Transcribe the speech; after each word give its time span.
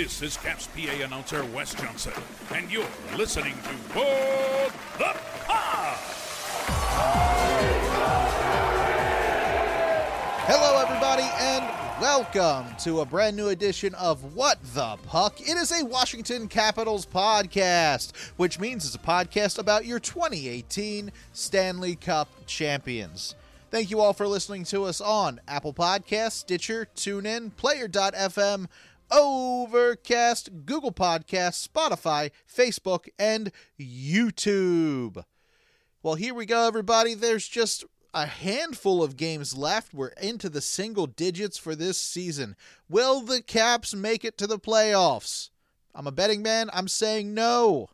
This 0.00 0.22
is 0.22 0.38
Caps 0.38 0.66
PA 0.68 1.04
announcer 1.04 1.44
Wes 1.44 1.74
Johnson, 1.74 2.14
and 2.54 2.72
you're 2.72 2.86
listening 3.18 3.52
to 3.52 3.98
What 3.98 4.72
the 4.96 5.14
Pod. 5.44 5.98
Hello, 10.46 10.80
everybody, 10.80 11.28
and 11.38 12.00
welcome 12.00 12.74
to 12.78 13.00
a 13.00 13.04
brand 13.04 13.36
new 13.36 13.48
edition 13.48 13.94
of 13.96 14.34
What 14.34 14.58
the 14.72 14.96
Puck. 15.06 15.38
It 15.38 15.58
is 15.58 15.70
a 15.70 15.84
Washington 15.84 16.48
Capitals 16.48 17.04
podcast, 17.04 18.16
which 18.38 18.58
means 18.58 18.86
it's 18.86 18.94
a 18.94 18.98
podcast 18.98 19.58
about 19.58 19.84
your 19.84 20.00
2018 20.00 21.12
Stanley 21.34 21.94
Cup 21.94 22.30
champions. 22.46 23.34
Thank 23.70 23.92
you 23.92 24.00
all 24.00 24.14
for 24.14 24.26
listening 24.26 24.64
to 24.64 24.82
us 24.84 25.00
on 25.00 25.40
Apple 25.46 25.72
Podcasts, 25.72 26.32
Stitcher, 26.32 26.88
TuneIn, 26.96 27.54
Player.fm, 27.54 28.66
Overcast, 29.10 30.64
Google 30.64 30.92
Podcasts, 30.92 31.66
Spotify, 31.66 32.30
Facebook, 32.48 33.08
and 33.18 33.50
YouTube. 33.78 35.24
Well, 36.02 36.14
here 36.14 36.34
we 36.34 36.46
go, 36.46 36.66
everybody. 36.66 37.14
There's 37.14 37.46
just 37.48 37.84
a 38.14 38.26
handful 38.26 39.02
of 39.02 39.16
games 39.16 39.56
left. 39.56 39.94
We're 39.94 40.08
into 40.20 40.48
the 40.48 40.60
single 40.60 41.06
digits 41.06 41.58
for 41.58 41.74
this 41.74 41.98
season. 41.98 42.56
Will 42.88 43.20
the 43.20 43.42
Caps 43.42 43.94
make 43.94 44.24
it 44.24 44.38
to 44.38 44.46
the 44.46 44.58
playoffs? 44.58 45.50
I'm 45.94 46.06
a 46.06 46.12
betting 46.12 46.42
man. 46.42 46.70
I'm 46.72 46.88
saying 46.88 47.34
no, 47.34 47.90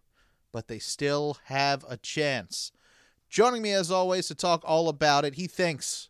but 0.53 0.69
they 0.69 0.79
still 0.79 1.39
have 1.45 1.85
a 1.89 1.97
chance. 1.97 2.73
Joining 3.29 3.63
me 3.63 3.73
as 3.73 3.91
always 3.91 4.29
to 4.29 4.35
talk 4.35 4.63
all 4.65 4.89
about 4.89 5.25
it, 5.25 5.35
he 5.35 5.47
thinks, 5.47 6.09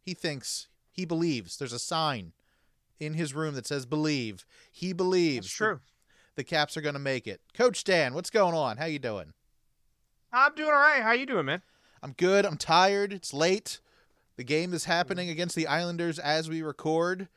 he 0.00 0.14
thinks, 0.14 0.68
he 0.90 1.04
believes. 1.04 1.56
There's 1.56 1.72
a 1.72 1.78
sign 1.78 2.32
in 3.00 3.14
his 3.14 3.34
room 3.34 3.54
that 3.54 3.66
says 3.66 3.86
believe. 3.86 4.44
He 4.70 4.92
believes. 4.92 5.46
That's 5.46 5.54
true. 5.54 5.80
The, 6.36 6.42
the 6.42 6.44
Caps 6.44 6.76
are 6.76 6.80
going 6.80 6.94
to 6.94 6.98
make 7.00 7.26
it. 7.26 7.40
Coach 7.54 7.84
Dan, 7.84 8.14
what's 8.14 8.30
going 8.30 8.54
on? 8.54 8.76
How 8.76 8.86
you 8.86 8.98
doing? 8.98 9.32
I'm 10.32 10.54
doing 10.54 10.68
all 10.68 10.74
right. 10.74 11.02
How 11.02 11.12
you 11.12 11.26
doing, 11.26 11.46
man? 11.46 11.62
I'm 12.02 12.12
good. 12.12 12.44
I'm 12.44 12.56
tired. 12.56 13.12
It's 13.12 13.32
late. 13.32 13.80
The 14.36 14.44
game 14.44 14.72
is 14.72 14.84
happening 14.84 15.30
against 15.30 15.56
the 15.56 15.66
Islanders 15.66 16.18
as 16.18 16.48
we 16.48 16.62
record. 16.62 17.28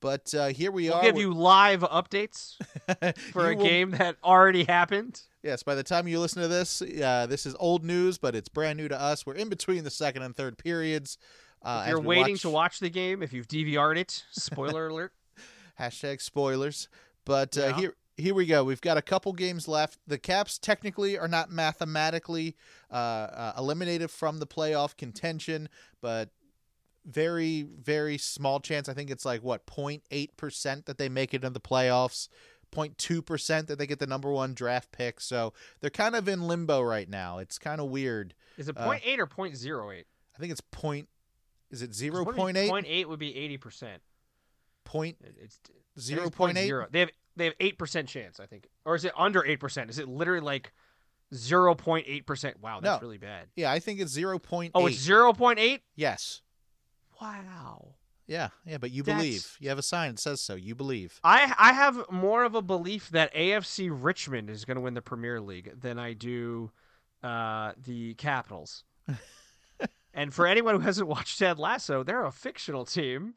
But 0.00 0.32
uh, 0.34 0.46
here 0.48 0.70
we 0.70 0.84
we'll 0.84 0.94
are. 0.94 1.02
give 1.02 1.16
you 1.18 1.32
live 1.32 1.80
updates 1.80 2.56
for 3.32 3.50
a 3.50 3.56
will- 3.56 3.64
game 3.64 3.90
that 3.92 4.16
already 4.22 4.64
happened. 4.64 5.20
Yes, 5.42 5.62
by 5.62 5.74
the 5.74 5.82
time 5.82 6.08
you 6.08 6.18
listen 6.18 6.42
to 6.42 6.48
this, 6.48 6.82
uh, 6.82 7.26
this 7.28 7.46
is 7.46 7.54
old 7.60 7.84
news, 7.84 8.18
but 8.18 8.34
it's 8.34 8.48
brand 8.48 8.78
new 8.78 8.88
to 8.88 9.00
us. 9.00 9.24
We're 9.24 9.34
in 9.34 9.48
between 9.48 9.84
the 9.84 9.90
second 9.90 10.22
and 10.22 10.34
third 10.34 10.58
periods. 10.58 11.18
Uh, 11.66 11.82
if 11.84 11.90
you're 11.90 12.00
waiting 12.00 12.34
watch- 12.34 12.42
to 12.42 12.50
watch 12.50 12.78
the 12.80 12.90
game, 12.90 13.22
if 13.22 13.32
you've 13.32 13.48
DVR'd 13.48 13.98
it, 13.98 14.24
spoiler 14.30 14.86
alert. 14.92 15.12
Hashtag 15.80 16.20
spoilers. 16.20 16.88
But 17.24 17.58
uh, 17.58 17.60
Yeah. 17.66 17.76
here 17.76 17.94
here 18.18 18.34
we 18.34 18.46
go. 18.46 18.64
We've 18.64 18.80
got 18.80 18.96
a 18.96 19.02
couple 19.02 19.32
games 19.34 19.68
left. 19.68 19.98
The 20.06 20.16
Caps 20.16 20.58
technically 20.58 21.18
are 21.18 21.28
not 21.28 21.50
mathematically 21.50 22.56
uh, 22.90 22.94
uh, 22.94 23.52
eliminated 23.58 24.10
from 24.10 24.38
the 24.38 24.46
playoff 24.46 24.96
contention, 24.96 25.68
but 26.00 26.30
very 27.04 27.62
very 27.62 28.16
small 28.18 28.58
chance. 28.60 28.88
I 28.88 28.94
think 28.94 29.10
it's 29.10 29.24
like 29.24 29.42
what 29.42 29.66
0.8 29.66 30.36
percent 30.36 30.86
that 30.86 30.98
they 30.98 31.08
make 31.08 31.34
it 31.34 31.38
into 31.38 31.50
the 31.50 31.60
playoffs. 31.60 32.28
0.2 32.74 33.24
percent 33.24 33.68
that 33.68 33.78
they 33.78 33.86
get 33.86 33.98
the 34.00 34.06
number 34.06 34.30
one 34.30 34.54
draft 34.54 34.92
pick. 34.92 35.20
So 35.20 35.52
they're 35.80 35.90
kind 35.90 36.16
of 36.16 36.28
in 36.28 36.46
limbo 36.48 36.80
right 36.82 37.08
now. 37.08 37.38
It's 37.38 37.58
kind 37.58 37.80
of 37.80 37.88
weird. 37.88 38.34
Is 38.56 38.68
it 38.68 38.76
Uh, 38.76 38.86
0.8 38.88 39.18
or 39.18 39.26
0.08? 39.26 40.04
I 40.34 40.38
think 40.38 40.50
it's 40.52 40.60
point. 40.60 41.08
Is 41.70 41.82
it 41.82 41.94
zero 41.94 42.24
what 42.24 42.36
point 42.36 42.56
is- 42.56 42.64
eight? 42.70 42.72
0.8 42.72 43.06
would 43.06 43.18
be 43.18 43.32
80%. 43.58 43.98
Point 44.84 45.16
It's 45.42 45.58
I 45.64 45.72
think 45.72 45.82
zero 46.00 46.26
it's 46.28 46.36
point 46.36 46.56
eight? 46.58 46.70
0.0. 46.70 46.90
They 46.92 47.00
have 47.00 47.10
they 47.36 47.44
have 47.46 47.58
8% 47.58 48.06
chance, 48.08 48.40
I 48.40 48.46
think. 48.46 48.66
Or 48.84 48.94
is 48.94 49.04
it 49.04 49.12
under 49.16 49.42
8%? 49.42 49.90
Is 49.90 49.98
it 49.98 50.08
literally 50.08 50.40
like 50.40 50.72
0.8%? 51.34 52.60
Wow, 52.60 52.80
that's 52.80 53.00
No. 53.02 53.06
really 53.06 53.18
bad. 53.18 53.48
Yeah, 53.56 53.70
I 53.72 53.78
think 53.78 54.00
it's 54.00 54.12
zero 54.12 54.38
point 54.38 54.72
eight. 54.74 54.80
Oh, 54.80 54.86
it's 54.86 54.96
0.8? 55.06 55.80
yes. 55.96 56.42
Wow. 57.20 57.94
Yeah, 58.26 58.48
yeah, 58.64 58.78
but 58.78 58.90
you 58.90 59.02
That's- 59.02 59.22
believe. 59.24 59.56
You 59.60 59.68
have 59.68 59.78
a 59.78 59.82
sign 59.82 60.12
that 60.12 60.18
says 60.20 60.40
so. 60.40 60.54
You 60.56 60.74
believe. 60.74 61.20
I 61.22 61.54
I 61.58 61.72
have 61.72 62.10
more 62.10 62.42
of 62.44 62.54
a 62.56 62.62
belief 62.62 63.08
that 63.10 63.32
AFC 63.34 63.88
Richmond 63.90 64.50
is 64.50 64.64
going 64.64 64.74
to 64.76 64.80
win 64.80 64.94
the 64.94 65.02
Premier 65.02 65.40
League 65.40 65.80
than 65.80 65.98
I 65.98 66.12
do 66.12 66.72
uh, 67.22 67.72
the 67.78 68.14
Capitals. 68.14 68.82
and 70.16 70.34
for 70.34 70.46
anyone 70.46 70.74
who 70.74 70.80
hasn't 70.80 71.06
watched 71.08 71.38
Ted 71.38 71.58
Lasso, 71.58 72.02
they're 72.02 72.24
a 72.24 72.32
fictional 72.32 72.84
team, 72.84 73.34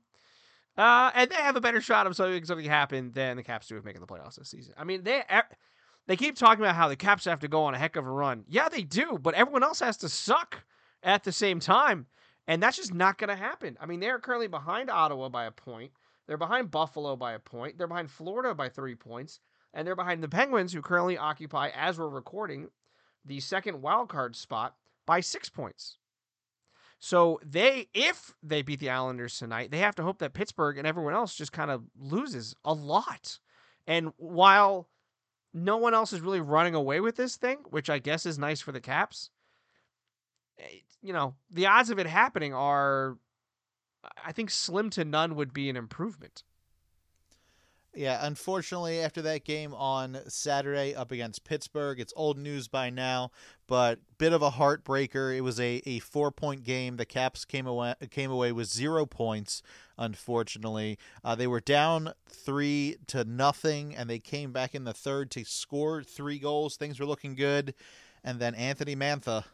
uh, 0.77 1.11
and 1.13 1.29
they 1.29 1.35
have 1.35 1.55
a 1.55 1.61
better 1.61 1.81
shot 1.81 2.07
of 2.07 2.15
something 2.15 2.43
something 2.45 2.65
happen 2.65 3.11
than 3.11 3.37
the 3.37 3.43
Caps 3.43 3.67
do 3.67 3.77
of 3.77 3.85
making 3.85 4.01
the 4.01 4.07
playoffs 4.07 4.35
this 4.35 4.49
season. 4.49 4.73
I 4.77 4.83
mean, 4.83 5.03
they 5.03 5.23
they 6.07 6.15
keep 6.15 6.35
talking 6.35 6.63
about 6.63 6.75
how 6.75 6.87
the 6.87 6.95
Caps 6.95 7.25
have 7.25 7.41
to 7.41 7.47
go 7.47 7.63
on 7.63 7.75
a 7.75 7.77
heck 7.77 7.95
of 7.95 8.07
a 8.07 8.11
run. 8.11 8.45
Yeah, 8.47 8.69
they 8.69 8.81
do, 8.81 9.19
but 9.21 9.35
everyone 9.35 9.61
else 9.61 9.79
has 9.81 9.97
to 9.97 10.09
suck 10.09 10.63
at 11.03 11.23
the 11.23 11.31
same 11.31 11.59
time. 11.59 12.07
And 12.47 12.63
that's 12.63 12.77
just 12.77 12.95
not 12.95 13.19
going 13.19 13.27
to 13.27 13.35
happen. 13.35 13.77
I 13.79 13.85
mean, 13.85 13.99
they're 13.99 14.17
currently 14.17 14.47
behind 14.47 14.89
Ottawa 14.89 15.29
by 15.29 15.45
a 15.45 15.51
point. 15.51 15.91
They're 16.25 16.35
behind 16.35 16.71
Buffalo 16.71 17.15
by 17.15 17.33
a 17.33 17.39
point. 17.39 17.77
They're 17.77 17.85
behind 17.85 18.09
Florida 18.09 18.55
by 18.55 18.69
three 18.69 18.95
points. 18.95 19.39
And 19.71 19.85
they're 19.85 19.95
behind 19.95 20.23
the 20.23 20.29
Penguins, 20.29 20.73
who 20.73 20.81
currently 20.81 21.15
occupy, 21.15 21.69
as 21.75 21.99
we're 21.99 22.09
recording, 22.09 22.69
the 23.23 23.39
second 23.39 23.79
wild 23.79 24.09
card 24.09 24.35
spot 24.35 24.75
by 25.05 25.19
six 25.19 25.47
points. 25.47 25.98
So 26.99 27.39
they, 27.45 27.87
if 27.93 28.35
they 28.43 28.61
beat 28.61 28.79
the 28.79 28.89
Islanders 28.89 29.37
tonight, 29.37 29.71
they 29.71 29.79
have 29.79 29.95
to 29.95 30.03
hope 30.03 30.19
that 30.19 30.33
Pittsburgh 30.33 30.77
and 30.77 30.85
everyone 30.85 31.13
else 31.13 31.33
just 31.33 31.53
kind 31.53 31.71
of 31.71 31.83
loses 31.97 32.55
a 32.65 32.73
lot. 32.73 33.39
And 33.87 34.11
while 34.17 34.89
no 35.53 35.77
one 35.77 35.93
else 35.93 36.11
is 36.11 36.21
really 36.21 36.41
running 36.41 36.75
away 36.75 36.99
with 36.99 37.15
this 37.15 37.37
thing, 37.37 37.59
which 37.69 37.89
I 37.89 37.99
guess 37.99 38.25
is 38.25 38.37
nice 38.37 38.59
for 38.59 38.73
the 38.73 38.81
Caps, 38.81 39.31
eh, 40.59 40.79
you 41.01 41.13
know, 41.13 41.35
the 41.49 41.67
odds 41.67 41.89
of 41.89 41.99
it 41.99 42.05
happening 42.05 42.53
are, 42.53 43.17
I 44.23 44.33
think, 44.33 44.51
slim 44.51 44.89
to 44.91 45.05
none 45.05 45.35
would 45.35 45.53
be 45.53 45.69
an 45.69 45.77
improvement. 45.77 46.43
Yeah, 47.95 48.19
unfortunately, 48.21 48.99
after 48.99 49.21
that 49.23 49.43
game 49.43 49.73
on 49.73 50.19
Saturday 50.27 50.93
up 50.93 51.11
against 51.11 51.43
Pittsburgh, 51.43 51.99
it's 51.99 52.13
old 52.15 52.37
news 52.37 52.67
by 52.67 52.91
now, 52.91 53.31
but 53.65 53.99
bit 54.19 54.31
of 54.31 54.43
a 54.43 54.51
heartbreaker. 54.51 55.35
It 55.35 55.41
was 55.41 55.59
a, 55.59 55.81
a 55.87 55.97
four 55.99 56.31
point 56.31 56.63
game. 56.63 56.97
The 56.97 57.05
Caps 57.05 57.45
came 57.45 57.65
away 57.65 57.95
came 58.11 58.29
away 58.29 58.51
with 58.51 58.67
zero 58.67 59.07
points. 59.07 59.63
Unfortunately, 59.97 60.99
uh, 61.23 61.33
they 61.33 61.47
were 61.47 61.59
down 61.59 62.13
three 62.29 62.97
to 63.07 63.23
nothing, 63.23 63.95
and 63.95 64.07
they 64.07 64.19
came 64.19 64.51
back 64.51 64.75
in 64.75 64.83
the 64.83 64.93
third 64.93 65.31
to 65.31 65.43
score 65.43 66.03
three 66.03 66.37
goals. 66.37 66.77
Things 66.77 66.99
were 66.99 67.07
looking 67.07 67.33
good, 67.33 67.73
and 68.23 68.39
then 68.39 68.53
Anthony 68.53 68.95
Mantha 68.95 69.45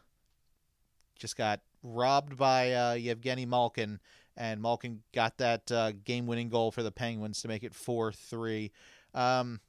just 1.18 1.38
got 1.38 1.60
robbed 1.94 2.36
by 2.36 2.72
uh, 2.72 2.92
Yevgeny 2.94 3.46
Malkin, 3.46 4.00
and 4.36 4.60
Malkin 4.60 5.02
got 5.14 5.38
that 5.38 5.70
uh, 5.72 5.92
game-winning 6.04 6.48
goal 6.48 6.70
for 6.70 6.82
the 6.82 6.90
Penguins 6.90 7.40
to 7.42 7.48
make 7.48 7.64
it 7.64 7.74
four-three. 7.74 8.72
Um, 9.14 9.60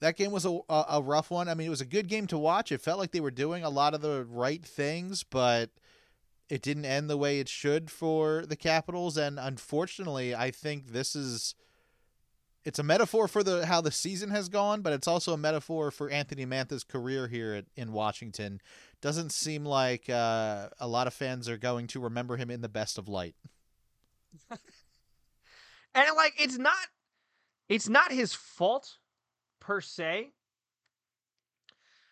that 0.00 0.16
game 0.16 0.32
was 0.32 0.44
a, 0.44 0.58
a 0.68 0.84
a 0.90 1.02
rough 1.02 1.30
one. 1.30 1.48
I 1.48 1.54
mean, 1.54 1.66
it 1.66 1.70
was 1.70 1.80
a 1.80 1.86
good 1.86 2.08
game 2.08 2.26
to 2.28 2.38
watch. 2.38 2.72
It 2.72 2.80
felt 2.80 2.98
like 2.98 3.12
they 3.12 3.20
were 3.20 3.30
doing 3.30 3.64
a 3.64 3.70
lot 3.70 3.94
of 3.94 4.00
the 4.00 4.26
right 4.28 4.64
things, 4.64 5.22
but 5.22 5.70
it 6.48 6.62
didn't 6.62 6.84
end 6.84 7.08
the 7.08 7.16
way 7.16 7.40
it 7.40 7.48
should 7.48 7.90
for 7.90 8.44
the 8.46 8.56
Capitals. 8.56 9.16
And 9.16 9.38
unfortunately, 9.38 10.34
I 10.34 10.50
think 10.50 10.92
this 10.92 11.16
is 11.16 11.54
it's 12.66 12.78
a 12.78 12.82
metaphor 12.82 13.28
for 13.28 13.42
the 13.42 13.64
how 13.64 13.80
the 13.80 13.90
season 13.90 14.30
has 14.30 14.48
gone, 14.48 14.82
but 14.82 14.92
it's 14.92 15.06
also 15.06 15.32
a 15.32 15.38
metaphor 15.38 15.90
for 15.90 16.10
Anthony 16.10 16.44
Mantha's 16.44 16.84
career 16.84 17.28
here 17.28 17.54
at, 17.54 17.64
in 17.76 17.92
Washington. 17.92 18.60
Doesn't 19.00 19.30
seem 19.30 19.64
like 19.64 20.10
uh, 20.10 20.68
a 20.80 20.88
lot 20.88 21.06
of 21.06 21.14
fans 21.14 21.48
are 21.48 21.56
going 21.56 21.86
to 21.88 22.00
remember 22.00 22.36
him 22.36 22.50
in 22.50 22.60
the 22.60 22.68
best 22.68 22.98
of 22.98 23.08
light. 23.08 23.36
And 25.96 26.14
like, 26.14 26.34
it's 26.38 26.58
not, 26.58 26.76
it's 27.70 27.88
not 27.88 28.12
his 28.12 28.34
fault 28.34 28.98
per 29.60 29.80
se. 29.80 30.32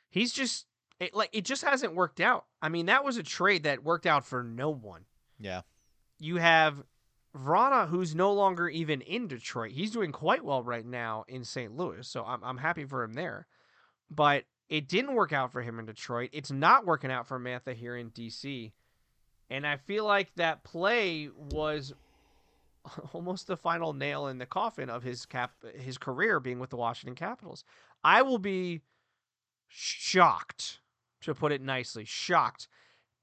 He's 0.08 0.32
just 0.32 0.64
it, 0.98 1.14
like 1.14 1.28
it 1.34 1.44
just 1.44 1.62
hasn't 1.62 1.94
worked 1.94 2.18
out. 2.18 2.46
I 2.62 2.70
mean, 2.70 2.86
that 2.86 3.04
was 3.04 3.18
a 3.18 3.22
trade 3.22 3.64
that 3.64 3.84
worked 3.84 4.06
out 4.06 4.24
for 4.24 4.42
no 4.42 4.70
one. 4.70 5.04
Yeah. 5.38 5.62
You 6.18 6.36
have 6.36 6.82
Vrana, 7.36 7.88
who's 7.88 8.14
no 8.14 8.32
longer 8.32 8.68
even 8.68 9.00
in 9.00 9.26
Detroit. 9.26 9.72
He's 9.72 9.90
doing 9.90 10.12
quite 10.12 10.44
well 10.44 10.62
right 10.62 10.86
now 10.86 11.24
in 11.26 11.44
St. 11.44 11.76
Louis, 11.76 12.06
so 12.06 12.24
I'm 12.24 12.42
I'm 12.44 12.58
happy 12.58 12.84
for 12.84 13.02
him 13.02 13.14
there. 13.14 13.46
But 14.10 14.44
it 14.68 14.88
didn't 14.88 15.14
work 15.14 15.32
out 15.32 15.52
for 15.52 15.62
him 15.62 15.78
in 15.78 15.86
Detroit. 15.86 16.30
It's 16.32 16.50
not 16.50 16.86
working 16.86 17.10
out 17.10 17.26
for 17.26 17.38
Mantha 17.38 17.74
here 17.74 17.96
in 17.96 18.10
DC. 18.10 18.72
And 19.50 19.66
I 19.66 19.76
feel 19.76 20.04
like 20.04 20.34
that 20.36 20.64
play 20.64 21.28
was 21.50 21.92
almost 23.12 23.46
the 23.46 23.56
final 23.56 23.92
nail 23.92 24.28
in 24.28 24.38
the 24.38 24.46
coffin 24.46 24.88
of 24.88 25.02
his 25.02 25.26
cap 25.26 25.52
his 25.74 25.98
career 25.98 26.40
being 26.40 26.58
with 26.58 26.70
the 26.70 26.76
Washington 26.76 27.14
Capitals. 27.14 27.64
I 28.02 28.22
will 28.22 28.38
be 28.38 28.82
shocked, 29.68 30.80
to 31.22 31.34
put 31.34 31.52
it 31.52 31.62
nicely, 31.62 32.04
shocked 32.04 32.68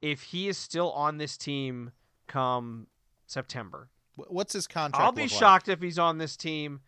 if 0.01 0.23
he 0.23 0.47
is 0.47 0.57
still 0.57 0.91
on 0.91 1.17
this 1.17 1.37
team 1.37 1.91
come 2.27 2.87
September. 3.27 3.89
Wh- 4.27 4.31
What's 4.31 4.53
his 4.53 4.67
contract? 4.67 5.03
I'll 5.03 5.11
be 5.11 5.23
look 5.23 5.31
like? 5.31 5.39
shocked 5.39 5.69
if 5.69 5.81
he's 5.81 5.99
on 5.99 6.17
this 6.17 6.35
team 6.37 6.81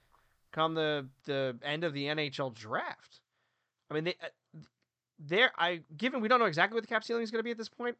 come 0.51 0.75
the 0.75 1.07
the 1.25 1.57
end 1.63 1.83
of 1.83 1.93
the 1.93 2.05
NHL 2.05 2.53
draft. 2.53 3.19
I 3.89 3.93
mean, 3.93 4.05
they 4.05 4.15
uh, 4.23 4.59
they're 5.19 5.51
I 5.57 5.81
given 5.97 6.21
we 6.21 6.27
don't 6.27 6.39
know 6.39 6.45
exactly 6.45 6.75
what 6.75 6.83
the 6.83 6.87
cap 6.87 7.03
ceiling 7.03 7.23
is 7.23 7.31
going 7.31 7.39
to 7.39 7.43
be 7.43 7.51
at 7.51 7.57
this 7.57 7.69
point. 7.69 7.97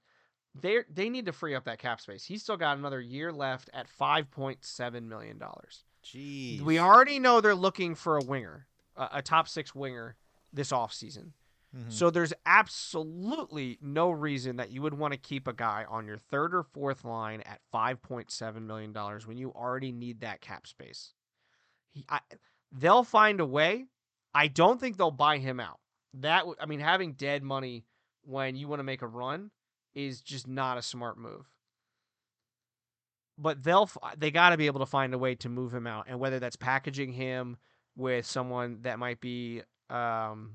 They 0.55 0.79
they 0.93 1.09
need 1.09 1.25
to 1.25 1.33
free 1.33 1.55
up 1.55 1.65
that 1.65 1.79
cap 1.79 1.99
space. 1.99 2.23
He's 2.23 2.43
still 2.43 2.57
got 2.57 2.77
another 2.77 3.01
year 3.01 3.31
left 3.31 3.69
at 3.73 3.89
five 3.89 4.29
point 4.31 4.59
seven 4.63 5.09
million 5.09 5.37
dollars. 5.37 5.83
Jeez. 6.05 6.61
We 6.61 6.79
already 6.79 7.19
know 7.19 7.41
they're 7.41 7.55
looking 7.55 7.95
for 7.95 8.17
a 8.17 8.23
winger, 8.23 8.67
a, 8.95 9.09
a 9.13 9.21
top 9.21 9.47
six 9.47 9.73
winger 9.73 10.15
this 10.51 10.71
offseason. 10.71 11.29
Mhm. 11.75 11.91
So 11.91 12.09
there's 12.11 12.33
absolutely 12.45 13.79
no 13.81 14.11
reason 14.11 14.57
that 14.57 14.69
you 14.71 14.81
would 14.83 14.93
want 14.93 15.13
to 15.13 15.17
keep 15.19 15.47
a 15.47 15.53
guy 15.53 15.85
on 15.89 16.05
your 16.05 16.17
third 16.17 16.53
or 16.53 16.63
fourth 16.63 17.03
line 17.03 17.41
at 17.41 17.61
five 17.71 18.01
point 18.01 18.29
seven 18.29 18.67
million 18.67 18.93
dollars 18.93 19.25
when 19.25 19.37
you 19.37 19.51
already 19.53 19.91
need 19.91 20.19
that 20.21 20.39
cap 20.41 20.67
space. 20.67 21.13
He, 21.91 22.05
I, 22.09 22.19
they'll 22.71 23.03
find 23.03 23.39
a 23.39 23.45
way. 23.45 23.87
I 24.35 24.47
don't 24.47 24.79
think 24.79 24.97
they'll 24.97 25.11
buy 25.11 25.37
him 25.39 25.59
out. 25.59 25.79
That 26.13 26.45
I 26.59 26.65
mean, 26.67 26.79
having 26.79 27.13
dead 27.13 27.41
money 27.43 27.85
when 28.21 28.55
you 28.55 28.67
want 28.67 28.79
to 28.79 28.83
make 28.83 29.01
a 29.01 29.07
run 29.07 29.49
is 29.95 30.21
just 30.21 30.47
not 30.47 30.77
a 30.77 30.81
smart 30.81 31.17
move. 31.17 31.49
But 33.37 33.63
they'll 33.63 33.89
they 34.15 34.29
got 34.29 34.51
to 34.51 34.57
be 34.57 34.67
able 34.67 34.79
to 34.81 34.85
find 34.85 35.13
a 35.13 35.17
way 35.17 35.33
to 35.35 35.49
move 35.49 35.73
him 35.73 35.87
out, 35.87 36.05
and 36.07 36.19
whether 36.19 36.39
that's 36.39 36.55
packaging 36.55 37.13
him 37.13 37.57
with 37.95 38.27
someone 38.27 38.79
that 38.81 38.99
might 38.99 39.19
be 39.21 39.63
um, 39.89 40.51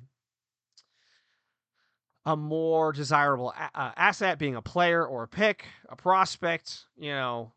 a 2.28 2.36
more 2.36 2.92
desirable 2.92 3.54
a- 3.58 3.80
uh, 3.80 3.92
asset, 3.96 4.38
being 4.38 4.54
a 4.54 4.60
player 4.60 5.04
or 5.04 5.22
a 5.22 5.28
pick, 5.28 5.64
a 5.88 5.96
prospect, 5.96 6.84
you 6.98 7.10
know, 7.10 7.52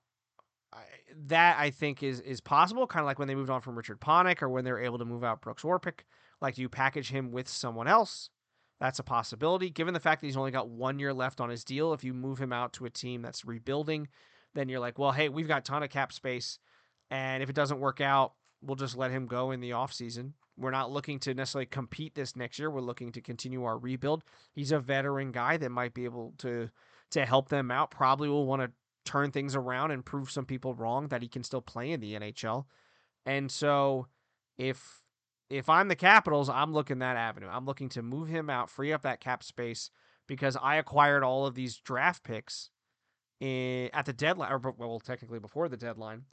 I, 0.72 0.84
that 1.28 1.60
I 1.60 1.72
think 1.72 2.02
is 2.04 2.22
is 2.22 2.40
possible. 2.40 2.88
Kind 2.88 3.02
of 3.02 3.06
like 3.06 3.20
when 3.20 3.28
they 3.28 3.36
moved 3.36 3.50
on 3.50 3.60
from 3.60 3.76
Richard 3.76 4.00
Panik, 4.00 4.42
or 4.42 4.48
when 4.48 4.64
they 4.64 4.72
were 4.72 4.82
able 4.82 4.98
to 5.00 5.06
move 5.06 5.26
out 5.26 5.42
Brooks 5.42 5.64
Orpik. 5.64 6.00
Like, 6.40 6.56
do 6.56 6.62
you 6.62 6.70
package 6.70 7.10
him 7.10 7.32
with 7.32 7.50
someone 7.50 7.90
else? 7.90 8.30
That's 8.80 9.00
a 9.00 9.04
possibility. 9.04 9.70
Given 9.70 9.94
the 9.94 10.00
fact 10.00 10.22
that 10.22 10.28
he's 10.28 10.38
only 10.38 10.52
got 10.52 10.70
one 10.70 11.00
year 11.00 11.14
left 11.14 11.42
on 11.42 11.50
his 11.50 11.66
deal, 11.66 11.92
if 11.92 12.06
you 12.06 12.14
move 12.14 12.40
him 12.40 12.54
out 12.54 12.72
to 12.74 12.86
a 12.86 12.90
team 12.90 13.22
that's 13.22 13.44
rebuilding, 13.44 14.08
then 14.56 14.70
you're 14.70 14.80
like, 14.80 14.98
well, 14.98 15.12
hey, 15.12 15.28
we've 15.28 15.50
got 15.50 15.66
ton 15.66 15.84
of 15.84 15.90
cap 15.90 16.14
space, 16.14 16.60
and 17.10 17.44
if 17.44 17.50
it 17.50 17.56
doesn't 17.56 17.82
work 17.82 18.00
out, 18.00 18.34
we'll 18.62 18.78
just 18.78 18.98
let 18.98 19.12
him 19.12 19.28
go 19.28 19.52
in 19.52 19.60
the 19.60 19.72
offseason. 19.72 20.32
We're 20.58 20.72
not 20.72 20.92
looking 20.92 21.20
to 21.20 21.34
necessarily 21.34 21.66
compete 21.66 22.16
this 22.16 22.36
next 22.36 22.60
year. 22.60 22.70
We're 22.70 22.82
looking 22.82 23.12
to 23.14 23.22
continue 23.22 23.64
our 23.64 23.78
rebuild. 23.78 24.24
He's 24.54 24.72
a 24.72 24.80
veteran 24.80 25.32
guy 25.32 25.58
that 25.58 25.70
might 25.70 25.94
be 25.94 26.06
able 26.06 26.34
to 26.40 26.70
to 27.12 27.26
help 27.26 27.50
them 27.50 27.72
out. 27.72 27.92
Probably 27.92 28.30
will 28.30 28.46
want 28.46 28.62
to 28.62 28.72
turn 29.06 29.32
things 29.32 29.56
around 29.56 29.92
and 29.92 30.06
prove 30.06 30.30
some 30.30 30.46
people 30.46 30.74
wrong 30.74 31.08
that 31.08 31.22
he 31.22 31.28
can 31.28 31.44
still 31.44 31.62
play 31.62 31.92
in 31.92 32.00
the 32.00 32.14
NHL. 32.14 32.66
And 33.26 33.52
so 33.52 34.08
if 34.58 35.02
if 35.50 35.70
I'm 35.70 35.90
the 35.90 35.96
Capitals, 35.96 36.50
I'm 36.50 36.74
looking 36.74 37.00
that 37.00 37.18
avenue. 37.18 37.50
I'm 37.52 37.66
looking 37.66 37.90
to 37.90 38.02
move 38.02 38.30
him 38.30 38.50
out, 38.50 38.70
free 38.70 38.94
up 38.94 39.02
that 39.02 39.20
cap 39.20 39.44
space 39.44 39.92
because 40.28 40.56
I 40.62 40.78
acquired 40.78 41.24
all 41.24 41.46
of 41.46 41.56
these 41.56 41.78
draft 41.78 42.24
picks 42.24 42.70
in, 43.42 43.90
at 43.92 44.06
the 44.06 44.14
deadline, 44.14 44.52
or 44.52 44.60
well, 44.78 45.00
technically 45.00 45.40
before 45.40 45.68
the 45.68 45.76
deadline, 45.76 46.24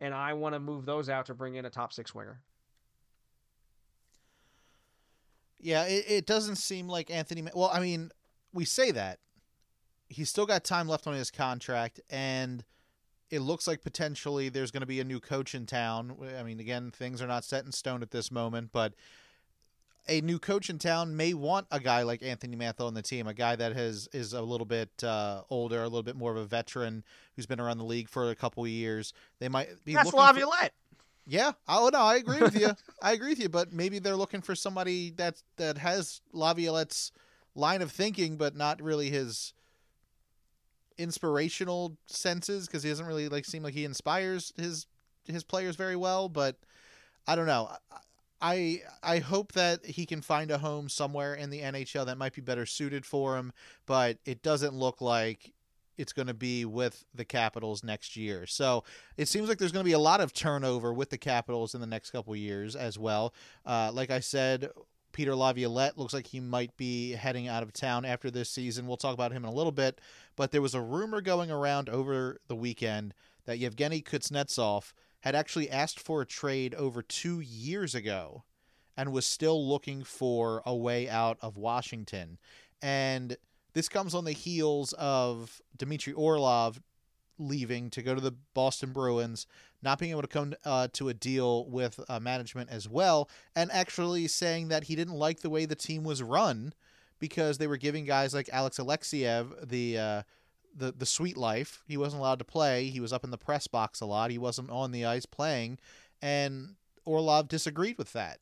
and 0.00 0.14
I 0.14 0.34
want 0.34 0.54
to 0.54 0.60
move 0.60 0.86
those 0.86 1.08
out 1.08 1.26
to 1.26 1.34
bring 1.34 1.56
in 1.56 1.64
a 1.64 1.70
top 1.70 1.92
six 1.92 2.14
winger. 2.14 2.40
Yeah, 5.60 5.84
it, 5.84 6.04
it 6.08 6.26
doesn't 6.26 6.56
seem 6.56 6.88
like 6.88 7.10
Anthony. 7.10 7.42
Ma- 7.42 7.50
Well, 7.54 7.70
I 7.72 7.80
mean, 7.80 8.10
we 8.52 8.64
say 8.64 8.90
that 8.92 9.18
he's 10.08 10.28
still 10.30 10.46
got 10.46 10.64
time 10.64 10.88
left 10.88 11.06
on 11.06 11.14
his 11.14 11.30
contract, 11.30 12.00
and 12.08 12.64
it 13.30 13.40
looks 13.40 13.66
like 13.66 13.82
potentially 13.82 14.48
there's 14.48 14.70
going 14.70 14.80
to 14.80 14.86
be 14.86 15.00
a 15.00 15.04
new 15.04 15.20
coach 15.20 15.54
in 15.54 15.66
town. 15.66 16.16
I 16.38 16.42
mean, 16.42 16.60
again, 16.60 16.90
things 16.90 17.20
are 17.20 17.26
not 17.26 17.44
set 17.44 17.64
in 17.64 17.72
stone 17.72 18.02
at 18.02 18.10
this 18.10 18.30
moment, 18.30 18.70
but 18.72 18.94
a 20.08 20.22
new 20.22 20.38
coach 20.38 20.70
in 20.70 20.78
town 20.78 21.14
may 21.16 21.34
want 21.34 21.66
a 21.70 21.78
guy 21.78 22.02
like 22.02 22.22
Anthony 22.22 22.56
Mantha 22.56 22.80
on 22.86 22.94
the 22.94 23.02
team, 23.02 23.26
a 23.26 23.34
guy 23.34 23.54
that 23.56 23.76
has 23.76 24.08
is 24.14 24.32
a 24.32 24.40
little 24.40 24.64
bit 24.64 25.04
uh, 25.04 25.42
older, 25.50 25.80
a 25.82 25.84
little 25.84 26.02
bit 26.02 26.16
more 26.16 26.30
of 26.30 26.38
a 26.38 26.46
veteran 26.46 27.04
who's 27.36 27.44
been 27.44 27.60
around 27.60 27.76
the 27.76 27.84
league 27.84 28.08
for 28.08 28.30
a 28.30 28.34
couple 28.34 28.62
of 28.64 28.70
years. 28.70 29.12
They 29.40 29.48
might 29.50 29.68
be 29.84 29.92
That's 29.92 30.06
looking 30.06 30.20
for- 30.20 30.26
Laviolette. 30.26 30.72
Yeah. 31.28 31.52
Oh 31.68 31.90
no, 31.92 32.00
I 32.00 32.16
agree 32.16 32.40
with 32.40 32.58
you. 32.58 32.70
I 33.02 33.12
agree 33.12 33.30
with 33.30 33.40
you, 33.40 33.50
but 33.50 33.72
maybe 33.72 33.98
they're 33.98 34.16
looking 34.16 34.40
for 34.40 34.54
somebody 34.54 35.10
that 35.12 35.42
that 35.58 35.78
has 35.78 36.22
Laviolette's 36.32 37.12
line 37.54 37.82
of 37.82 37.92
thinking, 37.92 38.36
but 38.36 38.56
not 38.56 38.82
really 38.82 39.10
his 39.10 39.52
inspirational 40.96 41.96
senses 42.06 42.66
because 42.66 42.82
he 42.82 42.88
doesn't 42.88 43.06
really 43.06 43.28
like 43.28 43.44
seem 43.44 43.62
like 43.62 43.74
he 43.74 43.84
inspires 43.84 44.52
his 44.56 44.86
his 45.26 45.44
players 45.44 45.76
very 45.76 45.96
well. 45.96 46.28
But 46.30 46.56
I 47.26 47.36
don't 47.36 47.46
know. 47.46 47.70
I 48.40 48.82
I 49.02 49.18
hope 49.18 49.52
that 49.52 49.84
he 49.84 50.06
can 50.06 50.22
find 50.22 50.50
a 50.50 50.58
home 50.58 50.88
somewhere 50.88 51.34
in 51.34 51.50
the 51.50 51.62
NHL 51.62 52.06
that 52.06 52.18
might 52.18 52.34
be 52.34 52.40
better 52.40 52.66
suited 52.66 53.04
for 53.04 53.36
him, 53.36 53.52
but 53.86 54.18
it 54.24 54.42
doesn't 54.42 54.74
look 54.74 55.00
like 55.02 55.52
it's 55.98 56.12
going 56.12 56.28
to 56.28 56.34
be 56.34 56.64
with 56.64 57.04
the 57.14 57.24
Capitals 57.24 57.84
next 57.84 58.16
year. 58.16 58.46
So 58.46 58.84
it 59.16 59.28
seems 59.28 59.48
like 59.48 59.58
there's 59.58 59.72
going 59.72 59.84
to 59.84 59.88
be 59.88 59.94
a 59.94 59.98
lot 59.98 60.20
of 60.20 60.32
turnover 60.32 60.94
with 60.94 61.10
the 61.10 61.18
Capitals 61.18 61.74
in 61.74 61.80
the 61.80 61.86
next 61.86 62.10
couple 62.10 62.34
years 62.34 62.76
as 62.76 62.98
well. 62.98 63.34
Uh, 63.66 63.90
like 63.92 64.10
I 64.10 64.20
said, 64.20 64.70
Peter 65.12 65.34
Laviolette 65.34 65.98
looks 65.98 66.14
like 66.14 66.28
he 66.28 66.40
might 66.40 66.76
be 66.76 67.12
heading 67.12 67.48
out 67.48 67.62
of 67.62 67.72
town 67.72 68.04
after 68.04 68.30
this 68.30 68.50
season. 68.50 68.86
We'll 68.86 68.96
talk 68.96 69.14
about 69.14 69.32
him 69.32 69.44
in 69.44 69.50
a 69.50 69.54
little 69.54 69.72
bit, 69.72 70.00
but 70.36 70.52
there 70.52 70.62
was 70.62 70.74
a 70.74 70.80
rumor 70.80 71.20
going 71.20 71.50
around 71.50 71.88
over 71.88 72.40
the 72.46 72.56
weekend 72.56 73.14
that 73.44 73.58
Yevgeny 73.58 74.02
Kuznetsov 74.02 74.92
had 75.20 75.34
actually 75.34 75.70
asked 75.70 75.98
for 75.98 76.22
a 76.22 76.26
trade 76.26 76.74
over 76.74 77.02
two 77.02 77.40
years 77.40 77.94
ago 77.94 78.44
and 78.96 79.12
was 79.12 79.26
still 79.26 79.66
looking 79.66 80.04
for 80.04 80.62
a 80.66 80.74
way 80.74 81.08
out 81.08 81.38
of 81.40 81.56
Washington. 81.56 82.38
And 82.82 83.36
this 83.74 83.88
comes 83.88 84.14
on 84.14 84.24
the 84.24 84.32
heels 84.32 84.92
of 84.94 85.60
Dmitry 85.76 86.12
Orlov 86.12 86.80
leaving 87.38 87.90
to 87.90 88.02
go 88.02 88.14
to 88.14 88.20
the 88.20 88.34
Boston 88.54 88.92
Bruins, 88.92 89.46
not 89.82 89.98
being 89.98 90.10
able 90.10 90.22
to 90.22 90.28
come 90.28 90.54
uh, 90.64 90.88
to 90.92 91.08
a 91.08 91.14
deal 91.14 91.68
with 91.68 92.00
uh, 92.08 92.18
management 92.18 92.70
as 92.70 92.88
well, 92.88 93.28
and 93.54 93.70
actually 93.70 94.26
saying 94.26 94.68
that 94.68 94.84
he 94.84 94.96
didn't 94.96 95.14
like 95.14 95.40
the 95.40 95.50
way 95.50 95.64
the 95.64 95.74
team 95.76 96.04
was 96.04 96.22
run 96.22 96.72
because 97.18 97.58
they 97.58 97.66
were 97.66 97.76
giving 97.76 98.04
guys 98.04 98.34
like 98.34 98.48
Alex 98.52 98.78
Alexeyev 98.78 99.68
the 99.68 99.98
uh, 99.98 100.22
the 100.74 100.92
the 100.92 101.06
sweet 101.06 101.36
life. 101.36 101.82
He 101.86 101.96
wasn't 101.96 102.20
allowed 102.20 102.38
to 102.40 102.44
play. 102.44 102.86
He 102.86 103.00
was 103.00 103.12
up 103.12 103.24
in 103.24 103.30
the 103.30 103.38
press 103.38 103.66
box 103.66 104.00
a 104.00 104.06
lot. 104.06 104.30
He 104.30 104.38
wasn't 104.38 104.70
on 104.70 104.92
the 104.92 105.04
ice 105.04 105.26
playing, 105.26 105.78
and 106.20 106.74
Orlov 107.04 107.48
disagreed 107.48 107.98
with 107.98 108.12
that. 108.12 108.38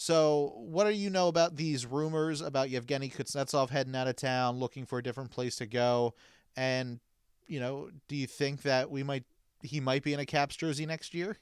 So, 0.00 0.54
what 0.56 0.84
do 0.84 0.92
you 0.92 1.10
know 1.10 1.28
about 1.28 1.56
these 1.56 1.84
rumors 1.84 2.40
about 2.40 2.70
Yevgeny 2.70 3.10
Kuznetsov 3.10 3.68
heading 3.68 3.94
out 3.94 4.08
of 4.08 4.16
town, 4.16 4.56
looking 4.56 4.86
for 4.86 4.98
a 4.98 5.02
different 5.02 5.30
place 5.30 5.56
to 5.56 5.66
go? 5.66 6.14
And, 6.56 7.00
you 7.46 7.60
know, 7.60 7.90
do 8.08 8.16
you 8.16 8.26
think 8.26 8.62
that 8.62 8.90
we 8.90 9.02
might 9.02 9.24
he 9.62 9.78
might 9.78 10.02
be 10.02 10.14
in 10.14 10.20
a 10.20 10.24
Caps 10.24 10.56
jersey 10.56 10.86
next 10.86 11.12
year? 11.12 11.36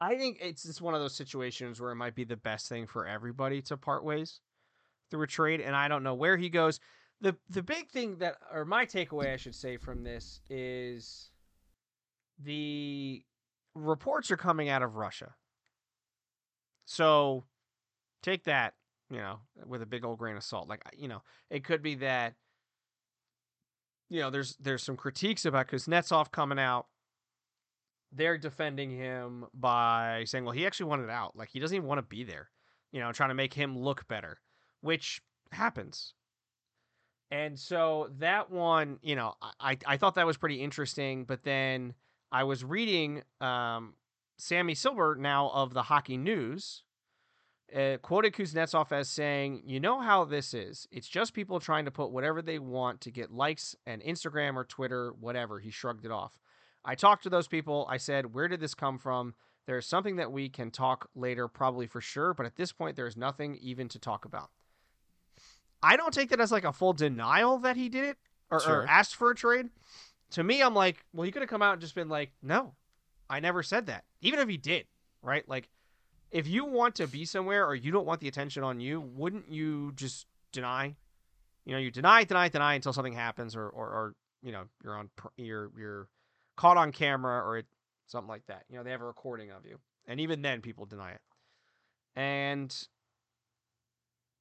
I 0.00 0.14
think 0.14 0.38
it's 0.40 0.62
just 0.62 0.80
one 0.80 0.94
of 0.94 1.00
those 1.00 1.16
situations 1.16 1.80
where 1.80 1.90
it 1.90 1.96
might 1.96 2.14
be 2.14 2.22
the 2.22 2.36
best 2.36 2.68
thing 2.68 2.86
for 2.86 3.08
everybody 3.08 3.60
to 3.62 3.76
part 3.76 4.04
ways 4.04 4.38
through 5.10 5.24
a 5.24 5.26
trade, 5.26 5.60
and 5.60 5.74
I 5.74 5.88
don't 5.88 6.04
know 6.04 6.14
where 6.14 6.36
he 6.36 6.48
goes. 6.48 6.78
the 7.20 7.36
The 7.50 7.64
big 7.64 7.88
thing 7.88 8.18
that, 8.18 8.36
or 8.52 8.64
my 8.64 8.86
takeaway, 8.86 9.32
I 9.32 9.36
should 9.36 9.56
say, 9.56 9.78
from 9.78 10.04
this 10.04 10.40
is 10.48 11.32
the 12.38 13.24
reports 13.74 14.30
are 14.30 14.36
coming 14.36 14.68
out 14.68 14.82
of 14.82 14.94
Russia. 14.94 15.34
So 16.84 17.44
take 18.22 18.44
that, 18.44 18.74
you 19.10 19.18
know, 19.18 19.40
with 19.66 19.82
a 19.82 19.86
big 19.86 20.04
old 20.04 20.18
grain 20.18 20.36
of 20.36 20.42
salt. 20.42 20.68
Like, 20.68 20.82
you 20.96 21.08
know, 21.08 21.22
it 21.50 21.64
could 21.64 21.82
be 21.82 21.96
that, 21.96 22.34
you 24.08 24.20
know, 24.20 24.30
there's 24.30 24.56
there's 24.56 24.82
some 24.82 24.96
critiques 24.96 25.44
about 25.44 25.68
Kuznetsov 25.68 26.30
coming 26.30 26.58
out 26.58 26.86
they're 28.12 28.38
defending 28.38 28.90
him 28.90 29.46
by 29.54 30.24
saying, 30.26 30.44
well, 30.44 30.52
he 30.52 30.66
actually 30.66 30.86
wanted 30.86 31.10
out. 31.10 31.36
Like 31.36 31.48
he 31.48 31.58
doesn't 31.58 31.74
even 31.74 31.88
want 31.88 31.98
to 31.98 32.02
be 32.02 32.24
there, 32.24 32.50
you 32.92 33.00
know, 33.00 33.10
trying 33.12 33.30
to 33.30 33.34
make 33.34 33.54
him 33.54 33.78
look 33.78 34.06
better, 34.06 34.38
which 34.82 35.22
happens. 35.50 36.14
And 37.30 37.58
so 37.58 38.10
that 38.18 38.50
one, 38.50 38.98
you 39.02 39.16
know, 39.16 39.34
I, 39.58 39.78
I 39.86 39.96
thought 39.96 40.16
that 40.16 40.26
was 40.26 40.36
pretty 40.36 40.62
interesting. 40.62 41.24
But 41.24 41.42
then 41.42 41.94
I 42.30 42.44
was 42.44 42.62
reading 42.62 43.22
um, 43.40 43.94
Sammi 44.42 44.74
Silber 44.74 45.16
now 45.18 45.50
of 45.50 45.72
the 45.72 45.84
Hockey 45.84 46.16
News 46.16 46.82
uh, 47.74 47.96
quoted 48.02 48.34
Kuznetsov 48.34 48.90
as 48.92 49.08
saying, 49.08 49.62
"You 49.64 49.78
know 49.78 50.00
how 50.00 50.24
this 50.24 50.52
is. 50.52 50.88
It's 50.90 51.08
just 51.08 51.32
people 51.32 51.60
trying 51.60 51.84
to 51.84 51.90
put 51.90 52.10
whatever 52.10 52.42
they 52.42 52.58
want 52.58 53.00
to 53.02 53.10
get 53.10 53.30
likes 53.30 53.76
and 53.86 54.02
Instagram 54.02 54.56
or 54.56 54.64
Twitter, 54.64 55.12
whatever." 55.12 55.60
He 55.60 55.70
shrugged 55.70 56.04
it 56.04 56.10
off. 56.10 56.38
I 56.84 56.94
talked 56.94 57.22
to 57.22 57.30
those 57.30 57.46
people. 57.46 57.86
I 57.88 57.96
said, 57.96 58.34
Where 58.34 58.48
did 58.48 58.60
this 58.60 58.74
come 58.74 58.98
from? 58.98 59.34
There's 59.66 59.86
something 59.86 60.16
that 60.16 60.32
we 60.32 60.48
can 60.48 60.72
talk 60.72 61.08
later, 61.14 61.46
probably 61.46 61.86
for 61.86 62.00
sure, 62.00 62.34
but 62.34 62.44
at 62.46 62.56
this 62.56 62.72
point, 62.72 62.96
there's 62.96 63.16
nothing 63.16 63.56
even 63.62 63.88
to 63.90 63.98
talk 64.00 64.24
about. 64.24 64.50
I 65.82 65.96
don't 65.96 66.12
take 66.12 66.30
that 66.30 66.40
as 66.40 66.50
like 66.50 66.64
a 66.64 66.72
full 66.72 66.92
denial 66.92 67.58
that 67.58 67.76
he 67.76 67.88
did 67.88 68.04
it 68.04 68.18
or, 68.50 68.60
Sure. 68.60 68.82
or 68.82 68.88
asked 68.88 69.14
for 69.14 69.30
a 69.30 69.34
trade. 69.36 69.68
To 70.32 70.42
me, 70.42 70.62
I'm 70.62 70.74
like, 70.74 71.04
Well, 71.12 71.24
he 71.24 71.30
could 71.30 71.42
have 71.42 71.48
come 71.48 71.62
out 71.62 71.74
and 71.74 71.80
just 71.80 71.94
been 71.94 72.08
like, 72.08 72.32
No, 72.42 72.74
I 73.32 73.40
never 73.40 73.62
said 73.62 73.86
that. 73.86 74.04
Even 74.20 74.40
if 74.40 74.48
he 74.48 74.58
did, 74.58 74.84
right? 75.22 75.48
Like, 75.48 75.70
if 76.30 76.46
you 76.46 76.66
want 76.66 76.96
to 76.96 77.06
be 77.06 77.24
somewhere 77.24 77.66
or 77.66 77.74
you 77.74 77.90
don't 77.90 78.04
want 78.04 78.20
the 78.20 78.28
attention 78.28 78.62
on 78.62 78.78
you, 78.78 79.00
wouldn't 79.00 79.50
you 79.50 79.92
just 79.96 80.26
deny? 80.52 80.94
You 81.64 81.72
know, 81.72 81.78
you 81.78 81.90
deny, 81.90 82.24
deny, 82.24 82.50
deny 82.50 82.74
until 82.74 82.92
something 82.92 83.14
happens, 83.14 83.56
or 83.56 83.66
or, 83.70 83.86
or 83.86 84.14
you 84.42 84.52
know, 84.52 84.64
you're 84.84 84.94
on 84.94 85.08
you're 85.38 85.70
you're 85.78 86.08
caught 86.56 86.76
on 86.76 86.92
camera 86.92 87.42
or 87.42 87.56
it, 87.56 87.66
something 88.06 88.28
like 88.28 88.44
that. 88.48 88.64
You 88.68 88.76
know, 88.76 88.82
they 88.82 88.90
have 88.90 89.00
a 89.00 89.06
recording 89.06 89.50
of 89.50 89.64
you, 89.64 89.78
and 90.06 90.20
even 90.20 90.42
then, 90.42 90.60
people 90.60 90.84
deny 90.84 91.12
it. 91.12 91.20
And 92.14 92.70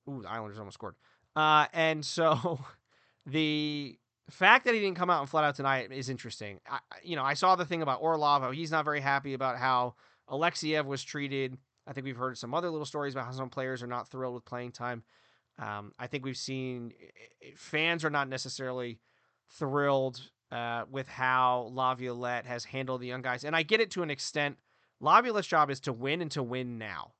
ooh, 0.09 0.21
the 0.21 0.29
Islanders 0.29 0.59
almost 0.59 0.73
scored. 0.73 0.95
Uh, 1.33 1.67
and 1.71 2.05
so 2.05 2.59
the 3.25 3.97
fact 4.31 4.65
that 4.65 4.73
he 4.73 4.79
didn't 4.79 4.97
come 4.97 5.09
out 5.09 5.21
and 5.21 5.29
flat 5.29 5.43
out 5.43 5.55
tonight 5.55 5.91
is 5.91 6.09
interesting. 6.09 6.59
I, 6.69 6.79
you 7.03 7.15
know, 7.15 7.23
I 7.23 7.33
saw 7.33 7.55
the 7.55 7.65
thing 7.65 7.81
about 7.81 8.01
Orlov. 8.01 8.51
He's 8.53 8.71
not 8.71 8.85
very 8.85 9.01
happy 9.01 9.33
about 9.33 9.57
how 9.57 9.95
Alexeyev 10.29 10.85
was 10.85 11.03
treated. 11.03 11.57
I 11.87 11.93
think 11.93 12.05
we've 12.05 12.17
heard 12.17 12.37
some 12.37 12.53
other 12.53 12.69
little 12.69 12.85
stories 12.85 13.13
about 13.13 13.25
how 13.25 13.31
some 13.31 13.49
players 13.49 13.83
are 13.83 13.87
not 13.87 14.09
thrilled 14.09 14.35
with 14.35 14.45
playing 14.45 14.71
time. 14.71 15.03
Um, 15.59 15.93
I 15.99 16.07
think 16.07 16.25
we've 16.25 16.37
seen 16.37 16.93
fans 17.55 18.05
are 18.05 18.09
not 18.09 18.29
necessarily 18.29 18.99
thrilled 19.49 20.21
uh, 20.51 20.85
with 20.89 21.07
how 21.07 21.69
Laviolette 21.71 22.45
has 22.45 22.65
handled 22.65 23.01
the 23.01 23.07
young 23.07 23.21
guys, 23.21 23.43
and 23.43 23.55
I 23.55 23.63
get 23.63 23.81
it 23.81 23.91
to 23.91 24.03
an 24.03 24.09
extent. 24.09 24.57
Laviolette's 24.99 25.47
job 25.47 25.69
is 25.69 25.79
to 25.81 25.93
win 25.93 26.21
and 26.21 26.31
to 26.31 26.43
win 26.43 26.77
now. 26.77 27.13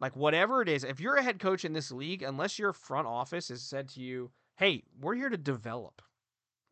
Like 0.00 0.14
whatever 0.14 0.62
it 0.62 0.68
is, 0.68 0.84
if 0.84 1.00
you're 1.00 1.16
a 1.16 1.22
head 1.22 1.38
coach 1.38 1.64
in 1.64 1.72
this 1.72 1.90
league, 1.90 2.22
unless 2.22 2.58
your 2.58 2.72
front 2.72 3.06
office 3.06 3.48
has 3.48 3.62
said 3.62 3.88
to 3.90 4.00
you, 4.00 4.30
"Hey, 4.56 4.84
we're 5.00 5.14
here 5.14 5.28
to 5.28 5.36
develop. 5.36 6.02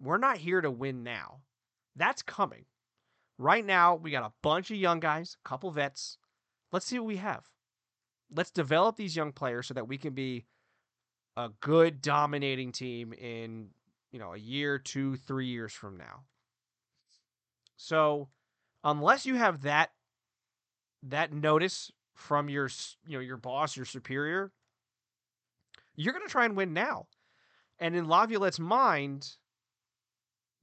We're 0.00 0.18
not 0.18 0.38
here 0.38 0.60
to 0.60 0.70
win 0.70 1.02
now." 1.02 1.42
That's 1.96 2.22
coming. 2.22 2.66
Right 3.38 3.64
now, 3.64 3.94
we 3.94 4.10
got 4.10 4.24
a 4.24 4.32
bunch 4.42 4.70
of 4.70 4.76
young 4.76 5.00
guys, 5.00 5.36
a 5.44 5.48
couple 5.48 5.70
vets. 5.70 6.18
Let's 6.72 6.86
see 6.86 6.98
what 6.98 7.06
we 7.06 7.16
have. 7.16 7.50
Let's 8.30 8.50
develop 8.50 8.96
these 8.96 9.16
young 9.16 9.32
players 9.32 9.66
so 9.66 9.74
that 9.74 9.88
we 9.88 9.98
can 9.98 10.14
be 10.14 10.46
a 11.36 11.50
good 11.60 12.00
dominating 12.00 12.72
team 12.72 13.12
in, 13.12 13.70
you 14.12 14.18
know, 14.18 14.34
a 14.34 14.38
year, 14.38 14.78
2, 14.78 15.16
3 15.16 15.46
years 15.46 15.72
from 15.72 15.96
now. 15.96 16.24
So, 17.76 18.28
unless 18.82 19.26
you 19.26 19.34
have 19.34 19.62
that 19.62 19.90
that 21.02 21.32
notice 21.32 21.92
from 22.14 22.48
your 22.48 22.68
you 23.06 23.18
know 23.18 23.20
your 23.20 23.36
boss, 23.36 23.76
your 23.76 23.84
superior, 23.84 24.52
you're 25.96 26.12
going 26.12 26.24
to 26.24 26.30
try 26.30 26.44
and 26.44 26.56
win 26.56 26.72
now. 26.72 27.08
And 27.78 27.96
in 27.96 28.06
Laviolette's 28.06 28.60
mind, 28.60 29.36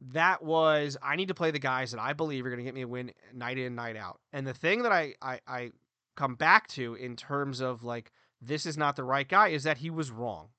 that 0.10 0.44
was 0.44 0.98
I 1.02 1.16
need 1.16 1.28
to 1.28 1.34
play 1.34 1.52
the 1.52 1.60
guys 1.60 1.92
that 1.92 2.00
I 2.00 2.14
believe 2.14 2.46
are 2.46 2.50
going 2.50 2.60
to 2.60 2.66
get 2.66 2.74
me 2.74 2.82
a 2.82 2.88
win 2.88 3.12
night 3.34 3.58
in 3.58 3.76
night 3.76 3.96
out. 3.96 4.20
And 4.34 4.48
the 4.48 4.54
thing 4.54 4.84
that 4.84 4.92
I, 4.92 5.14
I 5.22 5.40
I 5.48 5.72
come 6.16 6.36
back 6.36 6.68
to 6.70 6.96
in 6.96 7.16
terms 7.16 7.60
of 7.60 7.84
like 7.84 8.12
this 8.42 8.66
is 8.66 8.78
not 8.78 8.96
the 8.96 9.04
right 9.04 9.28
guy 9.28 9.50
is 9.50 9.64
that 9.64 9.78
he 9.78 9.90
was 9.90 10.12
wrong. 10.12 10.50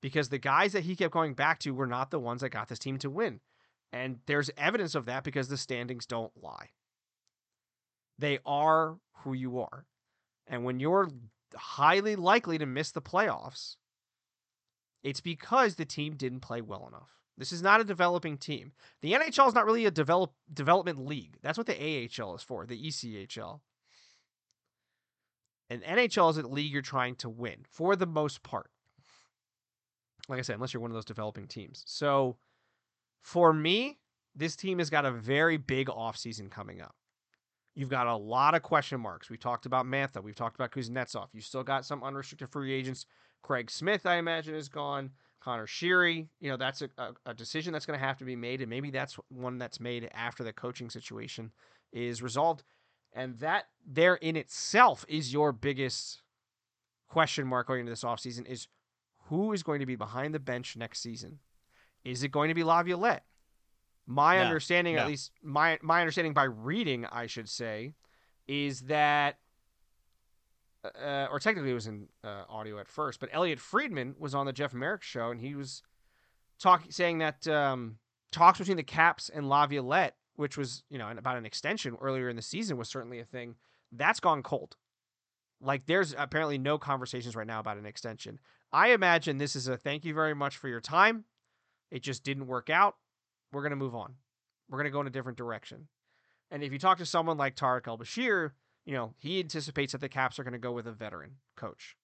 Because 0.00 0.28
the 0.28 0.38
guys 0.38 0.72
that 0.72 0.84
he 0.84 0.94
kept 0.94 1.12
going 1.12 1.34
back 1.34 1.58
to 1.60 1.74
were 1.74 1.86
not 1.86 2.10
the 2.10 2.20
ones 2.20 2.40
that 2.40 2.50
got 2.50 2.68
this 2.68 2.78
team 2.78 2.98
to 2.98 3.10
win. 3.10 3.40
And 3.92 4.20
there's 4.26 4.50
evidence 4.56 4.94
of 4.94 5.06
that 5.06 5.24
because 5.24 5.48
the 5.48 5.56
standings 5.56 6.06
don't 6.06 6.32
lie. 6.40 6.70
They 8.18 8.38
are 8.46 8.96
who 9.18 9.32
you 9.32 9.60
are. 9.60 9.86
And 10.46 10.64
when 10.64 10.78
you're 10.78 11.10
highly 11.54 12.16
likely 12.16 12.58
to 12.58 12.66
miss 12.66 12.92
the 12.92 13.02
playoffs, 13.02 13.76
it's 15.02 15.20
because 15.20 15.76
the 15.76 15.84
team 15.84 16.14
didn't 16.16 16.40
play 16.40 16.60
well 16.60 16.86
enough. 16.88 17.10
This 17.36 17.52
is 17.52 17.62
not 17.62 17.80
a 17.80 17.84
developing 17.84 18.36
team. 18.36 18.72
The 19.00 19.12
NHL 19.12 19.46
is 19.48 19.54
not 19.54 19.64
really 19.64 19.86
a 19.86 19.90
develop 19.92 20.32
development 20.52 21.06
league. 21.06 21.36
That's 21.40 21.56
what 21.56 21.68
the 21.68 21.74
AHL 22.20 22.34
is 22.34 22.42
for, 22.42 22.66
the 22.66 22.76
ECHL. 22.76 23.60
And 25.70 25.82
NHL 25.82 26.30
is 26.30 26.38
a 26.38 26.46
league 26.46 26.72
you're 26.72 26.82
trying 26.82 27.14
to 27.16 27.28
win 27.28 27.58
for 27.70 27.94
the 27.94 28.06
most 28.06 28.42
part. 28.42 28.70
Like 30.28 30.40
I 30.40 30.42
said, 30.42 30.54
unless 30.54 30.74
you're 30.74 30.80
one 30.80 30.90
of 30.90 30.96
those 30.96 31.04
developing 31.04 31.46
teams. 31.46 31.84
So 31.86 32.38
for 33.22 33.52
me, 33.52 33.98
this 34.34 34.56
team 34.56 34.78
has 34.78 34.90
got 34.90 35.04
a 35.04 35.10
very 35.12 35.56
big 35.56 35.88
offseason 35.88 36.50
coming 36.50 36.80
up. 36.80 36.94
You've 37.74 37.88
got 37.88 38.08
a 38.08 38.16
lot 38.16 38.54
of 38.54 38.62
question 38.62 39.00
marks. 39.00 39.30
We 39.30 39.36
talked 39.36 39.64
about 39.64 39.86
Mantha. 39.86 40.22
We've 40.22 40.34
talked 40.34 40.56
about 40.56 40.72
Kuznetsov. 40.72 41.28
You 41.32 41.40
still 41.40 41.62
got 41.62 41.84
some 41.84 42.02
unrestricted 42.02 42.50
free 42.50 42.72
agents. 42.72 43.06
Craig 43.42 43.70
Smith, 43.70 44.06
I 44.06 44.16
imagine, 44.16 44.54
is 44.54 44.68
gone. 44.68 45.10
Connor 45.40 45.66
Sheary, 45.66 46.28
you 46.40 46.50
know, 46.50 46.56
that's 46.56 46.82
a, 46.82 46.90
a, 46.98 47.12
a 47.26 47.34
decision 47.34 47.72
that's 47.72 47.86
going 47.86 47.98
to 47.98 48.04
have 48.04 48.18
to 48.18 48.24
be 48.24 48.36
made. 48.36 48.60
And 48.60 48.68
maybe 48.68 48.90
that's 48.90 49.18
one 49.28 49.58
that's 49.58 49.80
made 49.80 50.10
after 50.12 50.44
the 50.44 50.52
coaching 50.52 50.90
situation 50.90 51.52
is 51.92 52.22
resolved. 52.22 52.64
And 53.14 53.38
that 53.38 53.66
there 53.86 54.16
in 54.16 54.36
itself 54.36 55.04
is 55.08 55.32
your 55.32 55.52
biggest 55.52 56.22
question 57.08 57.46
mark 57.46 57.68
going 57.68 57.80
into 57.80 57.90
this 57.90 58.04
offseason 58.04 58.46
is 58.46 58.68
who 59.28 59.52
is 59.52 59.62
going 59.62 59.80
to 59.80 59.86
be 59.86 59.96
behind 59.96 60.34
the 60.34 60.38
bench 60.38 60.76
next 60.76 61.00
season? 61.00 61.38
Is 62.04 62.22
it 62.22 62.32
going 62.32 62.48
to 62.48 62.54
be 62.54 62.64
Laviolette? 62.64 63.24
My 64.06 64.36
no, 64.36 64.44
understanding, 64.44 64.96
no. 64.96 65.02
at 65.02 65.08
least 65.08 65.32
my 65.42 65.78
my 65.82 66.00
understanding 66.00 66.32
by 66.32 66.44
reading, 66.44 67.04
I 67.06 67.26
should 67.26 67.48
say, 67.48 67.94
is 68.46 68.80
that 68.82 69.38
uh, 70.94 71.28
or 71.30 71.38
technically 71.38 71.70
it 71.70 71.74
was 71.74 71.86
in 71.86 72.08
uh, 72.24 72.44
audio 72.48 72.78
at 72.78 72.88
first, 72.88 73.20
but 73.20 73.28
Elliotte 73.32 73.60
Friedman 73.60 74.14
was 74.18 74.34
on 74.34 74.46
the 74.46 74.52
Jeff 74.52 74.72
Marek 74.72 75.02
show, 75.02 75.30
and 75.30 75.40
he 75.40 75.54
was 75.54 75.82
talking, 76.58 76.90
saying 76.90 77.18
that 77.18 77.46
um, 77.48 77.98
talks 78.32 78.58
between 78.58 78.76
the 78.76 78.82
Caps 78.82 79.28
and 79.28 79.48
Laviolette, 79.48 80.16
which 80.36 80.56
was 80.56 80.82
you 80.90 80.98
know 80.98 81.08
about 81.10 81.36
an 81.36 81.46
extension 81.46 81.96
earlier 82.00 82.28
in 82.28 82.36
the 82.36 82.42
season, 82.42 82.76
was 82.76 82.88
certainly 82.88 83.20
a 83.20 83.24
thing. 83.24 83.56
That's 83.92 84.20
gone 84.20 84.42
cold. 84.42 84.76
Like 85.60 85.86
there's 85.86 86.14
apparently 86.16 86.58
no 86.58 86.78
conversations 86.78 87.34
right 87.34 87.46
now 87.46 87.60
about 87.60 87.78
an 87.78 87.86
extension. 87.86 88.38
I 88.72 88.88
imagine 88.88 89.38
this 89.38 89.56
is 89.56 89.66
a 89.66 89.76
thank 89.76 90.04
you 90.04 90.14
very 90.14 90.34
much 90.34 90.56
for 90.56 90.68
your 90.68 90.80
time. 90.80 91.24
It 91.90 92.02
just 92.02 92.22
didn't 92.22 92.46
work 92.46 92.70
out. 92.70 92.96
We're 93.52 93.62
gonna 93.62 93.76
move 93.76 93.94
on. 93.94 94.14
We're 94.68 94.78
gonna 94.78 94.90
go 94.90 95.00
in 95.00 95.06
a 95.06 95.10
different 95.10 95.38
direction. 95.38 95.88
And 96.50 96.62
if 96.62 96.72
you 96.72 96.78
talk 96.78 96.98
to 96.98 97.06
someone 97.06 97.36
like 97.36 97.56
Tarik 97.56 97.86
El 97.88 97.98
Bashir, 97.98 98.52
you 98.88 98.94
know, 98.94 99.12
he 99.18 99.38
anticipates 99.38 99.92
that 99.92 100.00
the 100.00 100.08
Caps 100.08 100.38
are 100.38 100.44
going 100.44 100.54
to 100.54 100.58
go 100.58 100.72
with 100.72 100.86
a 100.86 100.92
veteran 100.92 101.32
coach. 101.58 101.94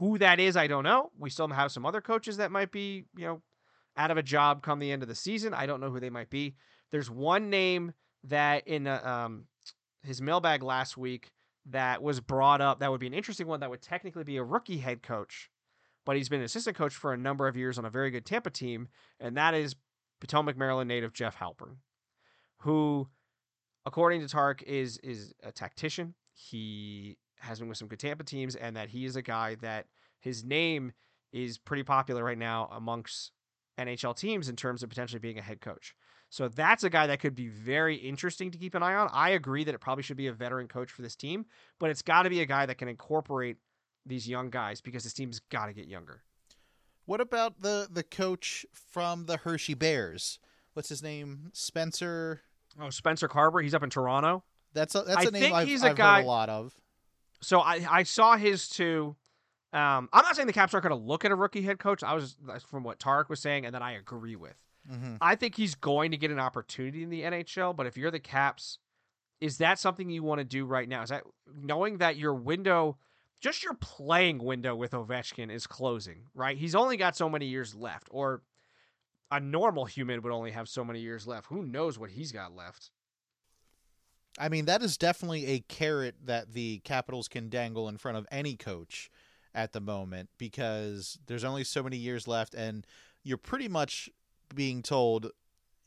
Who 0.00 0.18
that 0.18 0.40
is, 0.40 0.56
I 0.56 0.66
don't 0.66 0.82
know. 0.82 1.12
We 1.16 1.30
still 1.30 1.46
have 1.46 1.70
some 1.70 1.86
other 1.86 2.00
coaches 2.00 2.38
that 2.38 2.50
might 2.50 2.72
be, 2.72 3.04
you 3.16 3.24
know, 3.24 3.42
out 3.96 4.10
of 4.10 4.16
a 4.16 4.22
job 4.24 4.60
come 4.64 4.80
the 4.80 4.90
end 4.90 5.02
of 5.02 5.08
the 5.08 5.14
season. 5.14 5.54
I 5.54 5.66
don't 5.66 5.80
know 5.80 5.90
who 5.90 6.00
they 6.00 6.10
might 6.10 6.30
be. 6.30 6.56
There's 6.90 7.08
one 7.08 7.48
name 7.48 7.92
that 8.24 8.66
in 8.66 8.88
uh, 8.88 9.00
um, 9.04 9.44
his 10.02 10.20
mailbag 10.20 10.64
last 10.64 10.96
week 10.96 11.30
that 11.66 12.02
was 12.02 12.18
brought 12.18 12.60
up 12.60 12.80
that 12.80 12.90
would 12.90 12.98
be 12.98 13.06
an 13.06 13.14
interesting 13.14 13.46
one 13.46 13.60
that 13.60 13.70
would 13.70 13.82
technically 13.82 14.24
be 14.24 14.38
a 14.38 14.42
rookie 14.42 14.78
head 14.78 15.04
coach, 15.04 15.48
but 16.04 16.16
he's 16.16 16.28
been 16.28 16.40
an 16.40 16.46
assistant 16.46 16.76
coach 16.76 16.94
for 16.94 17.12
a 17.12 17.16
number 17.16 17.46
of 17.46 17.56
years 17.56 17.78
on 17.78 17.84
a 17.84 17.90
very 17.90 18.10
good 18.10 18.26
Tampa 18.26 18.50
team, 18.50 18.88
and 19.20 19.36
that 19.36 19.54
is 19.54 19.76
Potomac, 20.20 20.56
Maryland 20.56 20.88
native 20.88 21.12
Jeff 21.12 21.38
Halpern, 21.38 21.76
who 22.62 23.08
according 23.86 24.20
to 24.20 24.28
Tark, 24.28 24.62
is 24.62 24.98
is 24.98 25.34
a 25.42 25.52
tactician. 25.52 26.14
He 26.34 27.16
has 27.40 27.58
been 27.58 27.68
with 27.68 27.78
some 27.78 27.88
good 27.88 28.00
Tampa 28.00 28.24
teams, 28.24 28.56
and 28.56 28.76
that 28.76 28.88
he 28.88 29.04
is 29.04 29.16
a 29.16 29.22
guy 29.22 29.56
that 29.56 29.86
his 30.20 30.44
name 30.44 30.92
is 31.32 31.58
pretty 31.58 31.82
popular 31.82 32.24
right 32.24 32.38
now 32.38 32.68
amongst 32.72 33.32
NHL 33.78 34.16
teams 34.16 34.48
in 34.48 34.56
terms 34.56 34.82
of 34.82 34.88
potentially 34.88 35.20
being 35.20 35.38
a 35.38 35.42
head 35.42 35.60
coach. 35.60 35.94
So 36.30 36.48
that's 36.48 36.84
a 36.84 36.90
guy 36.90 37.06
that 37.06 37.20
could 37.20 37.34
be 37.34 37.48
very 37.48 37.96
interesting 37.96 38.50
to 38.50 38.58
keep 38.58 38.74
an 38.74 38.82
eye 38.82 38.94
on. 38.94 39.08
I 39.12 39.30
agree 39.30 39.64
that 39.64 39.74
it 39.74 39.80
probably 39.80 40.02
should 40.02 40.16
be 40.16 40.26
a 40.26 40.32
veteran 40.32 40.68
coach 40.68 40.90
for 40.90 41.02
this 41.02 41.16
team, 41.16 41.46
but 41.78 41.90
it's 41.90 42.02
got 42.02 42.24
to 42.24 42.30
be 42.30 42.40
a 42.40 42.46
guy 42.46 42.66
that 42.66 42.76
can 42.76 42.88
incorporate 42.88 43.56
these 44.04 44.28
young 44.28 44.50
guys 44.50 44.80
because 44.80 45.04
this 45.04 45.14
team's 45.14 45.40
got 45.40 45.66
to 45.66 45.72
get 45.72 45.86
younger. 45.86 46.22
What 47.06 47.20
about 47.22 47.62
the 47.62 47.88
the 47.90 48.02
coach 48.02 48.66
from 48.72 49.24
the 49.24 49.38
Hershey 49.38 49.74
Bears? 49.74 50.38
What's 50.74 50.90
his 50.90 51.02
name? 51.02 51.50
Spencer 51.54 52.42
Oh, 52.80 52.90
Spencer 52.90 53.28
Carbery. 53.28 53.62
He's 53.64 53.74
up 53.74 53.82
in 53.82 53.90
Toronto. 53.90 54.44
That's 54.74 54.94
a, 54.94 55.02
that's 55.02 55.24
a 55.24 55.28
I 55.28 55.30
name 55.30 55.54
I've, 55.54 55.66
he's 55.66 55.82
a 55.82 55.90
I've 55.90 55.96
guy, 55.96 56.16
heard 56.16 56.24
a 56.24 56.28
lot 56.28 56.48
of. 56.48 56.74
So 57.40 57.60
I, 57.60 57.86
I 57.88 58.02
saw 58.02 58.36
his 58.36 58.68
too. 58.68 59.16
Um, 59.72 60.08
I'm 60.12 60.24
not 60.24 60.34
saying 60.34 60.46
the 60.46 60.52
Caps 60.52 60.72
aren't 60.72 60.86
going 60.86 60.98
to 60.98 61.06
look 61.06 61.24
at 61.24 61.30
a 61.30 61.34
rookie 61.34 61.62
head 61.62 61.78
coach. 61.78 62.02
I 62.02 62.14
was 62.14 62.36
from 62.66 62.84
what 62.84 62.98
Tarik 62.98 63.28
was 63.28 63.40
saying, 63.40 63.66
and 63.66 63.74
that 63.74 63.82
I 63.82 63.92
agree 63.92 64.36
with. 64.36 64.56
Mm-hmm. 64.90 65.16
I 65.20 65.34
think 65.34 65.54
he's 65.54 65.74
going 65.74 66.10
to 66.12 66.16
get 66.16 66.30
an 66.30 66.38
opportunity 66.38 67.02
in 67.02 67.10
the 67.10 67.22
NHL. 67.22 67.76
But 67.76 67.86
if 67.86 67.96
you're 67.96 68.10
the 68.10 68.18
Caps, 68.18 68.78
is 69.40 69.58
that 69.58 69.78
something 69.78 70.08
you 70.08 70.22
want 70.22 70.38
to 70.38 70.44
do 70.44 70.64
right 70.64 70.88
now? 70.88 71.02
Is 71.02 71.10
that 71.10 71.24
knowing 71.54 71.98
that 71.98 72.16
your 72.16 72.34
window, 72.34 72.96
just 73.40 73.62
your 73.62 73.74
playing 73.74 74.38
window 74.38 74.74
with 74.74 74.92
Ovechkin 74.92 75.50
is 75.50 75.66
closing, 75.66 76.22
right? 76.34 76.56
He's 76.56 76.74
only 76.74 76.96
got 76.96 77.16
so 77.16 77.28
many 77.28 77.46
years 77.46 77.74
left, 77.74 78.08
or 78.10 78.42
a 79.30 79.40
normal 79.40 79.84
human 79.84 80.22
would 80.22 80.32
only 80.32 80.52
have 80.52 80.68
so 80.68 80.84
many 80.84 81.00
years 81.00 81.26
left. 81.26 81.46
Who 81.48 81.62
knows 81.62 81.98
what 81.98 82.10
he's 82.10 82.32
got 82.32 82.54
left? 82.54 82.90
I 84.38 84.48
mean, 84.48 84.66
that 84.66 84.82
is 84.82 84.96
definitely 84.96 85.46
a 85.46 85.60
carrot 85.60 86.14
that 86.24 86.52
the 86.52 86.78
Capitals 86.84 87.28
can 87.28 87.48
dangle 87.48 87.88
in 87.88 87.98
front 87.98 88.18
of 88.18 88.26
any 88.30 88.56
coach 88.56 89.10
at 89.54 89.72
the 89.72 89.80
moment 89.80 90.28
because 90.38 91.18
there's 91.26 91.44
only 91.44 91.64
so 91.64 91.82
many 91.82 91.96
years 91.96 92.28
left, 92.28 92.54
and 92.54 92.86
you're 93.24 93.36
pretty 93.36 93.68
much 93.68 94.08
being 94.54 94.82
told 94.82 95.30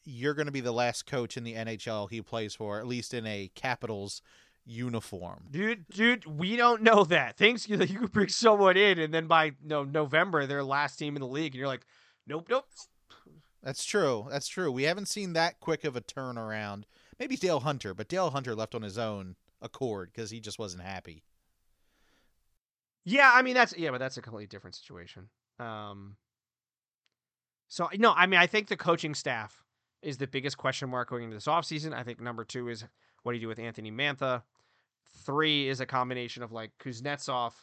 you're 0.04 0.34
going 0.34 0.48
to 0.48 0.52
be 0.52 0.62
the 0.62 0.72
last 0.72 1.06
coach 1.06 1.38
in 1.38 1.44
the 1.44 1.54
NHL 1.54 2.10
he 2.10 2.22
plays 2.22 2.56
for, 2.56 2.80
at 2.80 2.88
least 2.88 3.14
in 3.14 3.26
a 3.26 3.50
Capitals 3.56 4.22
uniform. 4.66 5.46
Dude, 5.50 5.86
dude, 5.90 6.26
we 6.26 6.56
don't 6.56 6.82
know 6.82 7.04
that. 7.06 7.38
Things 7.38 7.70
you 7.70 7.78
you 7.78 8.00
could 8.00 8.12
bring 8.12 8.30
someone 8.30 8.78
in, 8.78 9.00
and 9.00 9.14
then 9.14 9.28
by 9.28 9.54
no 9.64 9.84
November, 9.84 10.46
they're 10.46 10.64
last 10.64 10.98
team 10.98 11.16
in 11.16 11.22
the 11.22 11.28
league, 11.28 11.54
and 11.54 11.60
you're 11.60 11.68
like, 11.68 11.86
nope, 12.28 12.48
nope. 12.50 12.66
That's 13.64 13.86
true. 13.86 14.28
That's 14.30 14.48
true. 14.48 14.72
We 14.72 14.84
haven't 14.84 15.08
seen 15.08 15.34
that 15.34 15.60
quick 15.60 15.84
of 15.84 15.96
a 15.96 16.02
turnaround. 16.02 16.84
Maybe 17.20 17.36
Dale 17.36 17.60
Hunter, 17.60 17.94
but 17.94 18.08
Dale 18.08 18.32
Hunter 18.32 18.56
left 18.56 18.74
on 18.74 18.82
his 18.82 18.98
own 18.98 19.36
accord 19.62 20.10
because 20.14 20.32
he 20.32 20.40
just 20.40 20.58
wasn't 20.58 20.84
happy. 20.84 21.24
Yeah, 23.04 23.32
I 23.34 23.42
mean 23.42 23.56
that's 23.56 23.76
yeah, 23.78 23.92
but 23.92 24.00
that's 24.00 24.18
a 24.18 24.22
completely 24.22 24.48
different 24.48 24.76
situation. 24.76 25.30
Um, 25.60 26.16
so 27.68 27.90
no, 27.98 28.14
I 28.16 28.26
mean 28.28 28.40
I 28.40 28.48
think 28.48 28.68
the 28.68 28.78
coaching 28.78 29.14
staff 29.14 29.64
is 30.02 30.18
the 30.18 30.28
biggest 30.28 30.58
question 30.58 30.90
mark 30.90 31.10
going 31.10 31.24
into 31.24 31.36
this 31.36 31.46
offseason. 31.46 31.94
I 31.94 32.04
think 32.04 32.20
number 32.20 32.44
two 32.44 32.70
is 32.70 32.84
what 33.24 33.34
do 33.34 33.38
you 33.38 33.42
do 33.42 33.48
with 33.48 33.60
Anthony 33.60 33.92
Mantha? 33.92 34.44
Three 35.26 35.68
is 35.68 35.80
a 35.80 35.86
combination 35.86 36.42
of 36.42 36.52
like 36.52 36.72
Kuznetsov 36.80 37.54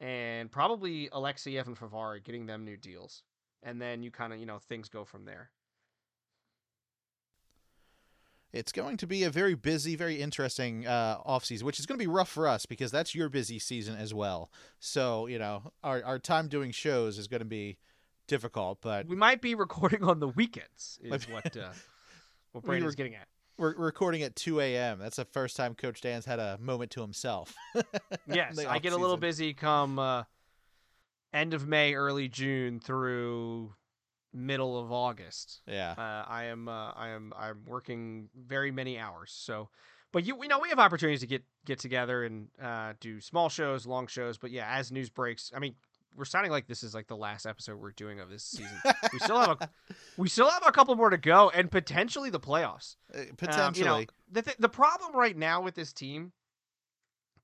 and 0.00 0.50
probably 0.50 1.08
Alexeyev 1.08 1.66
and 1.66 1.76
Fehervary 1.76 2.22
getting 2.22 2.46
them 2.46 2.64
new 2.64 2.76
deals. 2.76 3.22
And 3.62 3.80
then 3.80 4.02
you 4.02 4.10
kind 4.10 4.32
of, 4.32 4.38
you 4.38 4.46
know, 4.46 4.58
things 4.58 4.88
go 4.88 5.04
from 5.04 5.24
there. 5.24 5.50
It's 8.52 8.72
going 8.72 8.96
to 8.96 9.06
be 9.06 9.22
a 9.22 9.30
very 9.30 9.54
busy, 9.54 9.94
very 9.94 10.20
interesting 10.20 10.86
uh, 10.86 11.18
off 11.24 11.44
season, 11.44 11.66
which 11.66 11.78
is 11.78 11.86
going 11.86 11.98
to 11.98 12.02
be 12.02 12.10
rough 12.10 12.28
for 12.28 12.48
us 12.48 12.66
because 12.66 12.90
that's 12.90 13.14
your 13.14 13.28
busy 13.28 13.60
season 13.60 13.96
as 13.96 14.12
well. 14.12 14.50
So, 14.80 15.26
you 15.26 15.38
know, 15.38 15.72
our, 15.84 16.02
our 16.02 16.18
time 16.18 16.48
doing 16.48 16.72
shows 16.72 17.16
is 17.16 17.28
going 17.28 17.40
to 17.40 17.46
be 17.46 17.78
difficult, 18.26 18.78
but 18.80 19.06
we 19.06 19.14
might 19.14 19.40
be 19.40 19.54
recording 19.54 20.02
on 20.02 20.18
the 20.18 20.28
weekends, 20.28 20.98
is 21.02 21.28
what, 21.28 21.56
uh, 21.56 21.70
what 22.52 22.64
Brandon's 22.64 22.96
getting 22.96 23.14
at. 23.14 23.28
We're 23.56 23.74
recording 23.76 24.22
at 24.22 24.34
2 24.36 24.58
a.m. 24.60 24.98
That's 24.98 25.16
the 25.16 25.26
first 25.26 25.54
time 25.54 25.74
Coach 25.74 26.00
Dan's 26.00 26.24
had 26.24 26.38
a 26.38 26.58
moment 26.58 26.90
to 26.92 27.02
himself. 27.02 27.54
yes, 28.26 28.58
I 28.58 28.78
get 28.78 28.94
a 28.94 28.96
little 28.96 29.18
busy 29.18 29.52
come 29.52 29.98
uh, 29.98 30.24
end 31.32 31.54
of 31.54 31.66
May, 31.66 31.94
early 31.94 32.28
June 32.28 32.80
through 32.80 33.74
middle 34.32 34.78
of 34.78 34.92
August. 34.92 35.62
Yeah, 35.66 35.92
uh, 35.96 36.24
I 36.28 36.44
am 36.44 36.68
uh, 36.68 36.92
I 36.92 37.08
am 37.08 37.32
I'm 37.38 37.64
working 37.66 38.28
very 38.36 38.70
many 38.70 38.98
hours. 38.98 39.32
So, 39.34 39.68
but 40.12 40.24
you 40.24 40.36
we 40.36 40.48
know 40.48 40.58
we 40.58 40.68
have 40.68 40.78
opportunities 40.78 41.20
to 41.20 41.26
get 41.26 41.42
get 41.64 41.78
together 41.78 42.24
and 42.24 42.48
uh, 42.62 42.94
do 43.00 43.20
small 43.20 43.48
shows, 43.48 43.86
long 43.86 44.06
shows. 44.06 44.38
But 44.38 44.50
yeah, 44.50 44.66
as 44.68 44.92
news 44.92 45.10
breaks, 45.10 45.52
I 45.54 45.58
mean, 45.58 45.74
we're 46.16 46.24
sounding 46.24 46.50
like 46.50 46.66
this 46.66 46.82
is 46.82 46.94
like 46.94 47.06
the 47.06 47.16
last 47.16 47.46
episode 47.46 47.78
we're 47.78 47.92
doing 47.92 48.20
of 48.20 48.30
this 48.30 48.44
season. 48.44 48.76
we 49.12 49.18
still 49.20 49.38
have 49.38 49.60
a 49.60 49.68
we 50.16 50.28
still 50.28 50.48
have 50.48 50.62
a 50.66 50.72
couple 50.72 50.94
more 50.96 51.10
to 51.10 51.18
go, 51.18 51.50
and 51.50 51.70
potentially 51.70 52.30
the 52.30 52.40
playoffs. 52.40 52.96
Potentially, 53.36 53.62
um, 53.62 53.74
you 53.74 53.84
know, 53.84 54.04
the 54.30 54.42
th- 54.42 54.56
the 54.58 54.68
problem 54.68 55.14
right 55.14 55.36
now 55.36 55.62
with 55.62 55.74
this 55.74 55.92
team. 55.92 56.32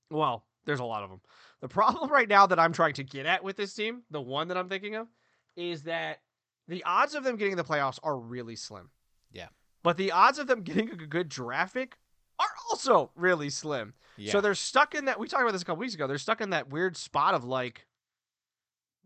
Well, 0.09 0.45
there's 0.65 0.79
a 0.79 0.85
lot 0.85 1.03
of 1.03 1.09
them. 1.09 1.21
The 1.61 1.67
problem 1.67 2.09
right 2.11 2.29
now 2.29 2.47
that 2.47 2.59
I'm 2.59 2.73
trying 2.73 2.93
to 2.93 3.03
get 3.03 3.25
at 3.25 3.43
with 3.43 3.57
this 3.57 3.73
team, 3.73 4.03
the 4.11 4.21
one 4.21 4.47
that 4.49 4.57
I'm 4.57 4.69
thinking 4.69 4.95
of, 4.95 5.07
is 5.55 5.83
that 5.83 6.19
the 6.67 6.83
odds 6.83 7.15
of 7.15 7.23
them 7.23 7.37
getting 7.37 7.55
the 7.55 7.63
playoffs 7.63 7.99
are 8.03 8.17
really 8.17 8.55
slim. 8.55 8.89
Yeah. 9.31 9.47
But 9.83 9.97
the 9.97 10.11
odds 10.11 10.39
of 10.39 10.47
them 10.47 10.61
getting 10.63 10.89
a 10.89 10.95
good 10.95 11.29
draft 11.29 11.73
pick 11.73 11.97
are 12.39 12.49
also 12.69 13.11
really 13.15 13.49
slim. 13.49 13.93
Yeah. 14.17 14.31
So 14.31 14.41
they're 14.41 14.55
stuck 14.55 14.95
in 14.95 15.05
that. 15.05 15.19
We 15.19 15.27
talked 15.27 15.43
about 15.43 15.53
this 15.53 15.61
a 15.61 15.65
couple 15.65 15.79
weeks 15.79 15.93
ago. 15.93 16.07
They're 16.07 16.17
stuck 16.17 16.41
in 16.41 16.51
that 16.51 16.69
weird 16.69 16.97
spot 16.97 17.33
of 17.33 17.43
like, 17.43 17.85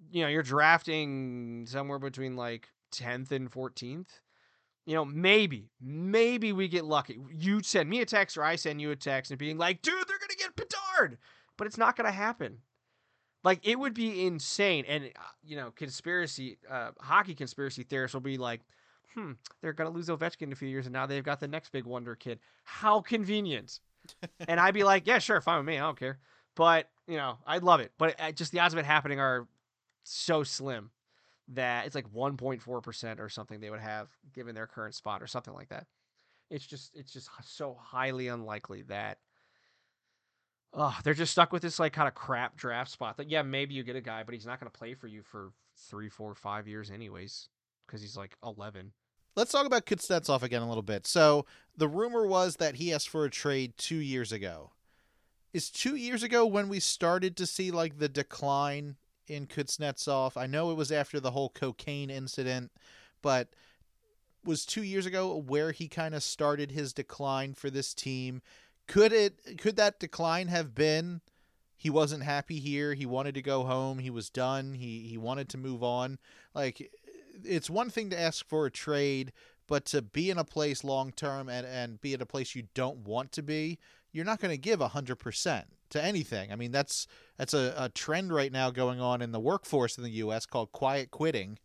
you 0.10 0.24
know, 0.24 0.28
you're 0.28 0.44
drafting 0.44 1.66
somewhere 1.68 2.00
between 2.00 2.36
like 2.36 2.70
10th 2.94 3.32
and 3.32 3.52
14th. 3.52 4.08
You 4.86 4.96
know, 4.96 5.06
maybe, 5.06 5.70
maybe 5.80 6.54
we 6.54 6.68
get 6.68 6.86
lucky. 6.86 7.20
You 7.32 7.62
send 7.62 7.88
me 7.90 8.02
a 8.02 8.06
text 8.06 8.36
or 8.36 8.44
I 8.44 8.56
send 8.56 8.82
you 8.82 8.90
a 8.90 8.96
text 8.96 9.30
and 9.32 9.38
being 9.38 9.58
like, 9.58 9.82
dude, 9.84 9.94
they're 9.94 10.18
going 10.18 10.30
to 10.30 10.38
get 10.38 10.56
Bedard. 10.56 11.20
But 11.62 11.68
it's 11.68 11.78
not 11.78 11.96
going 11.96 12.08
to 12.08 12.12
happen. 12.12 12.58
Like 13.44 13.60
it 13.62 13.78
would 13.78 13.94
be 13.94 14.26
insane, 14.26 14.84
and 14.88 15.04
uh, 15.16 15.22
you 15.44 15.56
know, 15.56 15.70
conspiracy, 15.70 16.58
uh, 16.68 16.90
hockey 17.00 17.36
conspiracy 17.36 17.84
theorists 17.84 18.16
will 18.16 18.22
be 18.22 18.40
like, 18.40 18.62
"Hmm, 19.14 19.34
they're 19.62 19.72
gonna 19.72 19.92
lose 19.92 20.10
Ovechkin 20.10 20.42
in 20.42 20.54
a 20.54 20.56
few 20.56 20.68
years, 20.68 20.88
and 20.88 20.94
now 20.94 21.06
they've 21.06 21.24
got 21.24 21.40
the 21.40 21.48
next 21.48 21.72
big 21.72 21.86
wonder 21.86 22.16
kid. 22.16 22.40
How 22.64 23.00
convenient!" 23.00 23.80
and 24.48 24.60
I'd 24.60 24.74
be 24.74 24.84
like, 24.84 25.06
"Yeah, 25.06 25.20
sure, 25.20 25.40
fine 25.40 25.58
with 25.58 25.68
me. 25.68 25.78
I 25.78 25.82
don't 25.82 26.00
care." 26.00 26.18
But 26.56 26.90
you 27.08 27.18
know, 27.18 27.38
I'd 27.46 27.62
love 27.62 27.80
it. 27.80 27.92
But 28.00 28.20
uh, 28.20 28.32
just 28.32 28.52
the 28.52 28.60
odds 28.60 28.74
of 28.74 28.80
it 28.80 28.86
happening 28.86 29.20
are 29.20 29.48
so 30.02 30.42
slim 30.42 30.90
that 31.50 31.86
it's 31.86 31.94
like 31.94 32.12
1.4 32.12 32.82
percent 32.82 33.20
or 33.20 33.30
something 33.30 33.60
they 33.60 33.70
would 33.70 33.82
have 33.82 34.08
given 34.34 34.56
their 34.56 34.66
current 34.66 34.96
spot 34.96 35.22
or 35.22 35.28
something 35.28 35.54
like 35.54 35.70
that. 35.70 35.86
It's 36.50 36.66
just 36.66 36.90
it's 36.96 37.14
just 37.14 37.30
so 37.44 37.78
highly 37.80 38.30
unlikely 38.30 38.82
that 38.84 39.20
oh, 40.74 40.98
they're 41.04 41.14
just 41.14 41.32
stuck 41.32 41.52
with 41.52 41.62
this 41.62 41.80
like 41.80 41.94
kind 41.94 42.08
of 42.08 42.16
crap 42.16 42.56
draft 42.58 42.92
spot. 42.92 43.18
That 43.18 43.30
yeah, 43.30 43.42
maybe 43.42 43.74
you 43.74 43.84
get 43.84 43.96
a 43.96 44.02
guy, 44.02 44.24
but 44.24 44.34
he's 44.34 44.46
not 44.46 44.60
going 44.60 44.72
to 44.72 44.78
play 44.78 44.94
for 44.94 45.08
you 45.08 45.22
for 45.24 45.52
three, 45.90 46.10
four, 46.10 46.34
five 46.36 46.68
years 46.68 46.92
anyways, 46.92 47.50
because 47.86 48.02
he's 48.02 48.18
like 48.18 48.36
eleven. 48.44 48.92
Let's 49.36 49.52
talk 49.52 49.66
about 49.66 49.86
Kuznetsov 49.86 50.44
again 50.44 50.62
a 50.62 50.68
little 50.68 50.84
bit. 50.84 51.08
So 51.08 51.46
the 51.78 51.88
rumor 51.88 52.28
was 52.28 52.58
that 52.58 52.76
he 52.76 52.94
asked 52.94 53.10
for 53.10 53.24
a 53.24 53.30
trade 53.30 53.74
two 53.78 53.98
years 53.98 54.32
ago. 54.32 54.72
Is 55.54 55.70
two 55.70 55.96
years 55.96 56.24
ago 56.24 56.46
when 56.46 56.70
we 56.70 56.80
started 56.80 57.38
to 57.38 57.46
see 57.46 57.72
like 57.72 58.00
the 58.00 58.10
decline 58.10 58.98
in 59.28 59.48
Kuznetsov? 59.48 60.36
I 60.36 60.48
know 60.48 60.72
it 60.72 60.78
was 60.78 60.92
after 60.92 61.20
the 61.20 61.32
whole 61.32 61.50
cocaine 61.50 62.10
incident, 62.10 62.72
but 63.22 63.50
was 64.44 64.66
two 64.66 64.84
years 64.84 65.06
ago 65.06 65.36
where 65.36 65.72
he 65.72 65.88
kind 65.88 66.16
of 66.16 66.24
started 66.24 66.72
his 66.72 66.94
decline 66.94 67.54
for 67.54 67.70
this 67.70 67.94
team 67.94 68.42
could 68.92 69.14
it 69.14 69.58
could 69.58 69.78
that 69.78 70.02
decline 70.02 70.50
have 70.50 70.76
been 70.76 71.22
he 71.78 71.90
wasn't 71.90 72.24
happy 72.24 72.60
here, 72.60 72.94
he 72.94 73.06
wanted 73.06 73.34
to 73.36 73.42
go 73.42 73.64
home, 73.64 74.00
he 74.00 74.10
was 74.10 74.30
done, 74.30 74.74
he 74.74 75.08
he 75.08 75.18
wanted 75.18 75.48
to 75.50 75.58
move 75.58 75.82
on. 75.82 76.20
Like 76.54 76.92
it's 77.44 77.70
one 77.70 77.90
thing 77.90 78.10
to 78.10 78.20
ask 78.20 78.46
for 78.46 78.66
a 78.66 78.72
trade, 78.72 79.32
but 79.66 79.86
to 79.86 80.02
be 80.02 80.30
in 80.30 80.38
a 80.38 80.44
place 80.44 80.84
long 80.84 81.14
term 81.14 81.48
and 81.48 81.66
and 81.66 82.02
be 82.02 82.14
at 82.14 82.22
a 82.22 82.26
place 82.26 82.54
you 82.54 82.64
don't 82.74 82.98
want 82.98 83.32
to 83.32 83.42
be, 83.42 83.80
you're 84.12 84.26
not 84.26 84.42
going 84.42 84.52
to 84.52 84.58
give 84.58 84.82
100% 84.82 85.64
to 85.92 86.04
anything. 86.04 86.52
I 86.52 86.58
mean, 86.58 86.74
that's 86.74 87.08
that's 87.38 87.54
a, 87.54 87.74
a 87.78 87.88
trend 87.88 88.34
right 88.34 88.52
now 88.52 88.72
going 88.72 89.00
on 89.00 89.22
in 89.22 89.32
the 89.32 89.40
workforce 89.40 89.98
in 89.98 90.04
the 90.04 90.12
US 90.26 90.46
called 90.46 90.74
quiet 90.74 91.12
quitting 91.12 91.58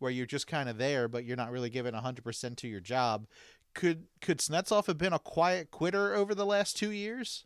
where 0.00 0.10
you're 0.10 0.26
just 0.26 0.48
kind 0.48 0.68
of 0.68 0.78
there 0.78 1.06
but 1.06 1.24
you're 1.24 1.36
not 1.36 1.52
really 1.52 1.70
giving 1.70 1.94
100% 1.94 2.56
to 2.56 2.66
your 2.66 2.80
job 2.80 3.24
could 3.74 4.04
could 4.20 4.38
Snetsov 4.38 4.86
have 4.86 4.98
been 4.98 5.12
a 5.12 5.18
quiet 5.18 5.70
quitter 5.70 6.14
over 6.14 6.34
the 6.34 6.46
last 6.46 6.76
two 6.76 6.90
years? 6.90 7.44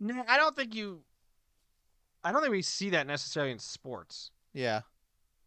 No, 0.00 0.24
I 0.28 0.36
don't 0.36 0.54
think 0.56 0.74
you. 0.74 1.00
I 2.22 2.32
don't 2.32 2.40
think 2.40 2.52
we 2.52 2.62
see 2.62 2.90
that 2.90 3.06
necessarily 3.06 3.52
in 3.52 3.58
sports. 3.58 4.30
Yeah. 4.52 4.80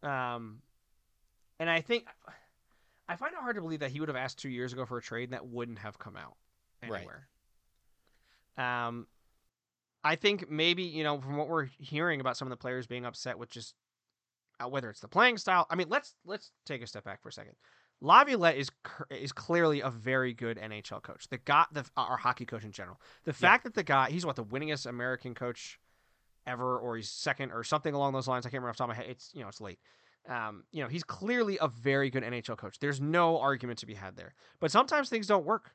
Um, 0.03 0.61
and 1.59 1.69
I 1.69 1.81
think 1.81 2.05
I 3.09 3.15
find 3.15 3.33
it 3.33 3.39
hard 3.39 3.55
to 3.55 3.61
believe 3.61 3.79
that 3.79 3.91
he 3.91 3.99
would 3.99 4.09
have 4.09 4.15
asked 4.15 4.37
two 4.39 4.49
years 4.49 4.73
ago 4.73 4.85
for 4.85 4.97
a 4.97 5.01
trade 5.01 5.25
and 5.25 5.33
that 5.33 5.47
wouldn't 5.47 5.79
have 5.79 5.97
come 5.97 6.15
out 6.15 6.35
anywhere. 6.83 7.27
Right. 8.57 8.87
Um, 8.87 9.07
I 10.03 10.15
think 10.15 10.49
maybe 10.49 10.83
you 10.83 11.03
know 11.03 11.19
from 11.19 11.37
what 11.37 11.49
we're 11.49 11.69
hearing 11.79 12.21
about 12.21 12.37
some 12.37 12.47
of 12.47 12.49
the 12.51 12.57
players 12.57 12.87
being 12.87 13.05
upset 13.05 13.37
with 13.37 13.49
just 13.49 13.75
uh, 14.59 14.67
whether 14.67 14.89
it's 14.89 14.99
the 14.99 15.07
playing 15.07 15.37
style. 15.37 15.67
I 15.69 15.75
mean, 15.75 15.87
let's 15.89 16.15
let's 16.25 16.51
take 16.65 16.81
a 16.81 16.87
step 16.87 17.03
back 17.03 17.21
for 17.21 17.29
a 17.29 17.33
second. 17.33 17.55
Laviolette 18.01 18.57
is 18.57 18.69
is 19.09 19.31
clearly 19.31 19.81
a 19.81 19.89
very 19.89 20.33
good 20.33 20.57
NHL 20.57 21.01
coach. 21.01 21.27
The 21.29 21.39
guy, 21.39 21.65
the 21.71 21.85
our 21.95 22.17
hockey 22.17 22.45
coach 22.45 22.63
in 22.63 22.71
general. 22.71 22.99
The 23.25 23.33
fact 23.33 23.63
yeah. 23.63 23.69
that 23.69 23.75
the 23.75 23.83
guy, 23.83 24.09
he's 24.11 24.25
what 24.25 24.35
the 24.35 24.43
winningest 24.43 24.85
American 24.85 25.33
coach 25.33 25.79
ever, 26.45 26.77
or 26.77 26.95
he's 26.95 27.09
second, 27.09 27.51
or 27.51 27.63
something 27.63 27.93
along 27.93 28.13
those 28.13 28.27
lines. 28.27 28.45
I 28.45 28.49
can't 28.49 28.61
remember 28.61 28.69
off 28.69 28.77
the 28.77 28.83
top 28.83 28.91
of 28.91 28.97
my 28.97 29.01
head. 29.01 29.11
It's 29.11 29.31
you 29.33 29.41
know 29.41 29.47
it's 29.47 29.61
late. 29.61 29.79
Um, 30.29 30.65
you 30.71 30.83
know 30.83 30.89
he's 30.89 31.03
clearly 31.03 31.57
a 31.59 31.67
very 31.67 32.09
good 32.09 32.23
NHL 32.23 32.57
coach. 32.57 32.77
There's 32.79 33.01
no 33.01 33.39
argument 33.39 33.79
to 33.79 33.87
be 33.87 33.95
had 33.95 34.15
there. 34.15 34.35
But 34.59 34.71
sometimes 34.71 35.09
things 35.09 35.27
don't 35.27 35.45
work. 35.45 35.71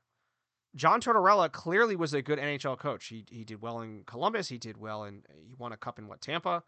John 0.77 1.01
Tortorella 1.01 1.51
clearly 1.51 1.97
was 1.97 2.15
a 2.15 2.23
good 2.23 2.39
NHL 2.39 2.79
coach. 2.79 3.07
He 3.07 3.25
he 3.29 3.45
did 3.45 3.61
well 3.61 3.81
in 3.81 4.05
Columbus. 4.07 4.49
He 4.49 4.59
did 4.59 4.77
well 4.77 5.05
in 5.05 5.23
he 5.35 5.55
won 5.59 5.73
a 5.73 5.77
cup 5.77 5.99
in 5.99 6.07
what 6.07 6.21
Tampa. 6.21 6.63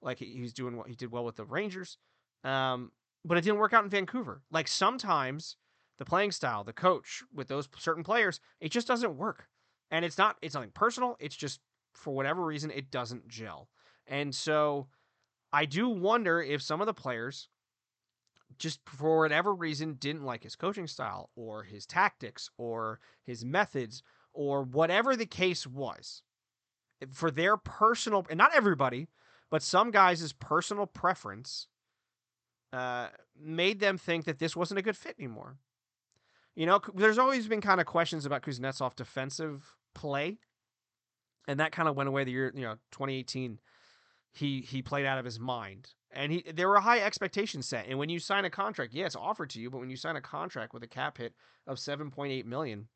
Like 0.00 0.18
he, 0.18 0.26
he's 0.26 0.52
doing 0.52 0.76
what 0.76 0.88
he 0.88 0.94
did 0.94 1.10
well 1.10 1.24
with 1.24 1.36
the 1.36 1.44
Rangers. 1.44 1.98
Um, 2.44 2.92
but 3.24 3.36
it 3.36 3.42
didn't 3.42 3.58
work 3.58 3.72
out 3.72 3.84
in 3.84 3.90
Vancouver. 3.90 4.42
Like 4.50 4.68
sometimes 4.68 5.56
the 5.98 6.04
playing 6.04 6.32
style, 6.32 6.64
the 6.64 6.72
coach 6.72 7.22
with 7.34 7.48
those 7.48 7.68
certain 7.78 8.04
players, 8.04 8.40
it 8.60 8.70
just 8.70 8.86
doesn't 8.86 9.16
work. 9.16 9.46
And 9.90 10.04
it's 10.04 10.18
not 10.18 10.36
it's 10.40 10.54
nothing 10.54 10.70
personal, 10.72 11.16
it's 11.20 11.36
just 11.36 11.60
for 11.94 12.14
whatever 12.14 12.44
reason 12.44 12.70
it 12.70 12.90
doesn't 12.90 13.28
gel. 13.28 13.68
And 14.06 14.34
so 14.34 14.88
I 15.52 15.64
do 15.64 15.88
wonder 15.88 16.40
if 16.40 16.62
some 16.62 16.80
of 16.80 16.86
the 16.86 16.94
players 16.94 17.48
just 18.58 18.80
for 18.86 19.20
whatever 19.20 19.54
reason 19.54 19.94
didn't 19.94 20.24
like 20.24 20.42
his 20.42 20.56
coaching 20.56 20.86
style 20.86 21.30
or 21.36 21.62
his 21.62 21.86
tactics 21.86 22.50
or 22.56 23.00
his 23.24 23.44
methods 23.44 24.02
or 24.32 24.62
whatever 24.62 25.16
the 25.16 25.26
case 25.26 25.66
was. 25.66 26.22
Eh, 27.02 27.06
for 27.12 27.30
their 27.30 27.56
personal 27.56 28.26
and 28.30 28.38
not 28.38 28.54
everybody, 28.54 29.08
but 29.50 29.62
some 29.62 29.90
guys' 29.90 30.32
personal 30.32 30.86
preference 30.86 31.66
uh, 32.72 33.08
made 33.40 33.80
them 33.80 33.98
think 33.98 34.24
that 34.24 34.38
this 34.38 34.54
wasn't 34.54 34.78
a 34.78 34.82
good 34.82 34.96
fit 34.96 35.16
anymore. 35.18 35.56
You 36.54 36.66
know, 36.66 36.80
there's 36.94 37.18
always 37.18 37.46
been 37.48 37.60
kind 37.60 37.80
of 37.80 37.86
questions 37.86 38.26
about 38.26 38.42
Kuznetsov 38.42 38.96
defensive 38.96 39.76
play 39.94 40.38
and 41.50 41.58
that 41.60 41.72
kind 41.72 41.88
of 41.88 41.96
went 41.96 42.08
away 42.08 42.22
the 42.22 42.30
year 42.30 42.52
you 42.54 42.62
know 42.62 42.74
2018. 42.92 43.58
He 44.32 44.60
he 44.60 44.82
played 44.82 45.04
out 45.04 45.18
of 45.18 45.24
his 45.24 45.40
mind, 45.40 45.88
and 46.12 46.30
he 46.30 46.44
there 46.54 46.68
were 46.68 46.78
high 46.78 47.00
expectations 47.00 47.66
set. 47.68 47.86
And 47.88 47.98
when 47.98 48.08
you 48.08 48.20
sign 48.20 48.44
a 48.44 48.50
contract, 48.50 48.94
yeah, 48.94 49.06
it's 49.06 49.16
offered 49.16 49.50
to 49.50 49.60
you, 49.60 49.70
but 49.70 49.78
when 49.78 49.90
you 49.90 49.96
sign 49.96 50.14
a 50.14 50.20
contract 50.20 50.72
with 50.72 50.84
a 50.84 50.88
cap 50.88 51.18
hit 51.18 51.34
of 51.66 51.78
7.8 51.78 52.44
million, 52.44 52.86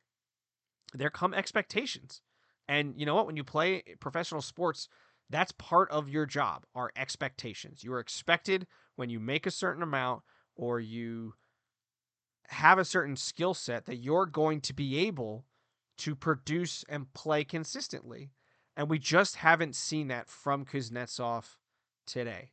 there 0.92 1.10
come 1.10 1.34
expectations. 1.34 2.20
And 2.68 2.94
you 2.96 3.04
know 3.04 3.16
what? 3.16 3.26
When 3.26 3.37
you 3.37 3.42
play 3.42 3.82
professional 3.98 4.40
sports, 4.40 4.88
that's 5.30 5.52
part 5.52 5.90
of 5.90 6.08
your 6.08 6.26
job, 6.26 6.64
are 6.74 6.92
expectations. 6.96 7.82
You 7.82 7.92
are 7.94 8.00
expected 8.00 8.66
when 8.96 9.10
you 9.10 9.18
make 9.18 9.46
a 9.46 9.50
certain 9.50 9.82
amount 9.82 10.22
or 10.56 10.80
you 10.80 11.34
have 12.48 12.78
a 12.78 12.84
certain 12.84 13.16
skill 13.16 13.54
set 13.54 13.87
that 13.87 13.96
you're 13.96 14.26
going 14.26 14.60
to 14.62 14.74
be 14.74 14.98
able 15.06 15.46
to 15.98 16.14
produce 16.14 16.84
and 16.88 17.12
play 17.14 17.44
consistently. 17.44 18.30
And 18.76 18.90
we 18.90 18.98
just 18.98 19.37
haven't 19.37 19.76
seen 19.76 20.08
that 20.08 20.28
from 20.28 20.64
Kuznetsov 20.64 21.56
today, 22.06 22.52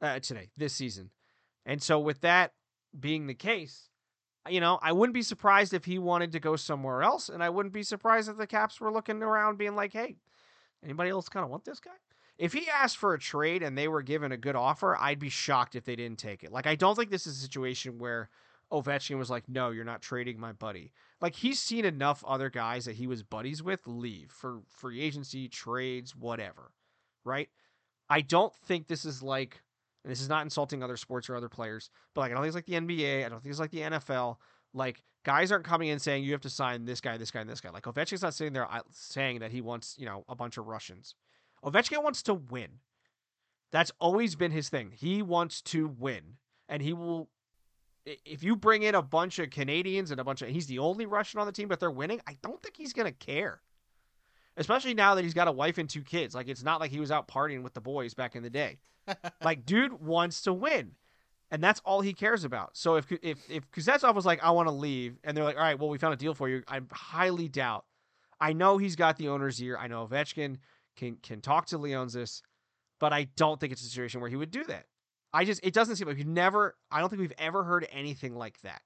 uh, 0.00 0.20
today, 0.20 0.50
this 0.56 0.74
season. 0.74 1.10
And 1.66 1.82
so, 1.82 1.98
with 1.98 2.20
that 2.22 2.52
being 2.98 3.26
the 3.26 3.34
case, 3.34 3.90
you 4.48 4.60
know, 4.60 4.78
I 4.80 4.92
wouldn't 4.92 5.14
be 5.14 5.22
surprised 5.22 5.74
if 5.74 5.84
he 5.84 5.98
wanted 5.98 6.32
to 6.32 6.40
go 6.40 6.56
somewhere 6.56 7.02
else. 7.02 7.28
And 7.28 7.42
I 7.42 7.50
wouldn't 7.50 7.74
be 7.74 7.82
surprised 7.82 8.30
if 8.30 8.36
the 8.36 8.46
Caps 8.46 8.80
were 8.80 8.92
looking 8.92 9.22
around 9.22 9.58
being 9.58 9.74
like, 9.74 9.92
hey, 9.92 10.16
anybody 10.84 11.10
else 11.10 11.28
kind 11.28 11.44
of 11.44 11.50
want 11.50 11.64
this 11.64 11.80
guy? 11.80 11.92
If 12.38 12.52
he 12.52 12.68
asked 12.68 12.98
for 12.98 13.14
a 13.14 13.18
trade 13.18 13.62
and 13.62 13.76
they 13.76 13.88
were 13.88 14.02
given 14.02 14.30
a 14.30 14.36
good 14.36 14.54
offer, 14.54 14.96
I'd 14.96 15.18
be 15.18 15.28
shocked 15.28 15.74
if 15.74 15.84
they 15.84 15.96
didn't 15.96 16.20
take 16.20 16.44
it. 16.44 16.52
Like, 16.52 16.68
I 16.68 16.76
don't 16.76 16.94
think 16.94 17.10
this 17.10 17.26
is 17.26 17.38
a 17.38 17.40
situation 17.40 17.98
where 17.98 18.30
Ovechkin 18.72 19.18
was 19.18 19.30
like, 19.30 19.48
"No, 19.48 19.70
you're 19.70 19.84
not 19.84 20.02
trading 20.02 20.38
my 20.38 20.52
buddy." 20.52 20.92
Like 21.20 21.34
he's 21.34 21.60
seen 21.60 21.84
enough 21.84 22.22
other 22.26 22.50
guys 22.50 22.84
that 22.84 22.96
he 22.96 23.06
was 23.06 23.22
buddies 23.22 23.62
with 23.62 23.86
leave 23.86 24.30
for 24.30 24.60
free 24.68 25.00
agency, 25.00 25.48
trades, 25.48 26.14
whatever. 26.14 26.72
Right? 27.24 27.48
I 28.10 28.20
don't 28.20 28.54
think 28.54 28.86
this 28.86 29.04
is 29.04 29.22
like 29.22 29.62
and 30.04 30.12
this 30.12 30.20
is 30.20 30.28
not 30.28 30.42
insulting 30.42 30.82
other 30.82 30.96
sports 30.96 31.28
or 31.28 31.36
other 31.36 31.48
players, 31.48 31.90
but 32.14 32.22
like 32.22 32.30
I 32.30 32.34
don't 32.34 32.42
think 32.42 32.48
it's 32.48 32.54
like 32.56 32.66
the 32.66 32.86
NBA, 32.86 33.24
I 33.24 33.28
don't 33.28 33.42
think 33.42 33.50
it's 33.50 33.60
like 33.60 33.70
the 33.70 33.80
NFL. 33.80 34.36
Like 34.74 35.02
guys 35.24 35.52
aren't 35.52 35.64
coming 35.64 35.88
in 35.88 35.98
saying 35.98 36.24
you 36.24 36.32
have 36.32 36.40
to 36.42 36.50
sign 36.50 36.84
this 36.84 37.00
guy, 37.00 37.16
this 37.16 37.30
guy, 37.30 37.40
and 37.40 37.50
this 37.50 37.60
guy. 37.60 37.70
Like 37.70 37.84
Ovechkin's 37.84 38.22
not 38.22 38.34
sitting 38.34 38.52
there 38.52 38.70
uh, 38.70 38.80
saying 38.92 39.40
that 39.40 39.50
he 39.50 39.60
wants, 39.60 39.96
you 39.98 40.06
know, 40.06 40.24
a 40.28 40.34
bunch 40.34 40.56
of 40.56 40.66
Russians. 40.66 41.14
Ovechkin 41.64 42.02
wants 42.02 42.22
to 42.24 42.34
win. 42.34 42.80
That's 43.70 43.92
always 44.00 44.34
been 44.36 44.50
his 44.50 44.68
thing. 44.68 44.92
He 44.96 45.20
wants 45.20 45.60
to 45.62 45.88
win, 45.88 46.36
and 46.68 46.82
he 46.82 46.92
will 46.92 47.28
if 48.24 48.42
you 48.42 48.56
bring 48.56 48.82
in 48.84 48.94
a 48.94 49.02
bunch 49.02 49.38
of 49.38 49.50
Canadians 49.50 50.10
and 50.10 50.20
a 50.20 50.24
bunch 50.24 50.40
of 50.40 50.48
he's 50.48 50.66
the 50.66 50.78
only 50.78 51.04
Russian 51.04 51.40
on 51.40 51.46
the 51.46 51.52
team, 51.52 51.68
but 51.68 51.78
they're 51.80 51.90
winning, 51.90 52.20
I 52.26 52.38
don't 52.42 52.62
think 52.62 52.76
he's 52.76 52.92
gonna 52.92 53.12
care. 53.12 53.60
Especially 54.56 54.94
now 54.94 55.14
that 55.14 55.22
he's 55.22 55.34
got 55.34 55.46
a 55.46 55.52
wife 55.52 55.78
and 55.78 55.88
two 55.88 56.02
kids. 56.02 56.34
Like 56.34 56.48
it's 56.48 56.64
not 56.64 56.80
like 56.80 56.90
he 56.90 57.00
was 57.00 57.10
out 57.10 57.28
partying 57.28 57.62
with 57.62 57.74
the 57.74 57.80
boys 57.80 58.14
back 58.14 58.34
in 58.34 58.42
the 58.42 58.50
day. 58.50 58.78
like 59.44 59.66
dude 59.66 60.00
wants 60.02 60.42
to 60.42 60.52
win. 60.52 60.92
And 61.50 61.64
that's 61.64 61.80
all 61.84 62.02
he 62.02 62.12
cares 62.12 62.44
about. 62.44 62.76
So 62.76 62.96
if 62.96 63.10
if 63.22 63.38
if 63.50 63.70
Kuznetsov 63.70 64.14
was 64.14 64.26
like, 64.26 64.42
I 64.42 64.50
want 64.50 64.68
to 64.68 64.72
leave, 64.72 65.18
and 65.24 65.36
they're 65.36 65.44
like, 65.44 65.56
all 65.56 65.62
right, 65.62 65.78
well, 65.78 65.88
we 65.88 65.98
found 65.98 66.14
a 66.14 66.18
deal 66.18 66.34
for 66.34 66.48
you, 66.48 66.62
I 66.68 66.80
highly 66.92 67.48
doubt. 67.48 67.84
I 68.40 68.52
know 68.52 68.78
he's 68.78 68.96
got 68.96 69.16
the 69.16 69.28
owner's 69.28 69.60
ear. 69.62 69.76
I 69.78 69.86
know 69.86 70.06
Ovechkin 70.06 70.58
can 70.96 71.16
can 71.22 71.40
talk 71.40 71.66
to 71.66 71.78
Leonsis, 71.78 72.42
but 73.00 73.12
I 73.12 73.24
don't 73.36 73.58
think 73.58 73.72
it's 73.72 73.82
a 73.82 73.86
situation 73.86 74.20
where 74.20 74.30
he 74.30 74.36
would 74.36 74.50
do 74.50 74.64
that. 74.64 74.84
I 75.32 75.44
just 75.44 75.60
it 75.62 75.72
doesn't 75.72 75.96
seem 75.96 76.06
like 76.06 76.16
we've 76.16 76.26
never 76.26 76.76
I 76.90 77.00
don't 77.00 77.08
think 77.08 77.20
we've 77.20 77.32
ever 77.38 77.64
heard 77.64 77.86
anything 77.90 78.34
like 78.34 78.60
that 78.62 78.82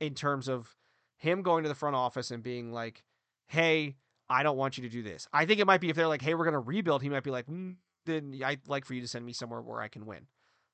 in 0.00 0.14
terms 0.14 0.48
of 0.48 0.74
him 1.16 1.42
going 1.42 1.62
to 1.62 1.68
the 1.68 1.74
front 1.74 1.96
office 1.96 2.30
and 2.30 2.42
being 2.42 2.72
like, 2.72 3.04
"Hey, 3.46 3.96
I 4.28 4.42
don't 4.42 4.56
want 4.56 4.76
you 4.76 4.82
to 4.82 4.88
do 4.88 5.02
this." 5.02 5.28
I 5.32 5.46
think 5.46 5.60
it 5.60 5.66
might 5.66 5.80
be 5.80 5.90
if 5.90 5.96
they're 5.96 6.08
like, 6.08 6.22
"Hey, 6.22 6.34
we're 6.34 6.44
going 6.44 6.52
to 6.54 6.58
rebuild," 6.58 7.02
he 7.02 7.08
might 7.08 7.22
be 7.24 7.30
like, 7.30 7.46
mm, 7.46 7.76
"Then 8.06 8.40
I'd 8.44 8.66
like 8.68 8.84
for 8.84 8.94
you 8.94 9.00
to 9.00 9.08
send 9.08 9.24
me 9.24 9.32
somewhere 9.32 9.60
where 9.60 9.80
I 9.80 9.88
can 9.88 10.06
win." 10.06 10.26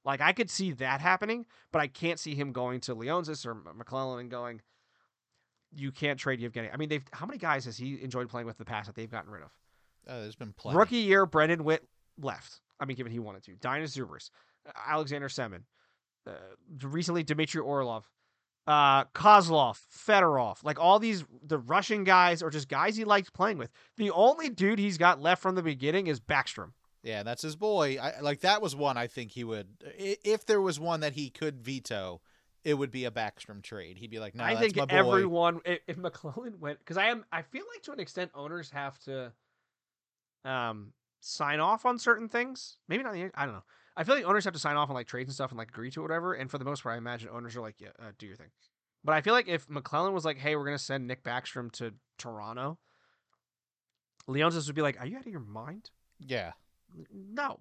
Like 0.08 0.22
I 0.22 0.32
could 0.32 0.48
see 0.48 0.72
that 0.72 1.02
happening, 1.02 1.44
but 1.70 1.82
I 1.82 1.86
can't 1.86 2.18
see 2.18 2.34
him 2.34 2.50
going 2.50 2.80
to 2.80 2.96
Leonsis 2.96 3.44
or 3.44 3.54
MacLellan 3.54 4.20
and 4.20 4.30
going, 4.30 4.62
"You 5.70 5.92
can't 5.92 6.18
trade 6.18 6.40
Yevgeny." 6.40 6.70
I 6.72 6.78
mean, 6.78 6.88
they've 6.88 7.04
how 7.12 7.26
many 7.26 7.36
guys 7.36 7.66
has 7.66 7.76
he 7.76 8.02
enjoyed 8.02 8.30
playing 8.30 8.46
with 8.46 8.54
in 8.54 8.64
the 8.64 8.64
past 8.64 8.86
that 8.86 8.96
they've 8.96 9.10
gotten 9.10 9.30
rid 9.30 9.42
of? 9.42 9.50
Uh, 10.08 10.20
there's 10.20 10.34
been 10.34 10.54
plenty. 10.54 10.78
Rookie 10.78 10.96
year, 10.96 11.26
Brendan 11.26 11.62
Witt 11.62 11.86
left. 12.18 12.62
I 12.80 12.86
mean, 12.86 12.96
given 12.96 13.12
he 13.12 13.18
wanted 13.18 13.42
to. 13.44 13.56
Dainius 13.56 13.98
Zubrus. 13.98 14.30
Alexander 14.86 15.28
Semin, 15.28 15.64
uh, 16.26 16.32
recently 16.82 17.22
Dmitry 17.22 17.60
Orlov, 17.60 18.08
uh, 18.66 19.04
Kozlov, 19.14 19.78
Fedorov, 19.94 20.64
like 20.64 20.80
all 20.80 20.98
these 20.98 21.22
the 21.42 21.58
Russian 21.58 22.04
guys 22.04 22.42
or 22.42 22.48
just 22.48 22.68
guys 22.68 22.96
he 22.96 23.04
liked 23.04 23.34
playing 23.34 23.58
with. 23.58 23.70
The 23.98 24.10
only 24.10 24.48
dude 24.48 24.78
he's 24.78 24.96
got 24.96 25.20
left 25.20 25.42
from 25.42 25.54
the 25.54 25.62
beginning 25.62 26.06
is 26.06 26.18
Backstrom. 26.18 26.72
Yeah, 27.02 27.22
that's 27.22 27.42
his 27.42 27.56
boy. 27.56 27.98
I, 28.00 28.20
like 28.20 28.40
that 28.40 28.60
was 28.60 28.74
one 28.74 28.96
I 28.96 29.06
think 29.06 29.32
he 29.32 29.44
would 29.44 29.68
if 29.96 30.46
there 30.46 30.60
was 30.60 30.80
one 30.80 31.00
that 31.00 31.12
he 31.14 31.30
could 31.30 31.60
veto. 31.60 32.20
It 32.64 32.74
would 32.74 32.90
be 32.90 33.04
a 33.04 33.10
Backstrom 33.10 33.62
trade. 33.62 33.96
He'd 33.96 34.10
be 34.10 34.18
like, 34.18 34.34
"No, 34.34 34.44
I 34.44 34.56
think 34.56 34.76
everyone 34.90 35.60
if, 35.64 35.78
if 35.86 35.96
MacLellan 35.96 36.58
went 36.58 36.80
because 36.80 36.96
I 36.96 37.06
am 37.06 37.24
I 37.32 37.42
feel 37.42 37.64
like 37.72 37.82
to 37.84 37.92
an 37.92 38.00
extent 38.00 38.32
owners 38.34 38.70
have 38.70 38.98
to 39.04 39.32
um 40.44 40.92
sign 41.20 41.60
off 41.60 41.86
on 41.86 41.98
certain 41.98 42.28
things. 42.28 42.78
Maybe 42.88 43.02
not. 43.02 43.14
I 43.14 43.44
don't 43.44 43.54
know. 43.54 43.64
I 43.96 44.04
feel 44.04 44.14
like 44.14 44.24
owners 44.24 44.44
have 44.44 44.54
to 44.54 44.60
sign 44.60 44.76
off 44.76 44.90
on 44.90 44.94
like 44.94 45.06
trades 45.06 45.28
and 45.28 45.34
stuff 45.34 45.50
and 45.50 45.58
like 45.58 45.70
agree 45.70 45.90
to 45.92 46.02
whatever. 46.02 46.34
And 46.34 46.50
for 46.50 46.58
the 46.58 46.64
most 46.64 46.82
part, 46.82 46.94
I 46.94 46.98
imagine 46.98 47.30
owners 47.32 47.56
are 47.56 47.60
like, 47.60 47.80
yeah, 47.80 47.88
uh, 47.98 48.12
do 48.18 48.26
your 48.26 48.36
thing. 48.36 48.50
But 49.04 49.14
I 49.14 49.20
feel 49.20 49.34
like 49.34 49.48
if 49.48 49.68
MacLellan 49.68 50.12
was 50.12 50.24
like, 50.24 50.38
hey, 50.38 50.56
we're 50.56 50.64
gonna 50.64 50.78
send 50.78 51.06
Nick 51.06 51.24
Backstrom 51.24 51.72
to 51.72 51.94
Toronto, 52.18 52.78
Leonsis 54.28 54.66
would 54.66 54.76
be 54.76 54.82
like, 54.82 55.00
are 55.00 55.06
you 55.06 55.16
out 55.16 55.26
of 55.26 55.32
your 55.32 55.40
mind? 55.40 55.90
Yeah. 56.18 56.52
No. 57.12 57.60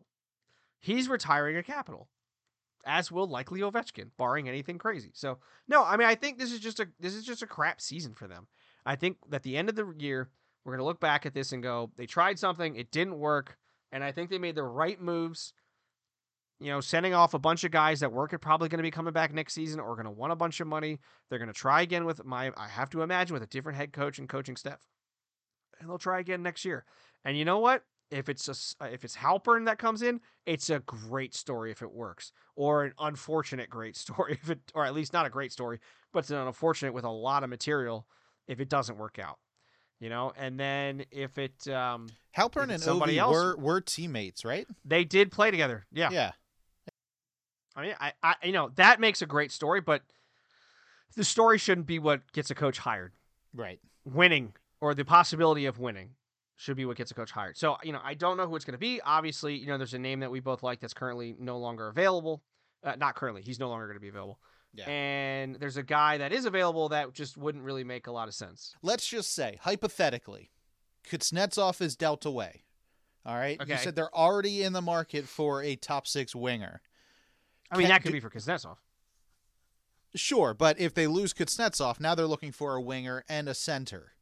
He's 0.79 1.09
retiring 1.09 1.57
a 1.57 1.63
capital, 1.63 2.07
as 2.85 3.11
will 3.11 3.27
likely 3.27 3.61
Ovechkin, 3.61 4.11
barring 4.17 4.47
anything 4.47 4.77
crazy. 4.77 5.11
So 5.13 5.39
no, 5.67 5.83
I 5.83 5.97
mean 5.97 6.07
I 6.07 6.15
think 6.15 6.37
this 6.37 6.51
is 6.51 6.59
just 6.59 6.79
a 6.79 6.87
this 6.99 7.15
is 7.15 7.25
just 7.25 7.41
a 7.41 7.47
crap 7.47 7.81
season 7.81 8.13
for 8.13 8.27
them. 8.27 8.47
I 8.85 8.95
think 8.95 9.17
at 9.31 9.43
the 9.43 9.57
end 9.57 9.69
of 9.69 9.75
the 9.75 9.93
year, 9.97 10.29
we're 10.63 10.73
gonna 10.73 10.85
look 10.85 10.99
back 10.99 11.25
at 11.25 11.33
this 11.33 11.51
and 11.51 11.63
go, 11.63 11.91
they 11.97 12.05
tried 12.05 12.39
something, 12.39 12.75
it 12.75 12.91
didn't 12.91 13.17
work, 13.19 13.57
and 13.91 14.03
I 14.03 14.11
think 14.11 14.29
they 14.29 14.37
made 14.37 14.55
the 14.55 14.63
right 14.63 15.01
moves 15.01 15.53
you 16.59 16.71
know, 16.71 16.81
sending 16.81 17.13
off 17.13 17.33
a 17.33 17.39
bunch 17.39 17.63
of 17.63 17.71
guys 17.71 17.99
that 17.99 18.11
weren't 18.11 18.39
probably 18.41 18.67
going 18.67 18.79
to 18.79 18.83
be 18.83 18.91
coming 18.91 19.13
back 19.13 19.33
next 19.33 19.53
season 19.53 19.79
or 19.79 19.95
going 19.95 20.05
to 20.05 20.11
want 20.11 20.33
a 20.33 20.35
bunch 20.35 20.59
of 20.59 20.67
money. 20.67 20.99
They're 21.29 21.39
going 21.39 21.47
to 21.47 21.53
try 21.53 21.81
again 21.81 22.05
with 22.05 22.25
my, 22.25 22.51
I 22.57 22.67
have 22.67 22.89
to 22.91 23.03
imagine, 23.03 23.33
with 23.33 23.43
a 23.43 23.47
different 23.47 23.77
head 23.77 23.93
coach 23.93 24.17
and 24.17 24.27
coaching 24.27 24.55
staff. 24.55 24.79
And 25.79 25.87
they'll 25.87 25.99
try 25.99 26.19
again 26.19 26.41
next 26.41 26.65
year. 26.65 26.85
And 27.23 27.37
you 27.37 27.45
know 27.45 27.59
what? 27.59 27.83
If 28.09 28.29
it's 28.29 28.47
a, 28.47 28.93
if 28.93 29.03
it's 29.03 29.17
Halpern 29.17 29.65
that 29.65 29.79
comes 29.79 30.01
in, 30.01 30.21
it's 30.45 30.69
a 30.69 30.79
great 30.79 31.35
story 31.35 31.71
if 31.71 31.81
it 31.81 31.91
works, 31.91 32.31
or 32.55 32.85
an 32.85 32.93
unfortunate 32.99 33.69
great 33.69 33.95
story 34.05 34.39
if 34.41 34.49
it, 34.49 34.59
or 34.73 34.85
at 34.85 34.93
least 34.93 35.13
not 35.13 35.25
a 35.25 35.29
great 35.29 35.51
story, 35.51 35.79
but 36.13 36.19
it's 36.19 36.31
an 36.31 36.37
unfortunate 36.37 36.93
with 36.93 37.03
a 37.03 37.09
lot 37.09 37.43
of 37.43 37.49
material 37.49 38.07
if 38.47 38.59
it 38.59 38.69
doesn't 38.69 38.97
work 38.97 39.19
out 39.19 39.37
you 39.99 40.09
know. 40.09 40.31
And 40.37 40.59
then 40.59 41.05
if 41.11 41.37
it 41.37 41.67
um 41.67 42.07
Halpern 42.35 42.69
and 42.69 42.81
somebody 42.81 43.15
Ovi 43.15 43.19
else, 43.19 43.33
were 43.33 43.57
were 43.57 43.81
teammates, 43.81 44.45
right? 44.45 44.67
They 44.85 45.03
did 45.03 45.31
play 45.31 45.51
together. 45.51 45.85
Yeah. 45.91 46.09
Yeah. 46.11 46.31
I 47.75 47.81
mean, 47.83 47.95
I, 47.99 48.13
I, 48.23 48.35
you 48.43 48.53
know, 48.53 48.71
that 48.75 48.99
makes 48.99 49.21
a 49.21 49.27
great 49.27 49.51
story, 49.51 49.81
but 49.81 50.01
the 51.15 51.23
story 51.23 51.59
shouldn't 51.59 51.85
be 51.85 51.99
what 51.99 52.31
gets 52.31 52.49
a 52.49 52.55
coach 52.55 52.79
hired. 52.79 53.13
Right. 53.53 53.79
Winning 54.03 54.53
or 54.81 54.95
the 54.95 55.05
possibility 55.05 55.67
of 55.67 55.77
winning 55.77 56.11
should 56.57 56.75
be 56.75 56.85
what 56.85 56.97
gets 56.97 57.11
a 57.11 57.13
coach 57.13 57.31
hired. 57.31 57.55
So, 57.55 57.77
you 57.83 57.93
know, 57.93 58.01
I 58.03 58.15
don't 58.15 58.35
know 58.35 58.47
who 58.47 58.55
it's 58.55 58.65
going 58.65 58.73
to 58.73 58.79
be. 58.79 58.99
Obviously, 59.01 59.55
you 59.55 59.67
know, 59.67 59.77
there's 59.77 59.93
a 59.93 59.99
name 59.99 60.19
that 60.19 60.31
we 60.31 60.39
both 60.39 60.63
like 60.63 60.79
that's 60.79 60.93
currently 60.93 61.35
no 61.39 61.57
longer 61.59 61.87
available. 61.87 62.43
Uh, 62.83 62.95
not 62.97 63.15
currently, 63.15 63.41
he's 63.41 63.59
no 63.59 63.69
longer 63.69 63.85
going 63.85 63.95
to 63.95 64.01
be 64.01 64.09
available. 64.09 64.39
Yeah. 64.73 64.89
And 64.89 65.55
there's 65.55 65.77
a 65.77 65.83
guy 65.83 66.17
that 66.17 66.33
is 66.33 66.45
available 66.45 66.89
that 66.89 67.13
just 67.13 67.37
wouldn't 67.37 67.63
really 67.63 67.83
make 67.83 68.07
a 68.07 68.11
lot 68.11 68.27
of 68.27 68.33
sense. 68.33 68.75
Let's 68.81 69.07
just 69.07 69.33
say, 69.33 69.57
hypothetically, 69.61 70.51
Kuznetsov 71.09 71.79
is 71.81 71.95
dealt 71.95 72.25
away. 72.25 72.63
All 73.25 73.35
right. 73.35 73.59
Okay. 73.61 73.73
You 73.73 73.77
said 73.77 73.95
they're 73.95 74.15
already 74.15 74.63
in 74.63 74.73
the 74.73 74.81
market 74.81 75.25
for 75.25 75.63
a 75.63 75.75
top 75.75 76.07
six 76.07 76.35
winger. 76.35 76.81
I 77.71 77.77
mean, 77.77 77.85
Can, 77.85 77.89
that 77.89 78.01
could 78.01 78.09
do, 78.09 78.13
be 78.13 78.19
for 78.19 78.29
Kuznetsov. 78.29 78.77
Sure, 80.15 80.53
but 80.53 80.79
if 80.79 80.93
they 80.93 81.05
lose 81.05 81.33
Kuznetsov, 81.33 81.99
now 81.99 82.15
they're 82.15 82.25
looking 82.25 82.51
for 82.51 82.75
a 82.75 82.81
winger 82.81 83.23
and 83.27 83.47
a 83.49 83.53
center. 83.53 84.13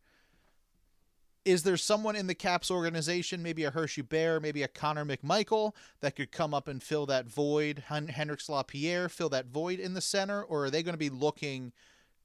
Is 1.45 1.63
there 1.63 1.77
someone 1.77 2.15
in 2.15 2.27
the 2.27 2.35
Caps 2.35 2.71
organization, 2.71 3.43
maybe 3.43 3.63
a 3.63 3.71
Hershey 3.71 4.01
Bear, 4.01 4.39
maybe 4.39 4.63
a 4.63 4.67
Connor 4.67 5.05
McMichael, 5.05 5.73
that 6.01 6.15
could 6.15 6.31
come 6.31 6.53
up 6.53 6.67
and 6.67 6.81
fill 6.81 7.05
that 7.05 7.27
void? 7.27 7.83
Hen- 7.87 8.07
Hendrix 8.07 8.49
Lapierre 8.49 9.09
fill 9.09 9.29
that 9.29 9.45
void 9.45 9.79
in 9.79 9.93
the 9.93 10.01
center, 10.01 10.41
or 10.41 10.65
are 10.65 10.69
they 10.71 10.81
going 10.81 10.93
to 10.93 10.99
be 10.99 11.09
looking 11.09 11.71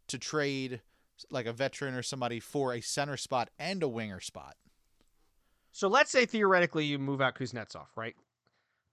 to 0.08 0.18
trade 0.18 0.80
like 1.30 1.46
a 1.46 1.52
veteran 1.52 1.94
or 1.94 2.02
somebody 2.02 2.40
for 2.40 2.72
a 2.72 2.80
center 2.80 3.18
spot 3.18 3.50
and 3.58 3.82
a 3.82 3.88
winger 3.88 4.20
spot? 4.20 4.56
So 5.70 5.86
let's 5.86 6.10
say 6.10 6.24
theoretically 6.24 6.86
you 6.86 6.98
move 6.98 7.20
out 7.20 7.36
Kuznetsov, 7.36 7.86
right? 7.94 8.16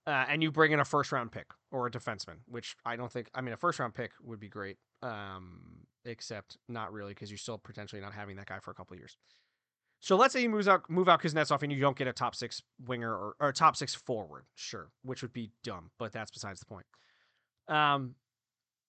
uh, 0.08 0.24
and 0.26 0.42
you 0.42 0.50
bring 0.50 0.72
in 0.72 0.80
a 0.80 0.84
first 0.86 1.12
round 1.12 1.30
pick 1.30 1.48
or 1.70 1.86
a 1.86 1.90
defenseman, 1.90 2.36
which 2.46 2.74
I 2.86 2.96
don't 2.96 3.12
think. 3.12 3.28
I 3.34 3.42
mean, 3.42 3.52
a 3.52 3.58
first 3.58 3.78
round 3.78 3.94
pick 3.94 4.12
would 4.22 4.40
be 4.40 4.48
great, 4.48 4.78
um, 5.02 5.60
except 6.06 6.56
not 6.66 6.94
really 6.94 7.12
because 7.12 7.30
you're 7.30 7.36
still 7.36 7.58
potentially 7.58 8.00
not 8.00 8.14
having 8.14 8.36
that 8.36 8.46
guy 8.46 8.58
for 8.58 8.70
a 8.70 8.74
couple 8.74 8.96
years. 8.96 9.18
So 10.00 10.16
let's 10.16 10.32
say 10.32 10.42
you 10.42 10.48
move 10.48 10.68
out 10.68 10.88
move 10.88 11.08
out 11.08 11.22
Kuznetsov 11.22 11.62
and 11.62 11.72
you 11.72 11.80
don't 11.80 11.96
get 11.96 12.06
a 12.06 12.12
top 12.12 12.34
six 12.34 12.62
winger 12.86 13.12
or, 13.12 13.34
or 13.40 13.52
top 13.52 13.76
six 13.76 13.94
forward, 13.94 14.44
sure, 14.54 14.90
which 15.02 15.22
would 15.22 15.32
be 15.32 15.50
dumb, 15.64 15.90
but 15.98 16.12
that's 16.12 16.30
besides 16.30 16.60
the 16.60 16.66
point. 16.66 16.86
Um, 17.66 18.14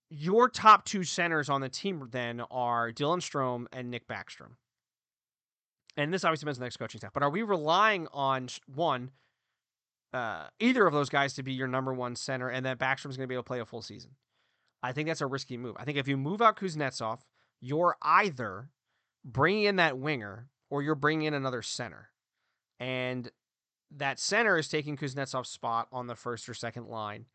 your 0.09 0.49
top 0.49 0.85
two 0.85 1.03
centers 1.03 1.49
on 1.49 1.61
the 1.61 1.69
team 1.69 2.07
then 2.11 2.41
are 2.51 2.91
Dylan 2.91 3.19
Strome 3.19 3.65
and 3.71 3.89
Nick 3.89 4.07
Backstrom. 4.07 4.53
And 5.97 6.13
this 6.13 6.23
obviously 6.23 6.45
depends 6.45 6.59
on 6.59 6.61
the 6.61 6.65
next 6.65 6.77
coaching 6.77 6.99
staff, 6.99 7.13
but 7.13 7.23
are 7.23 7.29
we 7.29 7.43
relying 7.43 8.07
on 8.13 8.47
one, 8.67 9.11
uh, 10.13 10.47
either 10.59 10.87
of 10.87 10.93
those 10.93 11.09
guys 11.09 11.33
to 11.33 11.43
be 11.43 11.53
your 11.53 11.67
number 11.67 11.93
one 11.93 12.15
center, 12.15 12.49
and 12.49 12.65
that 12.65 12.79
Backstrom's 12.79 13.17
going 13.17 13.25
to 13.25 13.27
be 13.27 13.35
able 13.35 13.43
to 13.43 13.47
play 13.47 13.59
a 13.59 13.65
full 13.65 13.81
season? 13.81 14.11
I 14.81 14.93
think 14.93 15.07
that's 15.07 15.21
a 15.21 15.27
risky 15.27 15.57
move. 15.57 15.75
I 15.77 15.83
think 15.83 15.97
if 15.97 16.07
you 16.07 16.15
move 16.15 16.41
out 16.41 16.57
Kuznetsov, 16.57 17.19
you're 17.59 17.97
either 18.01 18.69
bringing 19.25 19.63
in 19.63 19.75
that 19.75 19.97
winger 19.97 20.47
or 20.69 20.83
you're 20.83 20.95
bringing 20.95 21.27
in 21.27 21.33
another 21.33 21.61
center. 21.61 22.09
And 22.79 23.29
that 23.97 24.19
center 24.19 24.57
is 24.57 24.67
taking 24.67 24.97
Kuznetsov's 24.97 25.49
spot 25.49 25.87
on 25.91 26.07
the 26.07 26.15
first 26.15 26.47
or 26.47 26.53
second 26.53 26.87
line. 26.87 27.25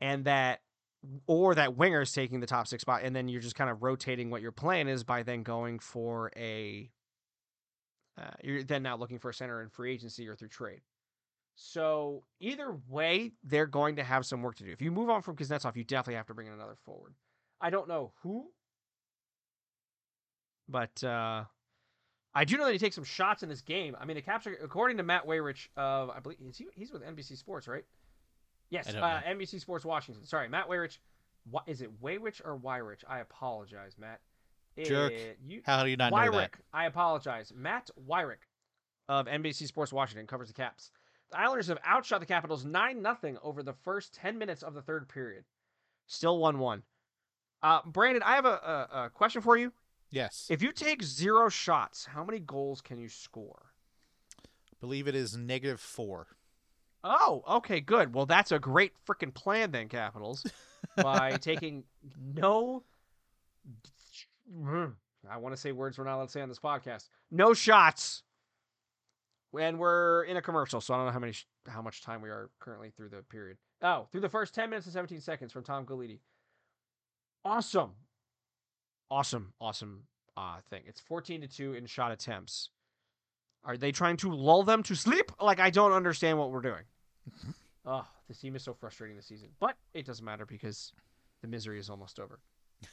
And 0.00 0.24
that, 0.24 0.60
or 1.26 1.54
that 1.54 1.76
winger 1.76 2.02
is 2.02 2.12
taking 2.12 2.40
the 2.40 2.46
top 2.46 2.66
six 2.66 2.82
spot. 2.82 3.02
And 3.04 3.14
then 3.14 3.28
you're 3.28 3.42
just 3.42 3.56
kind 3.56 3.70
of 3.70 3.82
rotating 3.82 4.30
what 4.30 4.42
your 4.42 4.52
plan 4.52 4.88
is 4.88 5.04
by 5.04 5.22
then 5.22 5.42
going 5.42 5.78
for 5.78 6.32
a, 6.36 6.90
uh, 8.20 8.30
you're 8.42 8.62
then 8.62 8.82
now 8.82 8.96
looking 8.96 9.18
for 9.18 9.30
a 9.30 9.34
center 9.34 9.62
in 9.62 9.68
free 9.68 9.92
agency 9.92 10.26
or 10.26 10.34
through 10.34 10.48
trade. 10.48 10.80
So 11.56 12.24
either 12.40 12.74
way, 12.88 13.32
they're 13.44 13.66
going 13.66 13.96
to 13.96 14.02
have 14.02 14.24
some 14.24 14.40
work 14.40 14.56
to 14.56 14.64
do. 14.64 14.70
If 14.70 14.80
you 14.80 14.90
move 14.90 15.10
on 15.10 15.20
from 15.20 15.36
Kuznetsov, 15.36 15.76
you 15.76 15.84
definitely 15.84 16.14
have 16.14 16.26
to 16.28 16.34
bring 16.34 16.46
in 16.46 16.54
another 16.54 16.76
forward. 16.86 17.14
I 17.60 17.68
don't 17.68 17.86
know 17.88 18.12
who, 18.22 18.46
but 20.66 21.04
uh, 21.04 21.44
I 22.34 22.44
do 22.44 22.56
know 22.56 22.64
that 22.66 22.72
he 22.72 22.78
takes 22.78 22.94
some 22.94 23.04
shots 23.04 23.42
in 23.42 23.48
this 23.48 23.60
game. 23.60 23.96
I 24.00 24.04
mean, 24.04 24.14
the 24.14 24.22
Caps, 24.22 24.46
are, 24.46 24.56
according 24.62 24.98
to 24.98 25.02
Matt 25.02 25.26
Weyrich 25.26 25.68
of, 25.76 26.10
I 26.10 26.20
believe 26.20 26.38
is 26.48 26.56
he, 26.56 26.66
he's 26.74 26.92
with 26.92 27.02
NBC 27.02 27.36
Sports, 27.36 27.66
right? 27.66 27.84
Yes, 28.70 28.88
uh, 28.94 29.20
NBC 29.26 29.60
Sports 29.60 29.84
Washington. 29.84 30.24
Sorry, 30.24 30.48
Matt 30.48 30.68
Weyrich. 30.68 30.98
What 31.50 31.64
is 31.66 31.82
it, 31.82 31.90
Weyrich 32.00 32.40
or 32.44 32.56
Wyrich? 32.56 33.02
I 33.08 33.18
apologize, 33.18 33.96
Matt. 33.98 34.20
Jerk. 34.84 35.12
It, 35.12 35.38
you, 35.44 35.62
How 35.64 35.82
do 35.82 35.90
you 35.90 35.96
not 35.96 36.12
Wyrick. 36.12 36.32
know 36.32 36.38
that? 36.38 36.50
I 36.72 36.86
apologize. 36.86 37.52
Matt 37.54 37.90
Wyrick 38.08 38.46
of 39.08 39.26
NBC 39.26 39.66
Sports 39.66 39.92
Washington 39.92 40.26
covers 40.26 40.48
the 40.48 40.54
Caps. 40.54 40.92
The 41.32 41.38
Islanders 41.38 41.66
have 41.68 41.78
outshot 41.84 42.20
the 42.20 42.26
Capitals 42.26 42.64
9 42.64 43.02
0 43.02 43.38
over 43.42 43.62
the 43.62 43.72
first 43.72 44.14
10 44.14 44.38
minutes 44.38 44.62
of 44.62 44.74
the 44.74 44.82
third 44.82 45.08
period. 45.08 45.44
Still 46.06 46.38
1 46.38 46.58
1. 46.58 46.82
Uh, 47.62 47.80
Brandon, 47.86 48.22
I 48.22 48.36
have 48.36 48.46
a, 48.46 48.48
a, 48.48 49.04
a 49.04 49.10
question 49.10 49.42
for 49.42 49.56
you. 49.56 49.72
Yes. 50.10 50.46
If 50.50 50.62
you 50.62 50.72
take 50.72 51.02
zero 51.02 51.48
shots, 51.48 52.04
how 52.06 52.24
many 52.24 52.40
goals 52.40 52.80
can 52.80 52.98
you 52.98 53.08
score? 53.08 53.72
I 54.44 54.76
believe 54.80 55.06
it 55.06 55.14
is 55.14 55.36
negative 55.36 55.80
four. 55.80 56.26
Oh, 57.02 57.42
okay, 57.48 57.80
good. 57.80 58.14
Well, 58.14 58.26
that's 58.26 58.52
a 58.52 58.58
great 58.58 58.92
freaking 59.06 59.32
plan 59.32 59.70
then, 59.70 59.88
Capitals. 59.88 60.44
by 60.96 61.36
taking 61.40 61.84
no. 62.34 62.82
Mm, 64.54 64.94
I 65.30 65.36
want 65.38 65.54
to 65.54 65.60
say 65.60 65.72
words 65.72 65.96
we're 65.98 66.04
not 66.04 66.16
allowed 66.16 66.26
to 66.26 66.32
say 66.32 66.40
on 66.42 66.48
this 66.48 66.58
podcast. 66.58 67.08
No 67.30 67.54
shots. 67.54 68.22
And 69.58 69.78
we're 69.78 70.24
in 70.24 70.36
a 70.36 70.42
commercial, 70.42 70.80
so 70.80 70.94
I 70.94 70.98
don't 70.98 71.06
know 71.06 71.12
how 71.12 71.18
many 71.18 71.32
how 71.66 71.82
much 71.82 72.02
time 72.02 72.22
we 72.22 72.28
are 72.28 72.50
currently 72.60 72.90
through 72.90 73.08
the 73.08 73.22
period. 73.22 73.56
Oh, 73.82 74.06
through 74.12 74.20
the 74.20 74.28
first 74.28 74.54
ten 74.54 74.70
minutes 74.70 74.86
and 74.86 74.92
seventeen 74.92 75.20
seconds 75.20 75.52
from 75.52 75.64
Tom 75.64 75.84
Gulitti. 75.84 76.20
Awesome, 77.44 77.90
awesome, 79.10 79.52
awesome 79.60 80.02
uh, 80.36 80.56
thing. 80.70 80.82
It's 80.86 81.00
fourteen 81.00 81.40
to 81.40 81.48
two 81.48 81.74
in 81.74 81.86
shot 81.86 82.12
attempts. 82.12 82.70
Are 83.64 83.76
they 83.76 83.92
trying 83.92 84.16
to 84.18 84.32
lull 84.32 84.62
them 84.62 84.82
to 84.84 84.94
sleep? 84.94 85.32
Like 85.40 85.60
I 85.60 85.70
don't 85.70 85.92
understand 85.92 86.38
what 86.38 86.50
we're 86.50 86.62
doing. 86.62 86.82
oh, 87.86 88.06
this 88.28 88.38
team 88.38 88.56
is 88.56 88.62
so 88.62 88.72
frustrating 88.74 89.16
this 89.16 89.26
season, 89.26 89.48
but 89.60 89.76
it 89.92 90.06
doesn't 90.06 90.24
matter 90.24 90.46
because 90.46 90.92
the 91.42 91.48
misery 91.48 91.78
is 91.78 91.90
almost 91.90 92.18
over. 92.20 92.40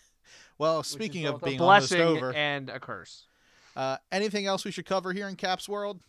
Well, 0.57 0.83
speaking 0.83 1.25
of 1.25 1.41
being 1.41 1.61
almost 1.61 1.93
over, 1.93 2.33
and 2.33 2.69
a 2.69 2.81
curse. 2.81 3.27
uh, 3.77 3.95
anything 4.11 4.45
else 4.45 4.65
we 4.65 4.71
should 4.71 4.85
cover 4.85 5.13
here 5.13 5.29
in 5.29 5.37
Caps 5.37 5.69
World? 5.69 6.01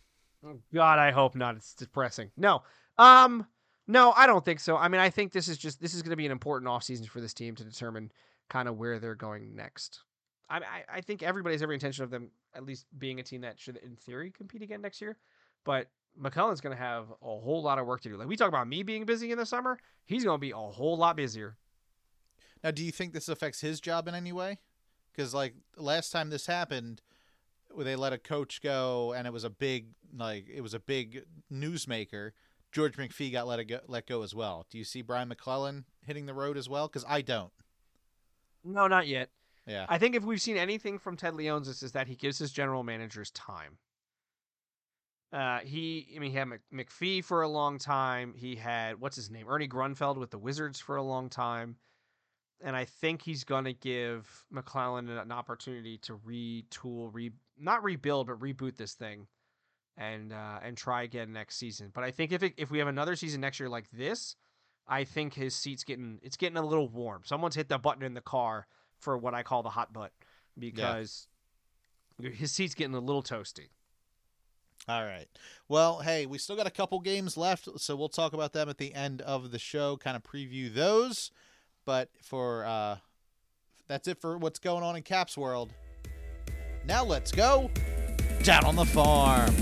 Oh, 0.45 0.57
God, 0.73 0.99
I 0.99 1.11
hope 1.11 1.35
not. 1.35 1.55
It's 1.55 1.73
depressing. 1.73 2.29
No. 2.35 2.63
Um 2.97 3.47
no, 3.87 4.11
I 4.15 4.27
don't 4.27 4.45
think 4.45 4.59
so. 4.59 4.77
I 4.77 4.87
mean, 4.87 5.01
I 5.01 5.09
think 5.09 5.31
this 5.31 5.47
is 5.47 5.57
just 5.57 5.81
this 5.81 5.93
is 5.93 6.01
going 6.03 6.11
to 6.11 6.15
be 6.17 6.25
an 6.25 6.31
important 6.31 6.69
offseason 6.69 7.07
for 7.07 7.21
this 7.21 7.33
team 7.33 7.55
to 7.55 7.63
determine 7.63 8.11
kind 8.49 8.67
of 8.67 8.77
where 8.77 8.99
they're 8.99 9.15
going 9.15 9.55
next. 9.55 10.01
I, 10.49 10.57
I 10.57 10.83
I 10.95 11.01
think 11.01 11.23
everybody 11.23 11.53
has 11.53 11.61
every 11.61 11.75
intention 11.75 12.03
of 12.03 12.09
them 12.09 12.31
at 12.55 12.65
least 12.65 12.85
being 12.97 13.19
a 13.19 13.23
team 13.23 13.41
that 13.41 13.59
should 13.59 13.77
in 13.77 13.95
theory 13.95 14.31
compete 14.31 14.61
again 14.61 14.81
next 14.81 15.01
year. 15.01 15.17
But 15.63 15.87
MacLellan's 16.17 16.61
going 16.61 16.75
to 16.75 16.81
have 16.81 17.05
a 17.21 17.25
whole 17.25 17.61
lot 17.61 17.79
of 17.79 17.85
work 17.85 18.01
to 18.01 18.09
do. 18.09 18.17
Like 18.17 18.27
we 18.27 18.35
talk 18.35 18.47
about 18.47 18.67
me 18.67 18.83
being 18.83 19.05
busy 19.05 19.31
in 19.31 19.37
the 19.37 19.45
summer, 19.45 19.77
he's 20.05 20.23
going 20.23 20.35
to 20.35 20.41
be 20.41 20.51
a 20.51 20.57
whole 20.57 20.97
lot 20.97 21.15
busier. 21.15 21.57
Now, 22.63 22.71
do 22.71 22.83
you 22.83 22.91
think 22.91 23.13
this 23.13 23.29
affects 23.29 23.61
his 23.61 23.79
job 23.79 24.07
in 24.07 24.15
any 24.15 24.33
way? 24.33 24.59
Because 25.11 25.33
like 25.33 25.53
last 25.77 26.11
time 26.11 26.29
this 26.29 26.47
happened, 26.47 27.01
where 27.71 27.85
they 27.85 27.95
let 27.95 28.13
a 28.13 28.17
coach 28.17 28.61
go, 28.61 29.13
and 29.15 29.27
it 29.27 29.33
was 29.33 29.43
a 29.43 29.49
big 29.49 29.87
like 30.17 30.47
it 30.53 30.61
was 30.61 30.73
a 30.73 30.79
big 30.79 31.23
newsmaker. 31.51 32.31
George 32.71 32.97
McPhee 32.97 33.31
got 33.31 33.47
let 33.47 33.63
go, 33.67 33.79
let 33.87 34.07
go 34.07 34.21
as 34.21 34.35
well. 34.35 34.65
Do 34.69 34.77
you 34.77 34.83
see 34.83 35.01
Brian 35.01 35.27
MacLellan 35.27 35.85
hitting 36.05 36.25
the 36.25 36.33
road 36.33 36.57
as 36.57 36.69
well? 36.69 36.87
Because 36.87 37.05
I 37.07 37.21
don't. 37.21 37.51
No, 38.63 38.87
not 38.87 39.07
yet. 39.07 39.29
Yeah. 39.65 39.85
I 39.87 39.97
think 39.97 40.15
if 40.15 40.23
we've 40.23 40.41
seen 40.41 40.57
anything 40.57 40.97
from 40.97 41.15
Ted 41.15 41.33
Leonsis 41.33 41.83
is 41.83 41.91
that 41.91 42.07
he 42.07 42.15
gives 42.15 42.39
his 42.39 42.51
general 42.51 42.83
managers 42.83 43.31
time. 43.31 43.77
Uh, 45.31 45.59
he, 45.59 46.07
I 46.15 46.19
mean, 46.19 46.31
he 46.31 46.37
had 46.37 46.47
Mc- 46.47 46.61
McPhee 46.73 47.23
for 47.23 47.43
a 47.43 47.47
long 47.47 47.77
time. 47.77 48.33
He 48.35 48.55
had 48.55 48.99
what's 48.99 49.15
his 49.15 49.29
name, 49.29 49.47
Ernie 49.47 49.67
Grunfeld 49.67 50.17
with 50.17 50.31
the 50.31 50.39
Wizards 50.39 50.79
for 50.79 50.95
a 50.95 51.03
long 51.03 51.29
time, 51.29 51.75
and 52.61 52.75
I 52.75 52.85
think 52.85 53.21
he's 53.21 53.43
going 53.43 53.65
to 53.65 53.73
give 53.73 54.27
MacLellan 54.49 55.07
an 55.07 55.31
opportunity 55.31 55.99
to 55.99 56.17
retool, 56.27 57.13
re 57.13 57.31
not 57.59 57.83
rebuild, 57.83 58.25
but 58.25 58.39
reboot 58.39 58.75
this 58.75 58.93
thing, 58.93 59.27
and 59.97 60.33
uh, 60.33 60.59
and 60.63 60.75
try 60.75 61.03
again 61.03 61.31
next 61.31 61.57
season. 61.57 61.91
But 61.93 62.03
I 62.03 62.09
think 62.09 62.31
if 62.31 62.41
it, 62.41 62.55
if 62.57 62.71
we 62.71 62.79
have 62.79 62.87
another 62.87 63.15
season 63.15 63.39
next 63.39 63.59
year 63.59 63.69
like 63.69 63.89
this, 63.91 64.35
I 64.89 65.03
think 65.03 65.35
his 65.35 65.55
seat's 65.55 65.83
getting 65.83 66.19
it's 66.23 66.35
getting 66.35 66.57
a 66.57 66.65
little 66.65 66.89
warm. 66.89 67.21
Someone's 67.23 67.55
hit 67.55 67.69
the 67.69 67.77
button 67.77 68.03
in 68.03 68.15
the 68.15 68.21
car 68.21 68.67
for 68.97 69.17
what 69.17 69.33
I 69.33 69.43
call 69.43 69.63
the 69.63 69.69
hot 69.69 69.93
butt 69.93 70.11
because 70.57 71.27
his 72.21 72.51
seat's 72.51 72.75
getting 72.75 72.95
a 72.95 72.99
little 72.99 73.23
toasty. 73.23 73.67
All 74.87 75.05
right. 75.05 75.27
Well, 75.67 75.99
hey, 75.99 76.25
we 76.25 76.39
still 76.39 76.55
got 76.55 76.65
a 76.65 76.71
couple 76.71 76.99
games 76.99 77.37
left, 77.37 77.67
so 77.79 77.95
we'll 77.95 78.09
talk 78.09 78.33
about 78.33 78.53
them 78.53 78.69
at 78.69 78.79
the 78.79 78.93
end 78.95 79.21
of 79.21 79.51
the 79.51 79.59
show, 79.59 79.97
kind 79.97 80.17
of 80.17 80.23
preview 80.23 80.73
those. 80.73 81.31
But 81.85 82.09
for 82.21 82.65
uh 82.65 82.97
that's 83.87 84.07
it 84.07 84.19
for 84.19 84.37
what's 84.37 84.59
going 84.59 84.83
on 84.83 84.95
in 84.95 85.03
Caps 85.03 85.37
World. 85.37 85.73
Now 86.85 87.03
let's 87.03 87.31
go 87.31 87.69
down 88.43 88.65
on 88.65 88.75
the 88.75 88.85
farm. 88.85 89.53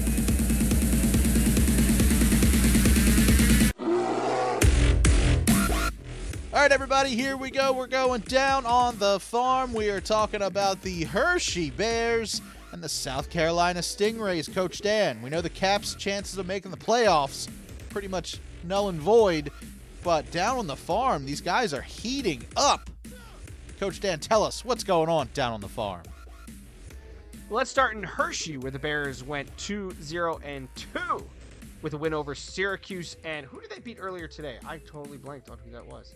All 6.58 6.64
right, 6.64 6.72
everybody, 6.72 7.12
here 7.12 7.38
we 7.38 7.52
go. 7.52 7.72
We're 7.72 7.86
going 7.86 8.22
down 8.22 8.66
on 8.66 8.98
the 8.98 9.20
farm. 9.20 9.74
We 9.74 9.92
are 9.92 10.02
talking 10.02 10.42
about 10.42 10.82
the 10.82 11.04
Hershey 11.04 11.70
Bears 11.70 12.42
and 12.72 12.82
the 12.82 12.90
South 12.90 13.30
Carolina 13.30 13.82
Stingrays. 13.82 14.52
Coach 14.52 14.80
Dan, 14.80 15.22
we 15.22 15.30
know 15.30 15.42
the 15.42 15.52
Caps' 15.52 15.94
chances 15.94 16.40
of 16.40 16.48
making 16.48 16.72
the 16.72 16.78
playoffs 16.78 17.48
pretty 17.92 18.08
much 18.08 18.40
null 18.64 18.90
and 18.90 19.00
void, 19.00 19.52
but 20.04 20.32
down 20.32 20.58
on 20.58 20.66
the 20.66 20.76
farm, 20.76 21.28
these 21.28 21.42
guys 21.42 21.76
are 21.76 21.82
heating 21.84 22.44
up. 22.58 22.90
Coach 23.80 24.00
Dan, 24.00 24.20
tell 24.20 24.44
us 24.44 24.66
what's 24.66 24.84
going 24.84 25.10
on 25.10 25.30
down 25.36 25.54
on 25.54 25.62
the 25.62 25.70
farm. 25.70 26.02
Let's 27.52 27.70
start 27.70 27.96
in 27.96 28.02
Hershey, 28.02 28.58
where 28.58 28.72
the 28.72 28.80
Bears 28.80 29.24
went 29.24 29.56
2 29.60 29.96
0 30.02 30.40
and 30.44 30.68
2 30.76 31.24
with 31.84 31.94
a 31.94 31.98
win 32.00 32.16
over 32.16 32.34
Syracuse. 32.34 33.16
And 33.24 33.46
who 33.46 33.62
did 33.62 33.70
they 33.70 33.80
beat 33.80 33.98
earlier 34.00 34.28
today? 34.28 34.58
I 34.66 34.80
totally 34.80 35.20
blanked 35.20 35.52
on 35.52 35.60
who 35.64 35.70
that 35.70 35.86
was. 35.86 36.16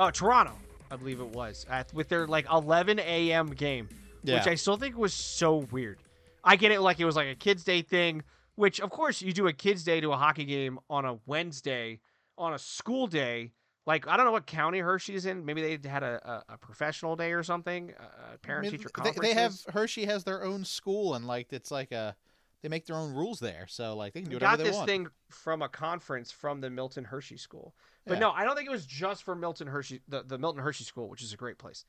Oh, 0.00 0.10
Toronto, 0.10 0.54
I 0.90 0.96
believe 0.96 1.20
it 1.20 1.28
was, 1.28 1.66
at, 1.68 1.92
with 1.92 2.08
their 2.08 2.26
like 2.26 2.46
11 2.50 2.98
a.m. 3.00 3.48
game, 3.48 3.86
which 4.22 4.46
I 4.46 4.54
still 4.54 4.78
think 4.78 4.96
was 4.96 5.12
so 5.12 5.66
weird. 5.70 5.98
I 6.42 6.56
get 6.56 6.72
it, 6.72 6.80
like 6.80 6.98
it 7.00 7.04
was 7.04 7.16
like 7.16 7.28
a 7.28 7.34
kids' 7.34 7.64
day 7.64 7.82
thing, 7.82 8.22
which 8.54 8.80
of 8.80 8.88
course 8.88 9.20
you 9.20 9.34
do 9.34 9.46
a 9.46 9.52
kids' 9.52 9.84
day 9.84 10.00
to 10.00 10.12
a 10.12 10.16
hockey 10.16 10.46
game 10.46 10.78
on 10.88 11.04
a 11.04 11.18
Wednesday, 11.26 12.00
on 12.38 12.54
a 12.54 12.58
school 12.58 13.08
day. 13.08 13.52
Like 13.86 14.08
I 14.08 14.16
don't 14.16 14.24
know 14.24 14.32
what 14.32 14.46
county 14.46 14.78
Hershey's 14.78 15.26
in. 15.26 15.44
Maybe 15.44 15.76
they 15.76 15.88
had 15.88 16.02
a, 16.02 16.44
a, 16.48 16.54
a 16.54 16.56
professional 16.56 17.14
day 17.14 17.32
or 17.34 17.42
something, 17.42 17.92
uh, 18.00 18.34
a 18.34 18.38
parent 18.38 18.68
I 18.68 18.70
mean, 18.70 18.78
teacher 18.78 18.90
they, 18.96 19.02
conference. 19.02 19.20
they 19.20 19.34
have 19.34 19.54
Hershey 19.68 20.06
has 20.06 20.24
their 20.24 20.44
own 20.44 20.64
school 20.64 21.14
and 21.14 21.26
like 21.26 21.52
it's 21.52 21.70
like 21.70 21.92
a 21.92 22.16
they 22.62 22.68
make 22.68 22.86
their 22.86 22.96
own 22.96 23.14
rules 23.14 23.40
there, 23.40 23.66
so 23.68 23.96
like 23.96 24.12
they 24.12 24.20
can 24.22 24.30
do 24.30 24.36
whatever 24.36 24.56
got 24.58 24.64
this 24.64 24.76
want. 24.76 24.88
thing 24.88 25.06
from 25.30 25.62
a 25.62 25.68
conference 25.68 26.30
from 26.30 26.60
the 26.60 26.70
Milton 26.70 27.04
Hershey 27.04 27.36
School. 27.36 27.74
But 28.06 28.14
Yeah. 28.14 28.20
no, 28.20 28.30
I 28.32 28.44
don't 28.44 28.56
think 28.56 28.68
it 28.68 28.72
was 28.72 28.86
just 28.86 29.22
for 29.22 29.34
Milton 29.34 29.66
Hershey, 29.66 30.00
the, 30.08 30.22
the 30.22 30.38
Milton 30.38 30.62
Hershey 30.62 30.84
School, 30.84 31.08
which 31.08 31.22
is 31.22 31.32
a 31.32 31.36
great 31.36 31.58
place. 31.58 31.84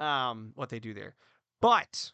Um, 0.00 0.52
what 0.54 0.68
they 0.70 0.80
do 0.80 0.94
there, 0.94 1.14
but 1.60 2.12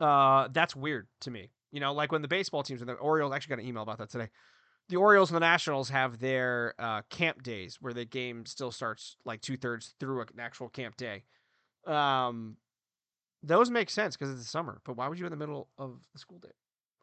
Uh, 0.00 0.48
that's 0.52 0.76
weird 0.76 1.08
to 1.22 1.30
me. 1.30 1.50
You 1.72 1.80
know, 1.80 1.92
like 1.92 2.12
when 2.12 2.22
the 2.22 2.28
baseball 2.28 2.62
teams 2.62 2.80
and 2.80 2.88
the 2.88 2.94
Orioles 2.94 3.32
actually 3.32 3.56
got 3.56 3.62
an 3.62 3.68
email 3.68 3.82
about 3.82 3.98
that 3.98 4.10
today. 4.10 4.28
The 4.88 4.96
Orioles 4.96 5.30
and 5.30 5.36
the 5.36 5.40
Nationals 5.40 5.88
have 5.88 6.18
their 6.20 6.74
uh, 6.78 7.02
camp 7.10 7.42
days 7.42 7.78
where 7.80 7.92
the 7.92 8.04
game 8.04 8.46
still 8.46 8.70
starts 8.70 9.16
like 9.24 9.40
two 9.40 9.56
thirds 9.56 9.94
through 9.98 10.20
an 10.20 10.28
actual 10.38 10.68
camp 10.68 10.96
day. 10.96 11.24
Um, 11.86 12.56
those 13.42 13.70
make 13.70 13.90
sense 13.90 14.16
because 14.16 14.32
it's 14.32 14.42
the 14.42 14.48
summer, 14.48 14.80
but 14.84 14.96
why 14.96 15.08
would 15.08 15.18
you 15.18 15.26
in 15.26 15.30
the 15.30 15.36
middle 15.36 15.68
of 15.78 16.00
the 16.12 16.18
school 16.18 16.38
day? 16.38 16.52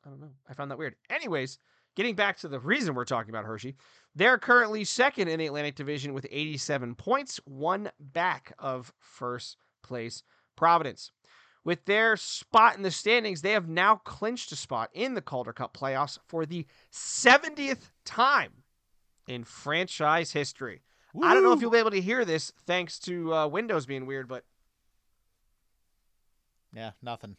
I 0.05 0.09
don't 0.09 0.19
know. 0.19 0.31
I 0.49 0.53
found 0.53 0.71
that 0.71 0.77
weird. 0.77 0.95
Anyways, 1.09 1.59
getting 1.95 2.15
back 2.15 2.37
to 2.39 2.47
the 2.47 2.59
reason 2.59 2.95
we're 2.95 3.05
talking 3.05 3.29
about 3.29 3.45
Hershey, 3.45 3.75
they're 4.15 4.37
currently 4.37 4.83
second 4.83 5.29
in 5.29 5.39
the 5.39 5.47
Atlantic 5.47 5.75
Division 5.75 6.13
with 6.13 6.27
87 6.29 6.95
points, 6.95 7.39
one 7.45 7.89
back 7.99 8.53
of 8.59 8.91
first 8.99 9.57
place 9.81 10.23
Providence. 10.55 11.11
With 11.65 11.85
their 11.85 12.17
spot 12.17 12.75
in 12.75 12.83
the 12.83 12.91
standings, 12.91 13.41
they 13.41 13.51
have 13.51 13.69
now 13.69 13.95
clinched 13.95 14.51
a 14.51 14.55
spot 14.55 14.89
in 14.93 15.13
the 15.13 15.21
Calder 15.21 15.53
Cup 15.53 15.75
playoffs 15.75 16.19
for 16.27 16.45
the 16.45 16.65
70th 16.91 17.89
time 18.03 18.51
in 19.27 19.45
franchise 19.45 20.31
history. 20.31 20.81
I 21.21 21.33
don't 21.33 21.43
know 21.43 21.53
if 21.53 21.61
you'll 21.61 21.71
be 21.71 21.77
able 21.77 21.91
to 21.91 22.01
hear 22.01 22.25
this 22.25 22.51
thanks 22.65 22.99
to 23.01 23.33
uh, 23.33 23.47
Windows 23.47 23.85
being 23.85 24.05
weird, 24.05 24.27
but 24.27 24.43
Yeah, 26.73 26.91
nothing. 27.01 27.35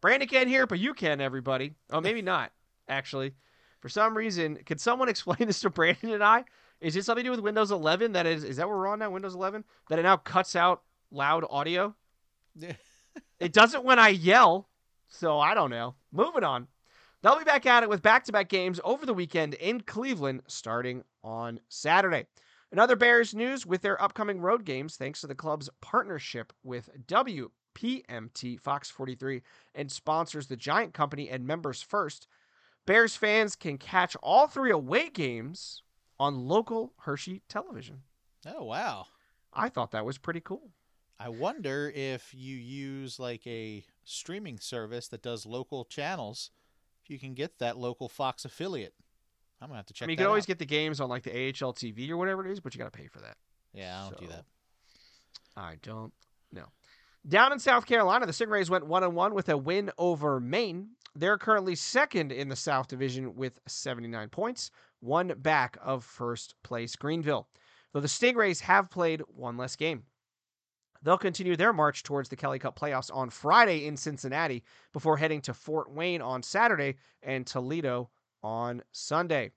Brandon 0.00 0.28
can't 0.28 0.48
hear, 0.48 0.66
but 0.66 0.78
you 0.78 0.94
can, 0.94 1.20
everybody. 1.20 1.74
Oh, 1.90 2.00
maybe 2.00 2.22
not, 2.22 2.52
actually. 2.88 3.34
For 3.80 3.88
some 3.88 4.16
reason, 4.16 4.58
could 4.66 4.80
someone 4.80 5.08
explain 5.10 5.46
this 5.46 5.60
to 5.60 5.70
Brandon 5.70 6.10
and 6.10 6.24
I? 6.24 6.44
Is 6.80 6.94
this 6.94 7.06
something 7.06 7.24
to 7.24 7.28
do 7.28 7.32
with 7.32 7.40
Windows 7.40 7.70
11? 7.70 8.12
That 8.12 8.26
is, 8.26 8.44
is 8.44 8.56
that 8.56 8.68
what 8.68 8.76
we're 8.76 8.88
on 8.88 8.98
now? 8.98 9.10
Windows 9.10 9.34
11? 9.34 9.64
That 9.88 9.98
it 9.98 10.02
now 10.02 10.16
cuts 10.16 10.56
out 10.56 10.82
loud 11.10 11.44
audio? 11.50 11.94
It 13.40 13.54
doesn't 13.54 13.84
when 13.84 13.98
I 13.98 14.10
yell, 14.10 14.68
so 15.08 15.40
I 15.40 15.54
don't 15.54 15.70
know. 15.70 15.94
Moving 16.12 16.44
on. 16.44 16.68
They'll 17.22 17.38
be 17.38 17.44
back 17.44 17.66
at 17.66 17.82
it 17.82 17.88
with 17.88 18.02
back 18.02 18.24
to 18.24 18.32
back 18.32 18.48
games 18.48 18.78
over 18.84 19.04
the 19.04 19.14
weekend 19.14 19.54
in 19.54 19.80
Cleveland 19.80 20.42
starting 20.46 21.02
on 21.24 21.58
Saturday. 21.68 22.26
Another 22.70 22.96
Bears 22.96 23.34
news 23.34 23.66
with 23.66 23.82
their 23.82 24.00
upcoming 24.00 24.40
road 24.40 24.64
games, 24.64 24.96
thanks 24.96 25.22
to 25.22 25.26
the 25.26 25.34
club's 25.34 25.70
partnership 25.80 26.52
with 26.62 26.88
WPMT 27.74 28.60
Fox 28.60 28.90
43 28.90 29.42
and 29.74 29.90
sponsors 29.90 30.46
the 30.46 30.56
Giant 30.56 30.94
Company 30.94 31.28
and 31.28 31.46
Members 31.46 31.82
First. 31.82 32.26
Bears 32.86 33.16
fans 33.16 33.56
can 33.56 33.78
catch 33.78 34.16
all 34.22 34.46
three 34.46 34.70
away 34.70 35.10
games 35.10 35.82
on 36.18 36.48
local 36.48 36.92
Hershey 37.00 37.42
television. 37.48 38.02
Oh 38.46 38.64
wow. 38.64 39.06
I 39.52 39.68
thought 39.68 39.90
that 39.92 40.04
was 40.04 40.18
pretty 40.18 40.40
cool. 40.40 40.70
I 41.18 41.28
wonder 41.28 41.92
if 41.94 42.32
you 42.34 42.56
use 42.56 43.18
like 43.18 43.46
a 43.46 43.84
streaming 44.04 44.58
service 44.58 45.08
that 45.08 45.22
does 45.22 45.44
local 45.44 45.84
channels, 45.84 46.50
if 47.02 47.10
you 47.10 47.18
can 47.18 47.34
get 47.34 47.58
that 47.58 47.76
local 47.76 48.08
Fox 48.08 48.44
affiliate. 48.44 48.94
I'm 49.60 49.68
gonna 49.68 49.78
have 49.78 49.86
to 49.86 49.92
check. 49.92 50.06
I 50.06 50.08
mean, 50.08 50.14
you 50.14 50.18
can 50.18 50.26
always 50.26 50.44
out. 50.44 50.48
get 50.48 50.58
the 50.58 50.66
games 50.66 51.00
on 51.00 51.10
like 51.10 51.22
the 51.22 51.32
AHL 51.32 51.74
TV 51.74 52.08
or 52.10 52.16
whatever 52.16 52.46
it 52.46 52.50
is, 52.50 52.60
but 52.60 52.74
you 52.74 52.78
got 52.78 52.90
to 52.90 52.98
pay 52.98 53.06
for 53.06 53.18
that. 53.20 53.36
Yeah, 53.74 53.98
I 53.98 54.08
don't 54.08 54.20
do 54.20 54.26
that. 54.28 54.44
I 55.56 55.76
don't 55.82 56.12
know. 56.52 56.68
Down 57.28 57.52
in 57.52 57.58
South 57.58 57.84
Carolina, 57.84 58.24
the 58.24 58.32
Stingrays 58.32 58.70
went 58.70 58.86
one 58.86 59.04
on 59.04 59.14
one 59.14 59.34
with 59.34 59.50
a 59.50 59.56
win 59.56 59.90
over 59.98 60.40
Maine. 60.40 60.90
They're 61.14 61.36
currently 61.36 61.74
second 61.74 62.32
in 62.32 62.48
the 62.48 62.56
South 62.56 62.88
Division 62.88 63.34
with 63.34 63.60
79 63.66 64.30
points, 64.30 64.70
one 65.00 65.34
back 65.36 65.76
of 65.82 66.02
first 66.02 66.54
place 66.62 66.96
Greenville. 66.96 67.46
Though 67.92 68.00
the 68.00 68.08
Stingrays 68.08 68.60
have 68.60 68.90
played 68.90 69.22
one 69.26 69.58
less 69.58 69.76
game. 69.76 70.04
They'll 71.02 71.18
continue 71.18 71.56
their 71.56 71.72
march 71.72 72.02
towards 72.02 72.28
the 72.28 72.36
Kelly 72.36 72.58
Cup 72.58 72.78
playoffs 72.78 73.14
on 73.14 73.30
Friday 73.30 73.86
in 73.86 73.96
Cincinnati 73.96 74.64
before 74.92 75.16
heading 75.16 75.40
to 75.42 75.54
Fort 75.54 75.90
Wayne 75.90 76.22
on 76.22 76.42
Saturday 76.42 76.96
and 77.22 77.46
Toledo 77.46 78.10
on 78.42 78.82
Sunday. 78.92 79.52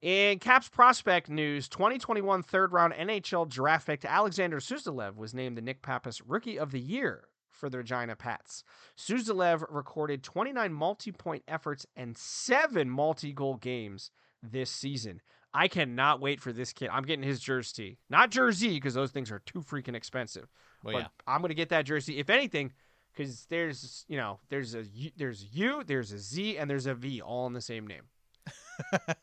In 0.00 0.38
Caps 0.38 0.68
prospect 0.68 1.28
news, 1.28 1.68
2021 1.68 2.44
third 2.44 2.72
round 2.72 2.92
NHL 2.94 3.48
draft 3.48 3.88
pick 3.88 4.04
Alexander 4.04 4.58
Suzdalev 4.58 5.16
was 5.16 5.34
named 5.34 5.56
the 5.56 5.62
Nick 5.62 5.82
Pappas 5.82 6.20
Rookie 6.20 6.56
of 6.56 6.70
the 6.70 6.78
Year 6.78 7.24
for 7.50 7.68
the 7.68 7.78
Regina 7.78 8.14
Pats. 8.14 8.62
Suzdalev 8.96 9.64
recorded 9.68 10.22
29 10.22 10.72
multi 10.72 11.10
point 11.10 11.42
efforts 11.48 11.84
and 11.96 12.16
seven 12.16 12.88
multi 12.88 13.32
goal 13.32 13.56
games 13.56 14.12
this 14.40 14.70
season. 14.70 15.20
I 15.52 15.66
cannot 15.66 16.20
wait 16.20 16.40
for 16.40 16.52
this 16.52 16.72
kid. 16.72 16.90
I'm 16.92 17.02
getting 17.02 17.24
his 17.24 17.40
jersey. 17.40 17.98
Not 18.08 18.30
jersey, 18.30 18.74
because 18.74 18.94
those 18.94 19.10
things 19.10 19.32
are 19.32 19.40
too 19.40 19.62
freaking 19.62 19.96
expensive. 19.96 20.46
Well, 20.84 20.92
but 20.92 20.98
yeah. 21.00 21.08
I'm 21.26 21.40
going 21.40 21.48
to 21.48 21.54
get 21.56 21.70
that 21.70 21.86
jersey. 21.86 22.18
If 22.18 22.30
anything, 22.30 22.72
because 23.12 23.46
there's, 23.46 24.04
you 24.06 24.16
know, 24.16 24.38
there's 24.48 24.76
a 24.76 24.84
there's 25.16 25.44
U, 25.52 25.82
there's 25.84 26.12
a 26.12 26.18
Z, 26.18 26.56
and 26.56 26.70
there's 26.70 26.86
a 26.86 26.94
V 26.94 27.20
all 27.20 27.48
in 27.48 27.52
the 27.54 27.60
same 27.60 27.84
name. 27.84 28.02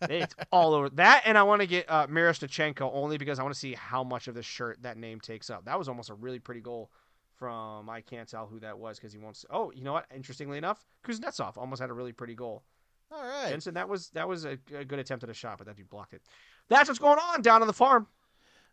It's 0.09 0.35
all 0.51 0.73
over 0.73 0.89
that, 0.91 1.23
and 1.25 1.37
I 1.37 1.43
want 1.43 1.61
to 1.61 1.67
get 1.67 1.89
uh, 1.89 2.07
Miroshnichenko 2.07 2.89
only 2.93 3.17
because 3.17 3.39
I 3.39 3.43
want 3.43 3.53
to 3.53 3.59
see 3.59 3.73
how 3.73 4.03
much 4.03 4.27
of 4.27 4.35
the 4.35 4.43
shirt 4.43 4.81
that 4.83 4.97
name 4.97 5.19
takes 5.19 5.49
up. 5.49 5.65
That 5.65 5.77
was 5.77 5.87
almost 5.87 6.09
a 6.09 6.13
really 6.13 6.39
pretty 6.39 6.61
goal 6.61 6.91
from 7.37 7.89
I 7.89 8.01
can't 8.01 8.27
tell 8.27 8.47
who 8.47 8.59
that 8.61 8.77
was 8.77 8.97
because 8.97 9.13
he 9.13 9.19
won't. 9.19 9.43
Oh, 9.49 9.71
you 9.71 9.83
know 9.83 9.93
what? 9.93 10.05
Interestingly 10.13 10.57
enough, 10.57 10.85
Kuznetsov 11.05 11.57
almost 11.57 11.81
had 11.81 11.89
a 11.89 11.93
really 11.93 12.13
pretty 12.13 12.35
goal. 12.35 12.63
All 13.11 13.23
right. 13.23 13.49
Jensen, 13.49 13.75
that 13.75 13.87
was 13.87 14.09
that 14.09 14.27
was 14.27 14.45
a, 14.45 14.57
a 14.75 14.85
good 14.85 14.99
attempt 14.99 15.23
at 15.23 15.29
a 15.29 15.33
shot, 15.33 15.57
but 15.57 15.67
that 15.67 15.75
dude 15.75 15.89
blocked 15.89 16.13
it. 16.13 16.21
That's 16.69 16.89
what's 16.89 16.99
going 16.99 17.19
on 17.19 17.41
down 17.41 17.61
on 17.61 17.67
the 17.67 17.73
farm. 17.73 18.07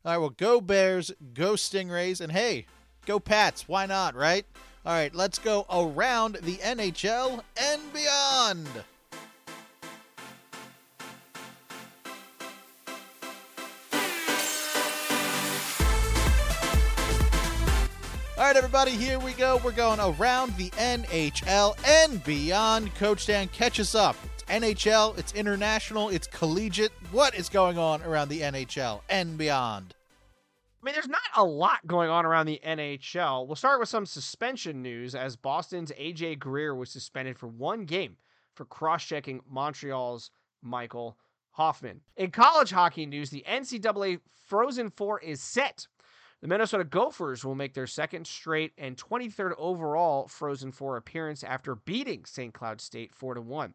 All 0.05 0.13
right, 0.13 0.19
well, 0.19 0.31
go 0.31 0.61
Bears, 0.61 1.13
go 1.33 1.53
Stingrays, 1.53 2.21
and 2.21 2.33
hey, 2.33 2.67
go 3.07 3.21
Pats. 3.21 3.69
Why 3.69 3.87
not, 3.87 4.15
right? 4.17 4.45
All 4.85 4.93
right, 4.93 5.15
let's 5.15 5.39
go 5.39 5.65
around 5.71 6.39
the 6.43 6.57
NHL 6.57 7.41
and 7.57 7.93
beyond. 7.93 8.69
Right, 18.53 18.59
everybody, 18.59 18.91
here 18.91 19.19
we 19.19 19.33
go. 19.33 19.59
We're 19.65 19.73
going 19.73 19.99
around 19.99 20.55
the 20.59 20.69
NHL 20.73 21.75
and 21.87 22.23
beyond. 22.23 22.95
Coach 22.97 23.27
Dan, 23.27 23.49
catch 23.49 23.81
us 23.81 23.95
up. 23.95 24.15
It's 24.35 24.43
NHL, 24.45 25.17
it's 25.17 25.33
international, 25.33 26.11
it's 26.11 26.27
collegiate. 26.27 26.93
What 27.13 27.35
is 27.35 27.49
going 27.49 27.79
on 27.79 28.03
around 28.03 28.29
the 28.29 28.43
NHL 28.43 29.01
and 29.09 29.39
beyond? 29.39 29.95
I 30.83 30.85
mean, 30.85 30.93
there's 30.93 31.09
not 31.09 31.23
a 31.35 31.43
lot 31.43 31.87
going 31.87 32.11
on 32.11 32.27
around 32.27 32.45
the 32.45 32.61
NHL. 32.63 33.47
We'll 33.47 33.57
start 33.57 33.81
with 33.81 33.89
some 33.89 34.05
suspension 34.05 34.83
news 34.83 35.15
as 35.15 35.35
Boston's 35.35 35.91
AJ 35.93 36.39
Greer 36.39 36.75
was 36.75 36.91
suspended 36.91 37.39
for 37.39 37.47
one 37.47 37.87
game 37.87 38.19
for 38.55 38.67
cross 38.67 39.03
checking 39.03 39.41
Montreal's 39.51 40.31
Michael 40.61 41.17
Hoffman. 41.53 42.03
In 42.19 42.31
college 42.31 42.71
hockey 42.71 43.07
news, 43.07 43.31
the 43.31 43.47
NCAA 43.49 44.21
Frozen 44.47 44.91
Four 44.91 45.21
is 45.21 45.41
set. 45.41 45.87
The 46.43 46.49
Minnesota 46.49 46.83
Gophers 46.83 47.45
will 47.45 47.55
make 47.55 47.73
their 47.73 47.87
second 47.87 48.27
straight 48.27 48.73
and 48.77 48.97
23rd 48.97 49.53
overall 49.59 50.27
Frozen 50.27 50.73
Four 50.73 50.97
appearance 50.97 51.45
after 51.45 51.77
beating 51.77 52.25
St. 52.25 52.53
Cloud 52.53 52.81
State 52.81 53.15
4 53.15 53.41
1. 53.41 53.75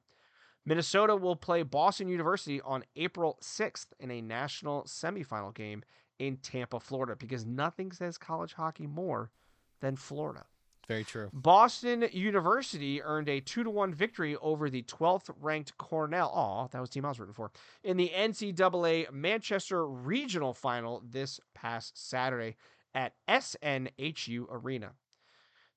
Minnesota 0.65 1.15
will 1.15 1.37
play 1.37 1.63
Boston 1.63 2.09
University 2.09 2.59
on 2.59 2.83
April 2.97 3.37
6th 3.41 3.85
in 4.01 4.11
a 4.11 4.21
national 4.21 4.83
semifinal 4.83 5.55
game 5.55 5.81
in 6.19 6.35
Tampa, 6.37 6.81
Florida, 6.81 7.15
because 7.15 7.45
nothing 7.45 7.93
says 7.93 8.17
college 8.17 8.51
hockey 8.51 8.85
more 8.85 9.31
than 9.79 9.95
Florida. 9.95 10.43
Very 10.87 11.03
true. 11.03 11.29
Boston 11.33 12.07
University 12.13 13.01
earned 13.03 13.27
a 13.27 13.41
2 13.41 13.65
to 13.65 13.69
1 13.69 13.93
victory 13.93 14.37
over 14.37 14.69
the 14.69 14.83
12th 14.83 15.29
ranked 15.41 15.77
Cornell. 15.77 16.31
Oh, 16.33 16.69
that 16.71 16.79
was 16.79 16.89
team 16.89 17.03
I 17.03 17.09
was 17.09 17.19
rooting 17.19 17.33
for. 17.33 17.51
In 17.83 17.97
the 17.97 18.11
NCAA 18.15 19.11
Manchester 19.11 19.85
Regional 19.85 20.53
Final 20.53 21.03
this 21.05 21.41
past 21.53 22.09
Saturday 22.09 22.55
at 22.95 23.13
SNHU 23.27 24.45
Arena. 24.49 24.91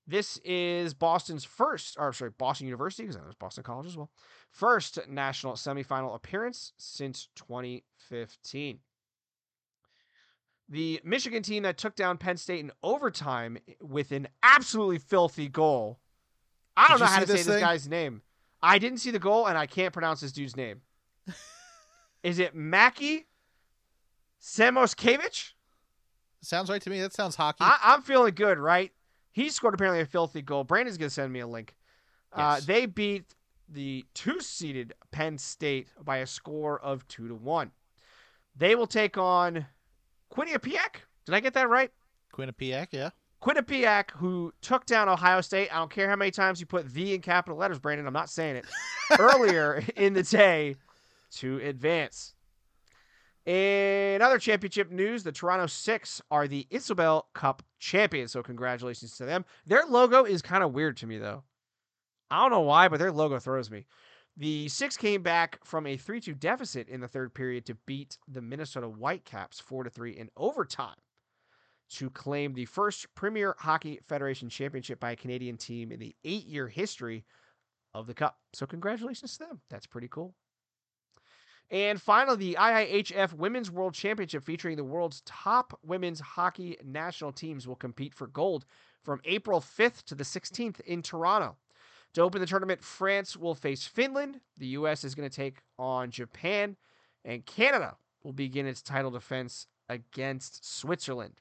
This 0.06 0.38
is 0.44 0.94
Boston's 0.94 1.44
first, 1.44 1.96
or 1.98 2.12
sorry, 2.12 2.30
Boston 2.36 2.66
University, 2.66 3.04
because 3.04 3.16
I 3.16 3.20
Boston 3.38 3.62
College 3.62 3.86
as 3.86 3.96
well, 3.96 4.10
first 4.50 4.98
national 5.08 5.54
semifinal 5.54 6.14
appearance 6.14 6.72
since 6.78 7.28
2015. 7.36 8.78
The 10.70 11.00
Michigan 11.02 11.42
team 11.42 11.64
that 11.64 11.78
took 11.78 11.96
down 11.96 12.16
Penn 12.16 12.36
State 12.36 12.60
in 12.60 12.70
overtime 12.82 13.58
with 13.82 14.12
an 14.12 14.28
absolutely 14.42 14.98
filthy 14.98 15.48
goal. 15.48 15.98
I 16.76 16.86
don't 16.88 16.98
Did 16.98 17.04
know 17.04 17.10
how 17.10 17.20
to 17.20 17.26
say 17.26 17.32
this 17.32 17.46
this 17.46 17.60
guy's 17.60 17.88
name. 17.88 18.22
I 18.62 18.78
didn't 18.78 18.98
see 18.98 19.10
the 19.10 19.18
goal, 19.18 19.46
and 19.46 19.58
I 19.58 19.66
can't 19.66 19.92
pronounce 19.92 20.20
this 20.20 20.30
dude's 20.32 20.56
name. 20.56 20.82
Is 22.22 22.38
it 22.38 22.54
Mackie 22.54 23.26
Samoskevich? 24.40 25.52
Sounds 26.42 26.70
right 26.70 26.80
to 26.80 26.90
me. 26.90 27.00
That 27.00 27.12
sounds 27.12 27.34
hockey. 27.34 27.58
I, 27.60 27.78
I'm 27.82 28.02
feeling 28.02 28.34
good, 28.34 28.58
right? 28.58 28.92
He 29.32 29.48
scored 29.50 29.74
apparently 29.74 30.00
a 30.00 30.06
filthy 30.06 30.42
goal. 30.42 30.64
Brandon's 30.64 30.98
gonna 30.98 31.10
send 31.10 31.32
me 31.32 31.40
a 31.40 31.46
link. 31.46 31.74
Uh, 32.32 32.60
they 32.64 32.86
beat 32.86 33.34
the 33.68 34.04
two-seeded 34.14 34.94
Penn 35.10 35.36
State 35.36 35.88
by 36.04 36.18
a 36.18 36.26
score 36.26 36.78
of 36.80 37.06
two 37.08 37.28
to 37.28 37.34
one. 37.34 37.72
They 38.56 38.74
will 38.74 38.86
take 38.86 39.18
on 39.18 39.66
Quinnipiac. 40.32 41.02
Did 41.26 41.34
I 41.34 41.40
get 41.40 41.54
that 41.54 41.68
right? 41.68 41.90
Quinnipiac, 42.34 42.88
yeah. 42.92 43.10
Quinnipiac, 43.42 44.10
who 44.12 44.52
took 44.60 44.84
down 44.86 45.08
Ohio 45.08 45.40
State. 45.40 45.74
I 45.74 45.78
don't 45.78 45.90
care 45.90 46.08
how 46.08 46.16
many 46.16 46.30
times 46.30 46.60
you 46.60 46.66
put 46.66 46.92
the 46.92 47.14
in 47.14 47.20
capital 47.20 47.58
letters, 47.58 47.78
Brandon. 47.78 48.06
I'm 48.06 48.12
not 48.12 48.28
saying 48.28 48.56
it. 48.56 48.66
earlier 49.18 49.82
in 49.96 50.12
the 50.12 50.22
day 50.22 50.76
to 51.32 51.58
advance. 51.58 52.34
In 53.46 54.20
other 54.20 54.38
championship 54.38 54.90
news, 54.90 55.22
the 55.22 55.32
Toronto 55.32 55.66
Six 55.66 56.20
are 56.30 56.46
the 56.46 56.66
Isobel 56.70 57.24
Cup 57.34 57.62
champions. 57.78 58.32
So 58.32 58.42
congratulations 58.42 59.16
to 59.16 59.24
them. 59.24 59.44
Their 59.66 59.84
logo 59.88 60.24
is 60.24 60.42
kind 60.42 60.62
of 60.62 60.72
weird 60.72 60.98
to 60.98 61.06
me 61.06 61.18
though. 61.18 61.42
I 62.30 62.42
don't 62.42 62.50
know 62.50 62.60
why, 62.60 62.88
but 62.88 63.00
their 63.00 63.10
logo 63.10 63.38
throws 63.38 63.70
me. 63.70 63.86
The 64.36 64.68
Six 64.68 64.96
came 64.96 65.22
back 65.22 65.58
from 65.64 65.86
a 65.86 65.96
3-2 65.96 66.38
deficit 66.38 66.88
in 66.88 67.00
the 67.00 67.08
third 67.08 67.34
period 67.34 67.66
to 67.66 67.74
beat 67.86 68.16
the 68.28 68.40
Minnesota 68.40 68.86
Whitecaps 68.86 69.60
4-3 69.60 70.16
in 70.16 70.30
overtime 70.36 70.96
to 71.90 72.08
claim 72.10 72.54
the 72.54 72.64
first 72.64 73.12
Premier 73.14 73.54
Hockey 73.58 74.00
Federation 74.08 74.48
championship 74.48 75.00
by 75.00 75.10
a 75.10 75.16
Canadian 75.16 75.56
team 75.56 75.90
in 75.90 75.98
the 75.98 76.14
8-year 76.24 76.68
history 76.68 77.24
of 77.94 78.06
the 78.06 78.14
cup. 78.14 78.38
So 78.52 78.66
congratulations 78.66 79.36
to 79.36 79.46
them. 79.46 79.60
That's 79.68 79.86
pretty 79.86 80.08
cool. 80.08 80.34
And 81.72 82.00
finally, 82.00 82.36
the 82.36 82.56
IIHF 82.58 83.32
Women's 83.34 83.70
World 83.70 83.94
Championship 83.94 84.42
featuring 84.42 84.76
the 84.76 84.84
world's 84.84 85.22
top 85.24 85.78
women's 85.84 86.20
hockey 86.20 86.76
national 86.84 87.32
teams 87.32 87.68
will 87.68 87.76
compete 87.76 88.14
for 88.14 88.26
gold 88.28 88.64
from 89.04 89.20
April 89.24 89.60
5th 89.60 90.02
to 90.04 90.14
the 90.14 90.24
16th 90.24 90.80
in 90.80 91.02
Toronto. 91.02 91.56
To 92.14 92.22
open 92.22 92.40
the 92.40 92.46
tournament, 92.46 92.82
France 92.82 93.36
will 93.36 93.54
face 93.54 93.86
Finland, 93.86 94.40
the 94.56 94.66
US 94.68 95.04
is 95.04 95.14
going 95.14 95.28
to 95.28 95.34
take 95.34 95.58
on 95.78 96.10
Japan, 96.10 96.76
and 97.24 97.46
Canada 97.46 97.96
will 98.24 98.32
begin 98.32 98.66
its 98.66 98.82
title 98.82 99.10
defense 99.10 99.66
against 99.88 100.78
Switzerland. 100.78 101.40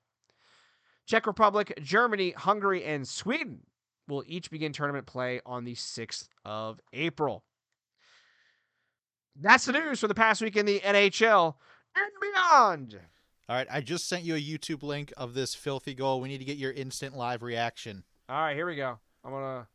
Czech 1.08 1.26
Republic, 1.26 1.74
Germany, 1.82 2.32
Hungary, 2.32 2.84
and 2.84 3.08
Sweden 3.08 3.62
will 4.08 4.24
each 4.28 4.52
begin 4.52 4.72
tournament 4.72 5.08
play 5.08 5.42
on 5.46 5.66
the 5.66 5.76
6th 5.76 6.28
of 6.46 6.80
April. 6.94 7.44
That's 9.36 9.66
the 9.66 9.72
news 9.72 10.00
for 10.00 10.08
the 10.08 10.16
past 10.16 10.42
week 10.42 10.56
in 10.56 10.66
the 10.66 10.80
NHL 10.82 11.56
and 11.96 12.12
beyond. 12.22 13.00
All 13.48 13.56
right, 13.56 13.68
I 13.72 13.82
just 13.82 14.08
sent 14.08 14.24
you 14.24 14.36
a 14.36 14.40
YouTube 14.40 14.84
link 14.84 15.12
of 15.18 15.34
this 15.34 15.56
filthy 15.56 15.96
goal. 15.96 16.22
We 16.22 16.28
need 16.28 16.38
to 16.40 16.46
get 16.46 16.58
your 16.58 16.72
instant 16.72 17.16
live 17.18 17.42
reaction. 17.42 18.04
All 18.28 18.40
right, 18.40 18.56
here 18.56 18.68
we 18.68 18.76
go. 18.76 19.00
I'm 19.24 19.32
gonna. 19.32 19.68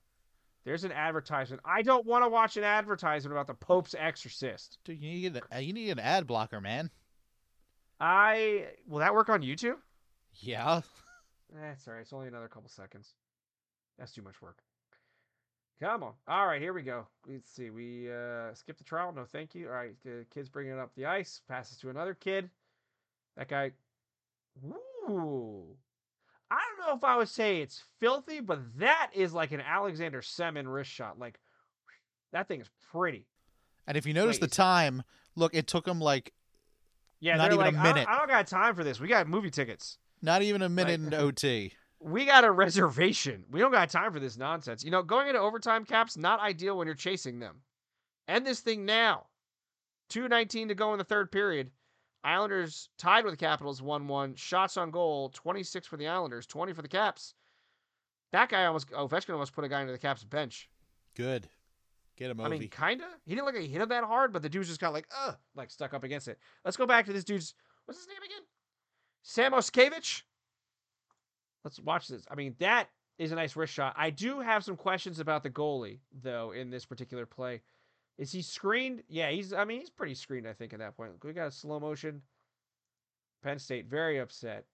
There's 0.65 0.85
an 0.85 0.93
advertisement. 0.93 1.63
I 1.65 1.83
don't 1.83 2.07
want 2.07 2.25
to 2.25 2.29
watch 2.29 2.57
an 2.57 2.65
advertisement 2.65 3.33
about 3.33 3.47
the 3.47 3.55
Pope's 3.55 3.95
exorcist. 3.99 4.79
Dude, 4.85 5.01
you 5.01 5.11
need 5.11 5.37
an, 5.51 5.63
you 5.63 5.73
need 5.73 5.91
an 5.91 5.99
ad 5.99 6.27
blocker, 6.27 6.61
man. 6.61 6.91
I 8.01 8.67
will 8.89 9.01
that 9.01 9.15
work 9.15 9.29
on 9.29 9.43
YouTube? 9.43 9.77
Yeah. 10.41 10.81
That's 11.55 11.87
all 11.87 11.95
right. 11.95 12.01
It's 12.01 12.13
only 12.13 12.29
another 12.29 12.49
couple 12.49 12.71
seconds. 12.71 13.15
That's 13.99 14.13
too 14.13 14.23
much 14.23 14.41
work. 14.41 14.59
Come 15.81 16.03
on. 16.03 16.13
All 16.27 16.47
right, 16.47 16.61
here 16.63 16.73
we 16.73 16.83
go. 16.83 17.07
Let's 17.29 17.51
see. 17.51 17.71
We 17.71 18.11
uh, 18.11 18.55
skip 18.55 18.79
the 18.79 18.85
trial. 18.85 19.13
No, 19.15 19.25
thank 19.25 19.55
you. 19.55 19.69
All 19.69 19.75
right, 19.75 19.95
the 20.05 20.25
kid's 20.33 20.49
bringing 20.49 20.79
up 20.79 20.93
the 20.95 21.07
ice. 21.07 21.41
Passes 21.49 21.77
to 21.79 21.91
another 21.91 22.15
kid. 22.15 22.49
That 23.37 23.49
guy. 23.49 23.73
Ooh. 25.09 25.77
I 26.51 26.61
don't 26.79 26.87
know 26.87 26.97
if 26.97 27.05
I 27.05 27.17
would 27.17 27.29
say 27.29 27.61
it's 27.61 27.83
filthy, 28.01 28.41
but 28.41 28.61
that 28.79 29.11
is 29.15 29.33
like 29.33 29.53
an 29.53 29.61
Alexander 29.61 30.21
Semin 30.21 30.73
wrist 30.73 30.91
shot. 30.91 31.19
Like, 31.19 31.41
that 32.33 32.49
thing 32.49 32.61
is 32.61 32.71
pretty. 32.93 33.27
And 33.87 33.97
if 33.97 34.07
you 34.07 34.15
notice 34.15 34.37
Wait, 34.37 34.43
the 34.51 34.55
time, 34.57 35.03
look, 35.37 35.55
it 35.55 35.67
took 35.67 35.87
him 35.87 36.01
like 36.01 36.33
Yeah, 37.21 37.37
Not 37.37 37.47
even 37.53 37.59
a 37.59 37.59
like, 37.59 37.75
I 37.75 37.83
don't- 37.83 37.95
minute. 37.95 38.09
I 38.09 38.19
don't, 38.19 38.29
got 38.29 38.47
time 38.47 38.75
for 38.75 38.85
this. 38.85 39.01
We 39.01 39.09
got 39.09 39.27
movie 39.29 39.51
tickets. 39.51 39.99
not 40.23 40.43
even 40.43 40.63
a 40.63 40.69
minute 40.69 41.01
Right. 41.01 41.05
into 41.13 41.19
OT. 41.19 41.73
We 42.01 42.25
got 42.27 42.45
a 42.45 42.51
reservation. 42.51 43.45
We 43.51 43.61
don't 43.61 43.73
got 43.73 43.89
time 43.91 44.13
for 44.13 44.21
this 44.21 44.37
nonsense. 44.37 44.85
You 44.85 44.91
know, 44.91 45.03
going 45.03 45.29
into 45.29 45.41
overtime 45.41 45.85
caps 45.87 46.17
not 46.19 46.41
ideal 46.41 46.77
when 46.77 46.87
you're 46.87 46.95
chasing 46.95 47.39
them. 47.41 47.63
End 48.29 48.47
this 48.47 48.61
thing 48.61 48.85
now. 48.85 49.27
219 50.11 50.69
to 50.69 50.75
go 50.75 50.93
in 50.93 50.99
the 50.99 51.05
third 51.05 51.33
period. 51.33 51.71
Islanders 52.25 52.89
tied 52.99 53.25
with 53.25 53.35
the 53.35 53.39
Capitals 53.39 53.81
1-1. 53.81 54.37
Shots 54.37 54.77
on 54.77 54.91
goal, 54.91 55.29
26 55.31 55.87
for 55.87 55.97
the 55.97 56.09
Islanders, 56.09 56.47
20 56.47 56.73
for 56.73 56.83
the 56.83 56.89
Caps. 56.89 57.35
That 58.33 58.49
guy 58.49 58.65
almost 58.65 58.91
Ovechkin 58.91 59.33
almost 59.33 59.53
put 59.55 59.65
a 59.65 59.69
guy 59.69 59.81
into 59.83 59.93
the 59.93 59.99
Caps 59.99 60.25
bench. 60.25 60.69
Good. 61.15 61.49
Get 62.17 62.31
him, 62.31 62.41
I 62.41 62.49
Ovi. 62.49 62.51
mean, 62.61 62.69
kinda. 62.69 63.07
He 63.25 63.35
didn't 63.35 63.45
look 63.47 63.55
like 63.55 63.65
he 63.65 63.71
hit 63.71 63.81
him 63.83 63.89
that 63.91 64.05
hard, 64.05 64.33
but 64.33 64.43
the 64.43 64.49
dude's 64.49 64.69
just 64.69 64.81
got 64.81 64.93
like, 64.93 65.07
uh, 65.17 65.33
like 65.55 65.71
stuck 65.71 65.95
up 65.95 66.05
against 66.05 66.29
it. 66.29 66.39
Let's 66.65 66.77
go 66.77 66.87
back 66.87 67.07
to 67.07 67.13
this 67.13 67.25
dude's 67.25 67.55
what's 67.85 67.99
his 68.01 68.09
name 68.09 68.23
again? 68.25 68.43
Sam 69.23 69.53
Oskevich. 69.53 70.23
Let's 71.65 71.81
watch 71.81 72.09
this. 72.09 72.25
I 72.31 72.35
mean, 72.35 72.55
that 72.59 72.89
is 73.19 73.33
a 73.33 73.35
nice 73.35 73.57
wrist 73.57 73.73
shot. 73.73 73.95
I 73.97 74.11
do 74.11 74.41
have 74.41 74.65
some 74.65 74.77
questions 74.77 75.19
about 75.19 75.43
the 75.43 75.51
goalie, 75.51 76.01
though, 76.23 76.53
in 76.53 76.71
this 76.71 76.85
particular 76.85 77.27
play. 77.27 77.63
Is 78.19 78.33
he 78.33 78.43
screened? 78.43 79.03
Yeah, 79.09 79.31
he's 79.31 79.53
I 79.53 79.65
mean, 79.65 79.81
he's 79.81 79.91
pretty 79.91 80.15
screened, 80.15 80.47
I 80.47 80.53
think, 80.53 80.73
at 80.73 80.79
that 80.79 80.97
point. 80.97 81.13
We 81.23 81.33
got 81.33 81.49
a 81.49 81.51
slow 81.51 81.81
motion. 81.81 82.23
Penn 83.43 83.59
State 83.59 83.87
very 83.87 84.19
upset. 84.19 84.65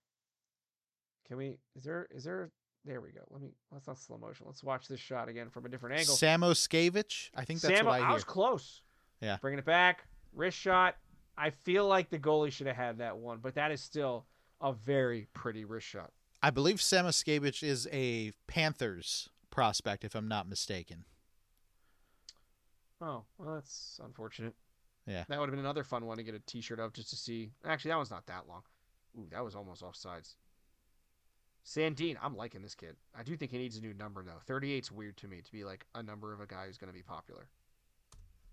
Can 1.26 1.36
we 1.36 1.58
is 1.76 1.84
there 1.84 2.06
is 2.10 2.24
there 2.24 2.50
there 2.84 3.00
we 3.00 3.10
go. 3.10 3.20
Let 3.30 3.42
me 3.42 3.50
let's 3.72 3.86
not 3.86 3.98
slow 3.98 4.18
motion. 4.18 4.46
Let's 4.46 4.64
watch 4.64 4.88
this 4.88 5.00
shot 5.00 5.28
again 5.28 5.48
from 5.50 5.66
a 5.66 5.68
different 5.68 5.98
angle. 5.98 6.14
Samo 6.14 6.52
Skavich? 6.52 7.30
I 7.34 7.44
think 7.44 7.60
that's 7.60 7.76
Sam, 7.76 7.86
what 7.86 8.00
I 8.00 8.06
hear. 8.06 8.14
was 8.14 8.24
close. 8.24 8.82
Yeah. 9.20 9.36
Bringing 9.40 9.58
it 9.58 9.64
back. 9.64 10.06
Wrist 10.32 10.56
shot. 10.56 10.96
I 11.36 11.50
feel 11.50 11.86
like 11.86 12.10
the 12.10 12.18
goalie 12.18 12.52
should 12.52 12.66
have 12.66 12.76
had 12.76 12.98
that 12.98 13.16
one, 13.16 13.38
but 13.42 13.54
that 13.54 13.70
is 13.70 13.80
still 13.80 14.26
a 14.60 14.72
very 14.72 15.26
pretty 15.32 15.64
wrist 15.64 15.86
shot. 15.86 16.10
I 16.42 16.50
believe 16.50 16.76
Samo 16.76 17.08
Skavich 17.08 17.62
is 17.62 17.88
a 17.92 18.32
Panthers 18.46 19.28
prospect, 19.50 20.04
if 20.04 20.14
I'm 20.14 20.28
not 20.28 20.48
mistaken. 20.48 21.04
Oh, 23.00 23.24
well, 23.38 23.54
that's 23.54 24.00
unfortunate. 24.04 24.54
Yeah. 25.06 25.24
That 25.28 25.40
would 25.40 25.48
have 25.48 25.52
been 25.52 25.64
another 25.64 25.84
fun 25.84 26.04
one 26.06 26.18
to 26.18 26.22
get 26.22 26.34
a 26.34 26.40
t 26.40 26.60
shirt 26.60 26.78
of 26.78 26.92
just 26.92 27.10
to 27.10 27.16
see. 27.16 27.50
Actually, 27.64 27.90
that 27.90 27.96
one's 27.96 28.10
not 28.10 28.26
that 28.26 28.46
long. 28.48 28.62
Ooh, 29.18 29.26
that 29.30 29.44
was 29.44 29.54
almost 29.54 29.82
offsides. 29.82 30.34
Sandin, 31.64 32.16
I'm 32.22 32.36
liking 32.36 32.62
this 32.62 32.74
kid. 32.74 32.96
I 33.16 33.22
do 33.22 33.36
think 33.36 33.50
he 33.50 33.58
needs 33.58 33.76
a 33.76 33.80
new 33.80 33.94
number, 33.94 34.22
though. 34.22 34.40
38's 34.52 34.90
weird 34.90 35.16
to 35.18 35.28
me 35.28 35.40
to 35.42 35.52
be 35.52 35.64
like 35.64 35.84
a 35.94 36.02
number 36.02 36.32
of 36.32 36.40
a 36.40 36.46
guy 36.46 36.66
who's 36.66 36.78
going 36.78 36.88
to 36.88 36.96
be 36.96 37.02
popular. 37.02 37.48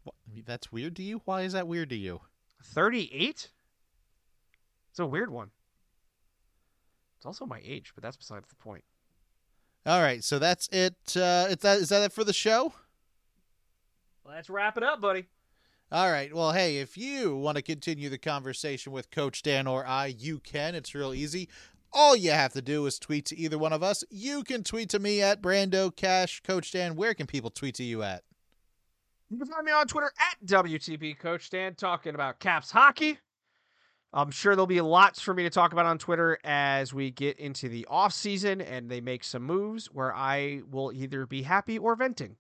What, 0.04 0.16
that's 0.46 0.72
weird 0.72 0.96
to 0.98 1.04
you? 1.04 1.22
Why 1.26 1.42
is 1.42 1.54
that 1.54 1.68
weird 1.68 1.90
to 1.90 1.96
you? 1.96 2.22
38? 2.64 3.50
It's 4.90 5.00
a 5.00 5.06
weird 5.06 5.30
one. 5.30 5.52
It's 7.18 7.26
also 7.26 7.46
my 7.46 7.62
age, 7.64 7.92
but 7.96 8.04
that's 8.04 8.18
besides 8.18 8.48
the 8.50 8.56
point. 8.56 8.84
All 9.86 10.02
right, 10.02 10.24
so 10.24 10.38
that's 10.38 10.68
it. 10.70 10.96
Uh, 11.16 11.48
is 11.50 11.58
that 11.58 11.80
is 11.80 11.90
that 11.90 12.04
it 12.04 12.12
for 12.12 12.24
the 12.24 12.34
show? 12.34 12.74
Let's 14.28 14.50
wrap 14.50 14.78
it 14.78 14.84
up, 14.84 15.00
buddy. 15.00 15.26
All 15.90 16.12
right. 16.12 16.34
Well, 16.36 16.52
hey, 16.52 16.80
if 16.80 16.98
you 16.98 17.38
want 17.38 17.56
to 17.56 17.62
continue 17.62 18.10
the 18.10 18.18
conversation 18.18 18.92
with 18.92 19.10
Coach 19.10 19.42
Dan 19.42 19.68
or 19.68 19.86
I, 19.86 20.08
you 20.08 20.40
can. 20.40 20.76
It's 20.76 20.94
real 20.94 21.14
easy. 21.14 21.48
All 21.94 22.14
you 22.14 22.32
have 22.32 22.52
to 22.54 22.62
do 22.62 22.86
is 22.86 23.00
tweet 23.00 23.26
to 23.28 23.38
either 23.38 23.58
one 23.58 23.72
of 23.72 23.82
us. 23.82 24.04
You 24.10 24.44
can 24.44 24.64
tweet 24.64 24.90
to 24.90 25.00
me 25.00 25.22
at 25.22 25.42
Brando 25.42 25.96
Cash. 25.96 26.42
Coach 26.42 26.74
Dan, 26.74 26.98
where 26.98 27.14
can 27.14 27.26
people 27.26 27.50
tweet 27.50 27.76
to 27.76 27.84
you 27.84 28.04
at? 28.04 28.24
You 29.30 29.38
can 29.38 29.48
find 29.48 29.66
me 29.66 29.72
on 29.72 29.88
Twitter 29.88 30.12
at 30.20 30.46
WTP 30.46 31.18
Coach 31.18 31.50
Dan 31.50 31.76
talking 31.76 32.14
about 32.14 32.40
Caps 32.40 32.72
hockey. 32.72 33.20
I'm 34.12 34.32
sure 34.32 34.56
there'll 34.56 34.68
be 34.68 34.82
lots 34.82 35.22
for 35.22 35.34
me 35.34 35.44
to 35.44 35.50
talk 35.50 35.72
about 35.72 35.86
on 35.86 35.98
Twitter 35.98 36.38
as 36.44 36.94
we 36.94 37.12
get 37.12 37.40
into 37.40 37.70
the 37.70 37.86
off 37.90 38.14
season 38.14 38.60
and 38.60 38.90
they 38.90 39.00
make 39.00 39.24
some 39.24 39.44
moves 39.44 39.88
where 39.88 40.14
I 40.14 40.62
will 40.70 40.92
either 40.94 41.26
be 41.26 41.44
happy 41.44 41.78
or 41.78 41.96
venting. 41.96 42.36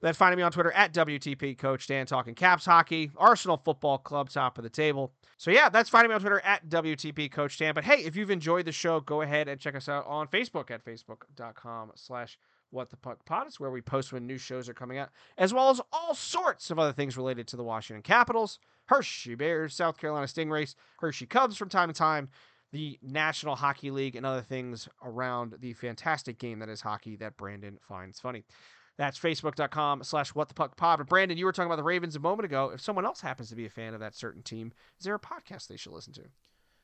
Then 0.00 0.14
finding 0.14 0.36
me 0.36 0.42
on 0.42 0.52
Twitter 0.52 0.72
at 0.72 0.92
WTP 0.92 1.56
Coach 1.56 1.86
Dan 1.86 2.06
talking 2.06 2.34
Caps 2.34 2.66
hockey, 2.66 3.10
Arsenal 3.16 3.56
Football 3.56 3.98
Club 3.98 4.28
top 4.28 4.58
of 4.58 4.64
the 4.64 4.70
table. 4.70 5.12
So 5.38 5.50
yeah, 5.50 5.68
that's 5.68 5.88
finding 5.88 6.10
me 6.10 6.14
on 6.14 6.20
Twitter 6.20 6.40
at 6.40 6.68
WTP 6.68 7.30
Coach 7.30 7.58
Dan. 7.58 7.74
But 7.74 7.84
hey, 7.84 8.04
if 8.04 8.16
you've 8.16 8.30
enjoyed 8.30 8.66
the 8.66 8.72
show, 8.72 9.00
go 9.00 9.22
ahead 9.22 9.48
and 9.48 9.60
check 9.60 9.74
us 9.74 9.88
out 9.88 10.06
on 10.06 10.28
Facebook 10.28 10.70
at 10.70 10.84
facebook.com 10.84 11.92
slash 11.94 12.38
what 12.70 12.90
the 12.90 12.96
puck 12.96 13.24
pod. 13.24 13.46
It's 13.46 13.60
where 13.60 13.70
we 13.70 13.80
post 13.80 14.12
when 14.12 14.26
new 14.26 14.36
shows 14.36 14.68
are 14.68 14.74
coming 14.74 14.98
out, 14.98 15.10
as 15.38 15.54
well 15.54 15.70
as 15.70 15.80
all 15.92 16.14
sorts 16.14 16.70
of 16.70 16.78
other 16.78 16.92
things 16.92 17.16
related 17.16 17.46
to 17.48 17.56
the 17.56 17.62
Washington 17.62 18.02
Capitals, 18.02 18.58
Hershey 18.86 19.36
Bears, 19.36 19.74
South 19.74 19.96
Carolina 19.96 20.26
Stingrays, 20.26 20.74
Hershey 20.98 21.26
Cubs 21.26 21.56
from 21.56 21.68
time 21.68 21.88
to 21.88 21.94
time, 21.94 22.28
the 22.72 22.98
National 23.00 23.54
Hockey 23.54 23.90
League, 23.90 24.16
and 24.16 24.26
other 24.26 24.42
things 24.42 24.88
around 25.02 25.54
the 25.60 25.72
fantastic 25.72 26.38
game 26.38 26.58
that 26.58 26.68
is 26.68 26.80
hockey 26.80 27.16
that 27.16 27.36
Brandon 27.36 27.78
finds 27.88 28.18
funny. 28.20 28.44
That's 28.96 29.18
facebook.com 29.18 30.04
slash 30.04 30.34
what 30.34 30.48
the 30.48 30.54
puck 30.54 30.76
pod. 30.76 30.98
But 30.98 31.08
Brandon, 31.08 31.36
you 31.36 31.44
were 31.44 31.52
talking 31.52 31.66
about 31.66 31.76
the 31.76 31.82
Ravens 31.82 32.14
a 32.14 32.20
moment 32.20 32.44
ago. 32.44 32.70
If 32.72 32.80
someone 32.80 33.04
else 33.04 33.20
happens 33.20 33.48
to 33.50 33.56
be 33.56 33.66
a 33.66 33.70
fan 33.70 33.94
of 33.94 34.00
that 34.00 34.14
certain 34.14 34.42
team, 34.42 34.72
is 34.98 35.04
there 35.04 35.14
a 35.14 35.20
podcast 35.20 35.66
they 35.66 35.76
should 35.76 35.92
listen 35.92 36.12
to? 36.14 36.22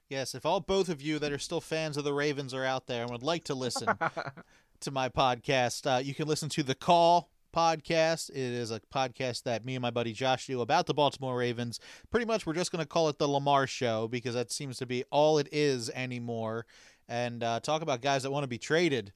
Yes, 0.09 0.35
if 0.35 0.45
all 0.45 0.59
both 0.59 0.89
of 0.89 1.01
you 1.01 1.21
that 1.21 1.31
are 1.31 1.39
still 1.39 1.61
fans 1.61 1.97
of 1.97 2.03
the 2.03 2.13
Ravens 2.13 2.53
are 2.53 2.65
out 2.65 2.89
there 2.89 3.03
and 3.03 3.13
would 3.13 3.23
like 3.23 3.45
to 3.45 3.55
listen 3.55 3.89
to 4.81 4.91
my 4.91 5.09
podcast, 5.09 5.87
uh, 5.87 6.01
you 6.01 6.15
can 6.15 6.27
listen 6.27 6.49
to 6.49 6.65
the 6.65 6.75
Call 6.75 7.31
podcast. 7.55 8.31
It 8.31 8.37
is 8.37 8.73
a 8.73 8.81
podcast 8.93 9.45
that 9.45 9.65
me 9.65 9.77
and 9.77 9.83
my 9.83 9.91
buddy 9.91 10.13
Josh 10.13 10.49
do 10.49 10.61
about 10.63 10.87
the 10.87 10.95
Baltimore 10.95 11.37
Ravens. 11.37 11.79
Pretty 12.11 12.27
much, 12.27 12.45
we're 12.45 12.55
just 12.55 12.73
going 12.73 12.83
to 12.83 12.89
call 12.89 13.09
it 13.09 13.19
the 13.19 13.29
Lamar 13.29 13.69
Show 13.69 14.09
because 14.09 14.35
that 14.35 14.51
seems 14.51 14.79
to 14.79 14.87
be 14.87 15.05
all 15.11 15.39
it 15.39 15.49
is 15.53 15.91
anymore. 15.91 16.67
And 17.09 17.45
uh, 17.45 17.61
talk 17.61 17.83
about 17.83 18.03
guys 18.03 18.25
that 18.25 18.31
want 18.31 18.45
to 18.45 18.49
be 18.49 18.59
traded. 18.59 19.13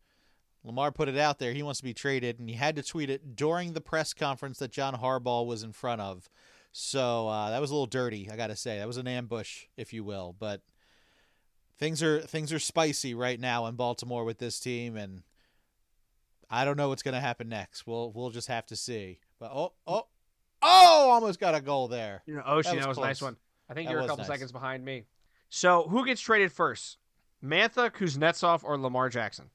Lamar 0.65 0.91
put 0.91 1.09
it 1.09 1.19
out 1.19 1.39
there. 1.39 1.53
He 1.53 1.63
wants 1.63 1.79
to 1.81 1.85
be 1.85 1.95
traded, 1.95 2.41
and 2.41 2.49
he 2.49 2.57
had 2.57 2.75
to 2.77 2.83
tweet 2.83 3.11
it 3.11 3.37
during 3.37 3.75
the 3.75 3.81
press 3.81 4.15
conference 4.15 4.59
that 4.59 4.73
John 4.73 4.95
Harbaugh 4.95 5.47
was 5.47 5.63
in 5.63 5.73
front 5.73 6.01
of. 6.01 6.31
So 6.73 7.29
uh, 7.29 7.51
that 7.51 7.61
was 7.61 7.71
a 7.71 7.75
little 7.75 7.87
dirty, 7.87 8.29
I 8.33 8.37
got 8.37 8.49
to 8.49 8.57
say. 8.57 8.79
That 8.79 8.87
was 8.87 8.97
an 8.97 9.07
ambush, 9.07 9.67
if 9.77 9.93
you 9.93 10.03
will. 10.03 10.35
But 10.39 10.63
things 11.79 12.03
are 12.03 12.21
things 12.21 12.53
are 12.53 12.59
spicy 12.59 13.15
right 13.15 13.39
now 13.39 13.67
in 13.67 13.75
Baltimore 13.77 14.25
with 14.25 14.39
this 14.39 14.59
team, 14.59 14.97
and 14.97 15.23
I 16.51 16.65
don't 16.65 16.77
know 16.77 16.89
what's 16.89 17.03
going 17.03 17.15
to 17.15 17.21
happen 17.21 17.49
next. 17.49 17.87
We'll 17.87 18.11
we'll 18.13 18.31
just 18.31 18.49
have 18.49 18.67
to 18.67 18.77
see. 18.77 19.19
But 19.39 19.51
oh 19.53 19.73
oh 19.87 20.07
oh, 20.63 21.11
almost 21.13 21.39
got 21.39 21.55
a 21.55 21.61
goal 21.61 21.89
there. 21.89 22.23
You 22.27 22.37
know, 22.37 22.43
Oshie, 22.43 22.65
That 22.65 22.77
that 22.77 22.89
was 22.89 22.97
was, 22.97 22.99
a 22.99 23.03
nice 23.03 23.23
one. 23.23 23.37
I 23.69 23.75
think 23.75 23.89
That 23.89 23.93
you're 23.93 24.01
a 24.01 24.07
couple 24.07 24.19
nice. 24.19 24.27
seconds 24.27 24.51
behind 24.51 24.85
me. 24.85 25.05
So 25.51 25.87
who 25.89 26.05
gets 26.05 26.21
traded 26.21 26.51
first? 26.53 26.99
Mantha, 27.45 27.91
Kuznetsov, 27.91 28.65
or 28.65 28.79
Lamar 28.79 29.11
Jackson? 29.11 29.51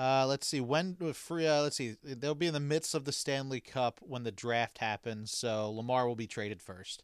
Uh, 0.00 0.24
let's 0.26 0.46
see 0.46 0.62
when 0.62 0.96
uh, 1.04 1.12
free. 1.12 1.46
Uh, 1.46 1.60
let's 1.60 1.76
see. 1.76 1.94
They'll 2.02 2.34
be 2.34 2.46
in 2.46 2.54
the 2.54 2.60
midst 2.60 2.94
of 2.94 3.04
the 3.04 3.12
Stanley 3.12 3.60
Cup 3.60 4.00
when 4.00 4.22
the 4.22 4.32
draft 4.32 4.78
happens. 4.78 5.30
So 5.30 5.70
Lamar 5.70 6.08
will 6.08 6.16
be 6.16 6.26
traded 6.26 6.62
first. 6.62 7.02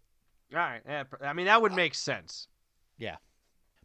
All 0.55 0.61
right. 0.61 0.81
yeah, 0.89 1.05
I 1.21 1.35
mean, 1.35 1.45
that 1.45 1.61
would 1.61 1.75
make 1.75 1.95
sense. 1.95 2.49
Yeah. 2.97 3.17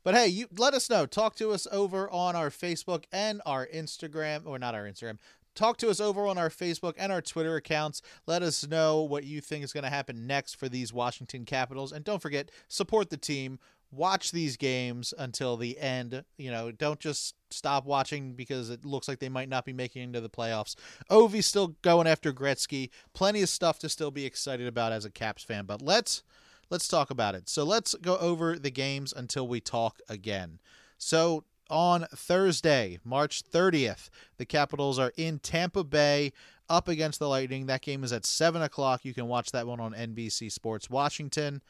But 0.06 0.16
hey, 0.16 0.28
you 0.28 0.48
let 0.58 0.74
us 0.74 0.90
know. 0.90 1.06
Talk 1.06 1.36
to 1.36 1.52
us 1.52 1.68
over 1.74 2.10
on 2.10 2.38
our 2.38 2.50
Facebook 2.50 3.04
and 3.12 3.42
our 3.46 3.68
Instagram, 3.68 4.46
or 4.46 4.58
not 4.58 4.76
our 4.76 4.86
Instagram. 4.86 5.18
Talk 5.56 5.76
to 5.80 5.90
us 5.90 6.00
over 6.00 6.26
on 6.26 6.38
our 6.38 6.50
Facebook 6.50 6.94
and 6.98 7.12
our 7.12 7.22
Twitter 7.22 7.58
accounts. 7.58 8.02
Let 8.28 8.42
us 8.44 8.66
know 8.66 9.02
what 9.02 9.26
you 9.26 9.42
think 9.42 9.66
is 9.66 9.74
going 9.74 9.84
to 9.84 9.90
happen 9.90 10.26
next 10.26 10.54
for 10.54 10.70
these 10.70 10.94
Washington 10.94 11.44
Capitals. 11.44 11.92
And 11.92 12.06
don't 12.06 12.22
forget, 12.22 12.50
support 12.70 13.10
the 13.10 13.18
team. 13.18 13.60
Watch 13.92 14.32
these 14.32 14.58
games 14.58 15.14
until 15.18 15.58
the 15.58 15.78
end. 15.80 16.24
You 16.38 16.52
know, 16.52 16.72
don't 16.72 17.00
just 17.00 17.36
stop 17.50 17.86
watching 17.86 18.34
because 18.34 18.70
it 18.70 18.86
looks 18.86 19.08
like 19.08 19.20
they 19.20 19.30
might 19.30 19.50
not 19.50 19.66
be 19.66 19.74
making 19.74 20.04
into 20.04 20.22
the 20.22 20.30
playoffs. 20.30 20.76
Ovi's 21.10 21.46
still 21.46 21.76
going 21.82 22.08
after 22.08 22.32
Gretzky. 22.32 22.90
Plenty 23.14 23.42
of 23.42 23.50
stuff 23.50 23.80
to 23.80 23.90
still 23.90 24.12
be 24.12 24.26
excited 24.26 24.68
about 24.68 24.94
as 24.94 25.06
a 25.06 25.12
Caps 25.12 25.44
fan. 25.44 25.66
But 25.66 25.82
let's 25.82 26.24
let's 26.70 26.88
talk 26.88 27.12
about 27.12 27.36
it. 27.36 27.50
So 27.50 27.64
let's 27.64 27.94
go 27.96 28.18
over 28.18 28.58
the 28.58 28.72
games 28.72 29.14
until 29.16 29.48
we 29.48 29.60
talk 29.60 30.00
again. 30.10 30.60
So 30.98 31.44
on 31.70 32.06
Thursday, 32.14 33.00
March 33.04 33.44
30th, 33.44 34.10
the 34.38 34.46
Capitals 34.46 35.00
are 35.00 35.14
in 35.18 35.40
Tampa 35.40 35.84
Bay 35.84 36.34
up 36.70 36.88
against 36.88 37.20
the 37.20 37.28
Lightning. 37.28 37.66
That 37.66 37.82
game 37.82 38.04
is 38.04 38.14
at 38.14 38.26
7 38.26 38.62
o'clock. 38.62 39.04
You 39.04 39.14
can 39.14 39.28
watch 39.28 39.52
that 39.52 39.68
one 39.68 39.80
on 39.80 39.94
NBC 39.94 40.52
Sports 40.52 40.90
Washington. 40.90 41.62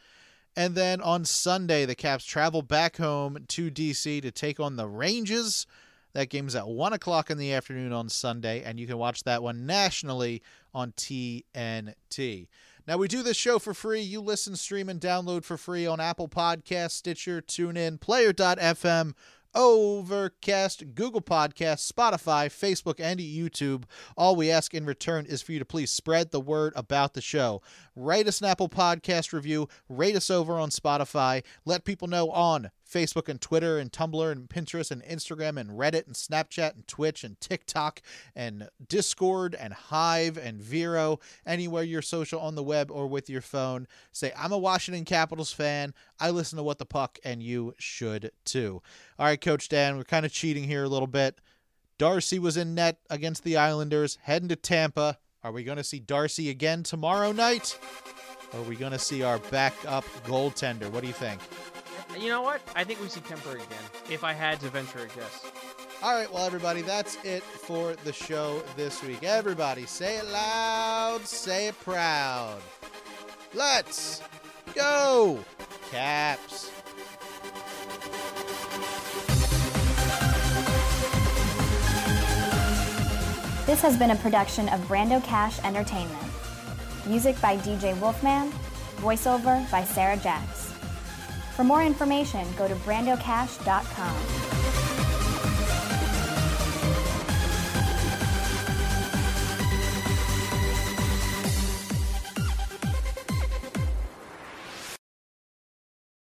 And 0.56 0.76
then 0.76 1.02
on 1.02 1.24
Sunday, 1.26 1.86
the 1.86 1.96
Caps 1.96 2.26
travel 2.26 2.62
back 2.62 2.98
home 2.98 3.46
to 3.48 3.72
DC 3.72 4.22
to 4.22 4.32
take 4.32 4.60
on 4.60 4.76
the 4.76 4.88
Rangers. 4.88 5.66
That 6.14 6.30
game 6.30 6.48
is 6.48 6.56
at 6.56 6.68
1 6.68 6.92
o'clock 6.92 7.32
in 7.32 7.38
the 7.38 7.54
afternoon 7.54 7.94
on 7.94 8.10
Sunday, 8.10 8.62
and 8.64 8.78
you 8.78 8.86
can 8.86 8.98
watch 8.98 9.24
that 9.24 9.42
one 9.42 9.66
nationally 9.66 10.42
on 10.74 10.92
TNT. 10.92 12.48
Now, 12.86 12.98
we 12.98 13.08
do 13.08 13.24
this 13.24 13.38
show 13.38 13.60
for 13.60 13.74
free. 13.74 14.02
You 14.02 14.20
listen, 14.20 14.56
stream, 14.58 14.90
and 14.90 15.00
download 15.00 15.46
for 15.46 15.56
free 15.56 15.86
on 15.86 16.02
Apple 16.02 16.28
Podcasts, 16.28 16.92
Stitcher, 16.92 17.42
TuneIn, 17.42 18.02
Player.fm, 18.02 19.14
Overcast, 19.54 20.96
Google 20.96 21.22
Podcasts, 21.22 21.92
Spotify, 21.92 22.48
Facebook, 22.48 23.00
and 23.00 23.20
YouTube. 23.20 23.84
All 24.16 24.36
we 24.36 24.50
ask 24.52 24.74
in 24.74 24.86
return 24.86 25.26
is 25.26 25.42
for 25.42 25.52
you 25.52 25.60
to 25.60 25.66
please 25.66 25.92
spread 25.92 26.32
the 26.32 26.40
word 26.40 26.74
about 26.76 27.14
the 27.14 27.22
show. 27.22 27.62
Write 27.96 28.28
us 28.28 28.40
an 28.42 28.48
Apple 28.48 28.70
Podcast 28.70 29.34
review, 29.34 29.68
rate 29.90 30.16
us 30.16 30.30
over 30.30 30.60
on 30.60 30.70
Spotify, 30.70 31.44
let 31.66 31.86
people 31.86 32.08
know 32.08 32.30
on 32.32 32.72
Facebook 32.92 33.30
and 33.30 33.40
Twitter 33.40 33.78
and 33.78 33.92
Tumblr 33.92 34.32
and 34.32 34.50
Pinterest 34.50 34.92
and 34.92 35.04
Instagram 35.04 35.58
and 35.58 35.72
Reddit 35.72 36.08
and 36.08 36.16
Snapchat 36.16 36.76
and 36.76 36.88
Twitch 36.88 37.24
and 37.24 37.40
TikTok 37.40 38.02
and 38.36 38.70
Discord 38.88 39.56
and 39.56 39.74
Hive 39.74 40.38
and 40.38 40.62
Vero, 40.62 41.20
anywhere 41.46 41.84
you're 41.84 42.02
social 42.02 42.40
on 42.40 42.56
the 42.56 42.64
web 42.64 42.92
or 42.92 43.08
with 43.08 43.30
your 43.30 43.42
phone. 43.42 43.88
Say, 44.12 44.34
I'm 44.38 44.52
a 44.52 44.58
Washington 44.58 45.06
Capitals 45.06 45.54
fan. 45.54 45.94
I 46.20 46.30
listen 46.30 46.58
to 46.58 46.64
What 46.64 46.78
the 46.78 46.86
Puck, 46.86 47.20
and 47.24 47.42
you 47.42 47.74
should 47.78 48.32
too. 48.46 48.82
All 49.18 49.26
right, 49.26 49.40
Coach 49.40 49.70
Dan, 49.70 49.98
we're 49.98 50.04
kind 50.04 50.26
of 50.26 50.34
cheating 50.34 50.66
here 50.66 50.84
a 50.84 50.90
little 50.90 51.08
bit. 51.08 51.40
Darcy 51.98 52.40
was 52.40 52.58
in 52.58 52.74
net 52.74 52.98
against 53.10 53.44
the 53.44 53.58
Islanders, 53.58 54.18
heading 54.24 54.50
to 54.50 54.56
Tampa. 54.56 55.20
Are 55.44 55.52
we 55.52 55.64
going 55.64 55.78
to 55.78 55.84
see 55.84 56.00
Darcy 56.00 56.50
again 56.50 56.84
tomorrow 56.84 57.32
night? 57.32 57.78
Or 58.54 58.60
are 58.60 58.64
we 58.64 58.76
going 58.76 58.92
to 58.92 59.00
see 59.00 59.24
our 59.24 59.38
backup 59.38 60.04
goaltender? 60.26 60.90
What 60.90 61.02
do 61.02 61.08
you 61.08 61.14
think? 61.14 61.40
You 62.20 62.30
know 62.30 62.42
what? 62.42 62.62
I 62.76 62.84
think 62.84 63.02
we 63.02 63.08
see 63.08 63.22
Kuemper 63.22 63.56
again. 63.56 63.84
If 64.10 64.24
I 64.24 64.34
had 64.34 64.60
to 64.62 64.70
venture 64.70 65.00
a 65.00 65.08
guess. 65.08 65.46
All 66.04 66.14
right, 66.14 66.32
well, 66.32 66.46
everybody, 66.46 66.82
that's 66.82 67.18
it 67.24 67.44
for 67.44 67.94
the 68.04 68.12
show 68.12 68.64
this 68.76 69.04
week. 69.04 69.24
Everybody, 69.24 69.86
say 69.86 70.18
it 70.18 70.26
loud, 70.26 71.26
say 71.26 71.68
it 71.68 71.80
proud. 71.82 72.60
Let's 73.54 74.22
go, 74.74 75.40
Caps. 75.92 76.72
This 83.66 83.82
has 83.82 83.96
been 83.96 84.12
a 84.12 84.16
production 84.18 84.68
of 84.70 84.82
Brando 84.82 85.24
Cash 85.24 85.60
Entertainment. 85.64 86.18
Music 87.08 87.40
by 87.42 87.58
DJ 87.58 88.00
Wolfman, 88.02 88.52
voiceover 88.98 89.70
by 89.72 89.84
Sarah 89.84 90.18
Jax. 90.18 90.61
For 91.62 91.66
more 91.66 91.84
information, 91.84 92.44
go 92.58 92.68
to 92.68 92.74
brandocash.com. 92.74 94.61